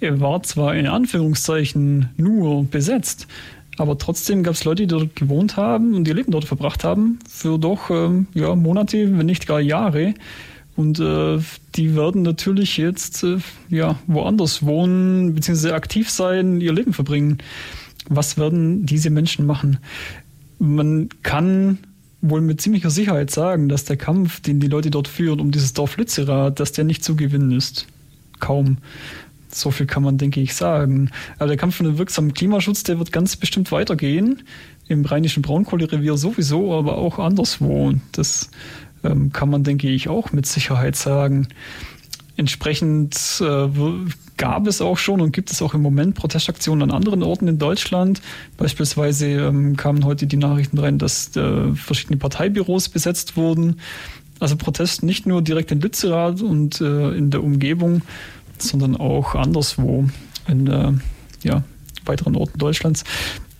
Er 0.00 0.20
war 0.20 0.42
zwar 0.42 0.74
in 0.76 0.86
Anführungszeichen 0.86 2.10
nur 2.16 2.64
besetzt, 2.64 3.26
aber 3.78 3.98
trotzdem 3.98 4.42
gab 4.42 4.54
es 4.54 4.64
Leute, 4.64 4.82
die 4.82 4.88
dort 4.88 5.16
gewohnt 5.16 5.56
haben 5.56 5.94
und 5.94 6.06
ihr 6.06 6.14
Leben 6.14 6.32
dort 6.32 6.44
verbracht 6.44 6.84
haben, 6.84 7.18
für 7.28 7.58
doch 7.58 7.90
ähm, 7.90 8.26
ja, 8.34 8.54
Monate, 8.54 9.18
wenn 9.18 9.26
nicht 9.26 9.46
gar 9.46 9.60
Jahre. 9.60 10.14
Und 10.78 11.00
äh, 11.00 11.40
die 11.74 11.96
werden 11.96 12.22
natürlich 12.22 12.76
jetzt 12.76 13.24
äh, 13.24 13.38
ja, 13.68 13.98
woanders 14.06 14.64
wohnen, 14.64 15.34
beziehungsweise 15.34 15.74
aktiv 15.74 16.08
sein, 16.08 16.60
ihr 16.60 16.72
Leben 16.72 16.92
verbringen. 16.92 17.38
Was 18.08 18.38
werden 18.38 18.86
diese 18.86 19.10
Menschen 19.10 19.44
machen? 19.44 19.78
Man 20.60 21.08
kann 21.24 21.78
wohl 22.20 22.42
mit 22.42 22.60
ziemlicher 22.60 22.90
Sicherheit 22.90 23.32
sagen, 23.32 23.68
dass 23.68 23.86
der 23.86 23.96
Kampf, 23.96 24.38
den 24.38 24.60
die 24.60 24.68
Leute 24.68 24.92
dort 24.92 25.08
führen, 25.08 25.40
um 25.40 25.50
dieses 25.50 25.72
Dorf 25.72 25.96
Lützerath, 25.96 26.60
dass 26.60 26.70
der 26.70 26.84
nicht 26.84 27.02
zu 27.02 27.16
gewinnen 27.16 27.50
ist. 27.50 27.88
Kaum. 28.38 28.76
So 29.48 29.72
viel 29.72 29.86
kann 29.86 30.04
man, 30.04 30.16
denke 30.16 30.40
ich, 30.40 30.54
sagen. 30.54 31.10
Aber 31.38 31.48
der 31.48 31.56
Kampf 31.56 31.74
für 31.74 31.82
den 31.82 31.98
wirksamen 31.98 32.34
Klimaschutz, 32.34 32.84
der 32.84 33.00
wird 33.00 33.10
ganz 33.10 33.34
bestimmt 33.34 33.72
weitergehen. 33.72 34.44
Im 34.86 35.04
rheinischen 35.04 35.42
Braunkohlerevier 35.42 36.16
sowieso, 36.16 36.72
aber 36.72 36.98
auch 36.98 37.18
anderswo. 37.18 37.94
Das 38.12 38.50
ähm, 39.04 39.32
kann 39.32 39.50
man, 39.50 39.64
denke 39.64 39.88
ich, 39.88 40.08
auch 40.08 40.32
mit 40.32 40.46
Sicherheit 40.46 40.96
sagen. 40.96 41.48
Entsprechend 42.36 43.16
äh, 43.40 43.68
gab 44.36 44.66
es 44.68 44.80
auch 44.80 44.96
schon 44.96 45.20
und 45.20 45.32
gibt 45.32 45.50
es 45.50 45.60
auch 45.60 45.74
im 45.74 45.82
Moment 45.82 46.14
Protestaktionen 46.14 46.88
an 46.88 46.96
anderen 46.96 47.22
Orten 47.22 47.48
in 47.48 47.58
Deutschland. 47.58 48.22
Beispielsweise 48.56 49.26
ähm, 49.26 49.76
kamen 49.76 50.04
heute 50.04 50.26
die 50.26 50.36
Nachrichten 50.36 50.78
rein, 50.78 50.98
dass 50.98 51.36
äh, 51.36 51.74
verschiedene 51.74 52.16
Parteibüros 52.16 52.88
besetzt 52.88 53.36
wurden. 53.36 53.80
Also 54.38 54.56
Protest 54.56 55.02
nicht 55.02 55.26
nur 55.26 55.42
direkt 55.42 55.72
in 55.72 55.80
Lützerath 55.80 56.40
und 56.42 56.80
äh, 56.80 57.10
in 57.10 57.30
der 57.30 57.42
Umgebung, 57.42 58.02
sondern 58.56 58.96
auch 58.96 59.34
anderswo 59.34 60.08
in 60.46 60.68
äh, 60.68 60.92
ja, 61.42 61.64
weiteren 62.04 62.36
Orten 62.36 62.58
Deutschlands. 62.58 63.02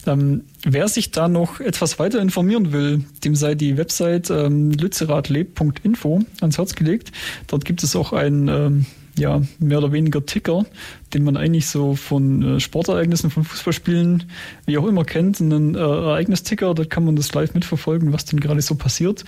Ähm, 0.09 0.43
wer 0.63 0.89
sich 0.89 1.11
da 1.11 1.29
noch 1.29 1.61
etwas 1.61 1.99
weiter 1.99 2.21
informieren 2.21 2.73
will, 2.73 3.05
dem 3.25 3.35
sei 3.35 3.55
die 3.55 3.77
Website 3.77 4.31
ähm, 4.31 4.71
lützerathlebt.info 4.71 6.23
ans 6.41 6.59
Herz 6.59 6.75
gelegt. 6.75 7.13
Dort 7.47 7.65
gibt 7.65 7.83
es 7.83 7.95
auch 7.95 8.13
ein 8.13 8.49
ähm, 8.49 8.87
ja, 9.19 9.43
mehr 9.59 9.79
oder 9.79 9.93
weniger 9.93 10.25
Ticker, 10.25 10.65
den 11.13 11.25
man 11.25 11.37
eigentlich 11.37 11.67
so 11.67 11.95
von 11.95 12.57
äh, 12.57 12.61
Sportereignissen, 12.61 13.31
von 13.31 13.45
Fußballspielen, 13.45 14.25
wie 14.67 14.79
auch 14.79 14.87
immer 14.87 15.05
kennt, 15.05 15.41
einen 15.41 15.75
äh, 15.75 15.79
Ereignisticker, 15.79 16.75
da 16.75 16.85
kann 16.85 17.05
man 17.05 17.17
das 17.17 17.35
live 17.35 17.55
mitverfolgen, 17.55 18.13
was 18.13 18.25
denn 18.25 18.41
gerade 18.41 18.63
so 18.63 18.77
passiert. 18.77 19.25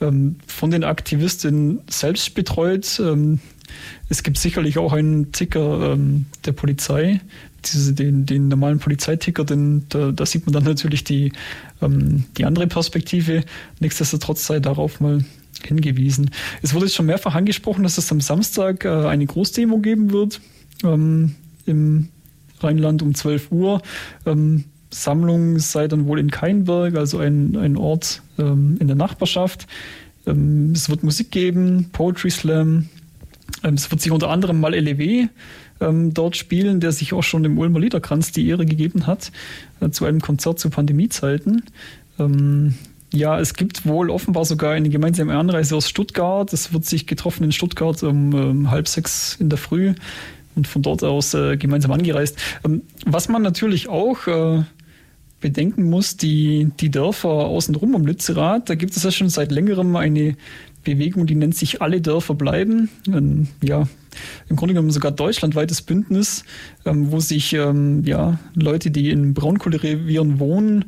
Ähm, 0.00 0.36
von 0.46 0.70
den 0.70 0.84
Aktivistinnen 0.84 1.80
selbst 1.88 2.34
betreut. 2.34 3.00
Ähm, 3.04 3.40
es 4.08 4.22
gibt 4.22 4.38
sicherlich 4.38 4.78
auch 4.78 4.92
einen 4.92 5.32
Ticker 5.32 5.92
ähm, 5.92 6.26
der 6.44 6.52
Polizei, 6.52 7.20
diese, 7.64 7.92
den, 7.92 8.26
den 8.26 8.48
normalen 8.48 8.78
Polizeiticker, 8.78 9.44
denn 9.44 9.84
da, 9.88 10.12
da 10.12 10.26
sieht 10.26 10.46
man 10.46 10.52
dann 10.52 10.64
natürlich 10.64 11.04
die, 11.04 11.32
ähm, 11.80 12.24
die 12.36 12.44
andere 12.44 12.66
Perspektive. 12.66 13.44
Nichtsdestotrotz 13.80 14.46
sei 14.46 14.60
darauf 14.60 15.00
mal 15.00 15.24
hingewiesen. 15.64 16.30
Es 16.62 16.74
wurde 16.74 16.86
jetzt 16.86 16.94
schon 16.94 17.06
mehrfach 17.06 17.34
angesprochen, 17.34 17.82
dass 17.82 17.98
es 17.98 18.10
am 18.10 18.20
Samstag 18.20 18.84
äh, 18.84 18.88
eine 18.88 19.26
Großdemo 19.26 19.78
geben 19.78 20.12
wird 20.12 20.40
ähm, 20.82 21.34
im 21.66 22.08
Rheinland 22.60 23.02
um 23.02 23.14
12 23.14 23.52
Uhr. 23.52 23.82
Ähm, 24.26 24.64
Sammlung 24.90 25.58
sei 25.58 25.88
dann 25.88 26.06
wohl 26.06 26.18
in 26.18 26.30
Keinberg, 26.30 26.96
also 26.96 27.18
ein, 27.18 27.56
ein 27.56 27.76
Ort 27.76 28.22
ähm, 28.38 28.76
in 28.78 28.86
der 28.86 28.96
Nachbarschaft. 28.96 29.66
Ähm, 30.26 30.72
es 30.74 30.90
wird 30.90 31.02
Musik 31.02 31.30
geben, 31.30 31.90
Poetry 31.92 32.30
Slam. 32.30 32.88
Ähm, 33.62 33.74
es 33.74 33.90
wird 33.90 34.00
sich 34.00 34.12
unter 34.12 34.30
anderem 34.30 34.60
mal 34.60 34.74
LEW 34.74 35.28
ähm, 35.80 36.14
dort 36.14 36.36
spielen, 36.36 36.80
der 36.80 36.92
sich 36.92 37.12
auch 37.12 37.22
schon 37.22 37.42
dem 37.42 37.58
Ulmer 37.58 37.80
Liederkranz 37.80 38.32
die 38.32 38.48
Ehre 38.48 38.66
gegeben 38.66 39.06
hat, 39.06 39.32
äh, 39.80 39.90
zu 39.90 40.04
einem 40.04 40.20
Konzert 40.20 40.58
zu 40.58 40.70
Pandemiezeiten. 40.70 41.62
Ähm, 42.18 42.74
ja, 43.12 43.38
es 43.38 43.54
gibt 43.54 43.84
wohl 43.84 44.10
offenbar 44.10 44.44
sogar 44.44 44.72
eine 44.72 44.88
gemeinsame 44.88 45.36
Anreise 45.36 45.76
aus 45.76 45.88
Stuttgart. 45.88 46.50
Es 46.52 46.72
wird 46.72 46.86
sich 46.86 47.06
getroffen 47.06 47.44
in 47.44 47.52
Stuttgart 47.52 48.02
um 48.02 48.32
ähm, 48.32 48.70
halb 48.70 48.88
sechs 48.88 49.36
in 49.38 49.50
der 49.50 49.58
Früh 49.58 49.94
und 50.54 50.66
von 50.66 50.82
dort 50.82 51.04
aus 51.04 51.34
äh, 51.34 51.56
gemeinsam 51.56 51.92
angereist. 51.92 52.38
Ähm, 52.64 52.82
was 53.04 53.28
man 53.28 53.42
natürlich 53.42 53.88
auch 53.88 54.26
äh, 54.26 54.62
bedenken 55.40 55.90
muss, 55.90 56.16
die, 56.16 56.70
die 56.80 56.90
Dörfer 56.90 57.28
außenrum 57.28 57.94
um 57.94 58.06
Lützerath, 58.06 58.70
da 58.70 58.74
gibt 58.76 58.96
es 58.96 59.02
ja 59.02 59.10
schon 59.10 59.28
seit 59.28 59.52
längerem 59.52 59.94
eine 59.96 60.36
Bewegung, 60.82 61.26
die 61.26 61.34
nennt 61.34 61.54
sich 61.54 61.82
Alle 61.82 62.00
Dörfer 62.00 62.34
bleiben. 62.34 62.88
Ein, 63.06 63.48
ja, 63.62 63.88
im 64.48 64.56
Grunde 64.56 64.74
genommen 64.74 64.90
sogar 64.90 65.12
deutschlandweites 65.12 65.82
Bündnis, 65.82 66.44
ähm, 66.84 67.12
wo 67.12 67.20
sich 67.20 67.52
ähm, 67.52 68.04
ja, 68.04 68.38
Leute, 68.54 68.90
die 68.90 69.10
in 69.10 69.34
Braunkohlerevieren 69.34 70.38
wohnen, 70.38 70.86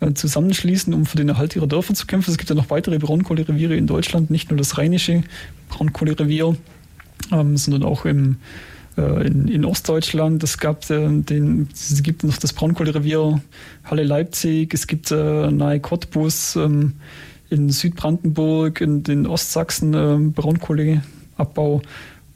äh, 0.00 0.12
zusammenschließen, 0.12 0.92
um 0.92 1.06
für 1.06 1.16
den 1.16 1.28
Erhalt 1.28 1.56
ihrer 1.56 1.66
Dörfer 1.66 1.94
zu 1.94 2.06
kämpfen. 2.06 2.30
Es 2.30 2.38
gibt 2.38 2.50
ja 2.50 2.56
noch 2.56 2.70
weitere 2.70 2.98
Braunkohlereviere 2.98 3.76
in 3.76 3.86
Deutschland, 3.86 4.30
nicht 4.30 4.50
nur 4.50 4.58
das 4.58 4.76
rheinische 4.76 5.22
Braunkohlerevier, 5.70 6.56
ähm, 7.32 7.56
sondern 7.56 7.82
auch 7.82 8.04
im, 8.04 8.36
äh, 8.98 9.26
in, 9.26 9.48
in, 9.48 9.64
Ostdeutschland. 9.64 10.42
Es, 10.42 10.58
gab, 10.58 10.90
äh, 10.90 11.08
den, 11.08 11.68
es 11.72 12.02
gibt 12.02 12.24
noch 12.24 12.36
das 12.36 12.52
Braunkohlerevier 12.52 13.40
Halle 13.84 14.04
Leipzig, 14.04 14.74
es 14.74 14.86
gibt 14.86 15.10
äh, 15.10 15.50
nahe 15.50 15.80
Cottbus, 15.80 16.56
ähm, 16.56 16.94
in 17.50 17.70
Südbrandenburg, 17.70 18.80
in 18.80 19.02
den 19.02 19.26
Ostsachsen 19.26 19.94
äh, 19.94 20.30
Braunkohleabbau. 20.30 21.82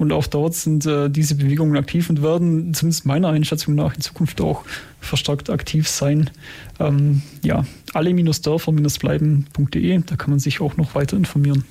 Und 0.01 0.11
auch 0.13 0.27
dort 0.27 0.55
sind 0.55 0.87
äh, 0.87 1.11
diese 1.11 1.35
Bewegungen 1.35 1.77
aktiv 1.77 2.09
und 2.09 2.23
werden 2.23 2.73
zumindest 2.73 3.05
meiner 3.05 3.29
Einschätzung 3.29 3.75
nach 3.75 3.95
in 3.95 4.01
Zukunft 4.01 4.41
auch 4.41 4.65
verstärkt 4.99 5.51
aktiv 5.51 5.87
sein. 5.89 6.31
Ähm, 6.79 7.21
ja, 7.43 7.67
alle-dörfer-bleiben.de, 7.93 10.01
da 10.07 10.17
kann 10.17 10.31
man 10.31 10.39
sich 10.39 10.63
auch 10.63 10.79
noch 10.79 10.95
weiter 10.95 11.19
informieren. 11.19 11.67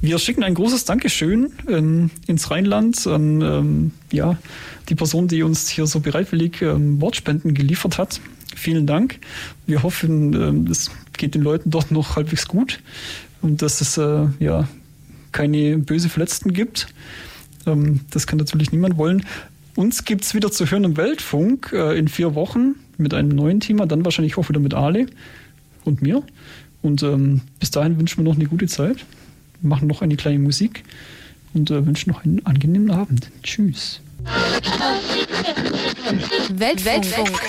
Wir 0.00 0.20
schicken 0.20 0.44
ein 0.44 0.54
großes 0.54 0.84
Dankeschön 0.84 1.50
ähm, 1.68 2.12
ins 2.28 2.52
Rheinland 2.52 3.04
an 3.08 3.42
ähm, 3.42 3.90
ja, 4.12 4.38
die 4.88 4.94
Person, 4.94 5.26
die 5.26 5.42
uns 5.42 5.68
hier 5.68 5.88
so 5.88 5.98
bereitwillig 5.98 6.62
ähm, 6.62 7.00
Wortspenden 7.00 7.54
geliefert 7.54 7.98
hat. 7.98 8.20
Vielen 8.54 8.86
Dank. 8.86 9.18
Wir 9.66 9.82
hoffen, 9.82 10.32
ähm, 10.32 10.68
es 10.70 10.92
geht 11.18 11.34
den 11.34 11.42
Leuten 11.42 11.70
dort 11.70 11.90
noch 11.90 12.16
halbwegs 12.16 12.46
gut 12.48 12.80
und 13.42 13.62
dass 13.62 13.80
es 13.80 13.96
äh, 13.98 14.26
ja 14.38 14.68
keine 15.32 15.78
böse 15.78 16.08
Verletzten 16.08 16.52
gibt. 16.52 16.88
Ähm, 17.66 18.00
das 18.10 18.26
kann 18.26 18.38
natürlich 18.38 18.72
niemand 18.72 18.96
wollen. 18.96 19.24
Uns 19.76 20.04
gibt 20.04 20.24
es 20.24 20.34
wieder 20.34 20.50
zu 20.52 20.70
hören 20.70 20.84
im 20.84 20.96
Weltfunk 20.96 21.72
äh, 21.72 21.98
in 21.98 22.08
vier 22.08 22.34
Wochen 22.34 22.76
mit 22.96 23.12
einem 23.12 23.30
neuen 23.30 23.60
Thema, 23.60 23.86
dann 23.86 24.04
wahrscheinlich 24.04 24.38
auch 24.38 24.48
wieder 24.48 24.60
mit 24.60 24.74
Ale 24.74 25.06
und 25.84 26.00
mir. 26.00 26.22
Und 26.80 27.02
ähm, 27.02 27.40
bis 27.58 27.70
dahin 27.70 27.98
wünschen 27.98 28.18
wir 28.18 28.24
noch 28.24 28.36
eine 28.36 28.46
gute 28.46 28.66
Zeit, 28.66 29.04
machen 29.62 29.88
noch 29.88 30.02
eine 30.02 30.16
kleine 30.16 30.38
Musik 30.38 30.84
und 31.54 31.70
äh, 31.70 31.84
wünschen 31.84 32.10
noch 32.10 32.24
einen 32.24 32.44
angenehmen 32.46 32.90
Abend. 32.90 33.30
Tschüss. 33.42 34.00
Weltfunk. 36.50 36.84
Weltfunk. 36.84 37.40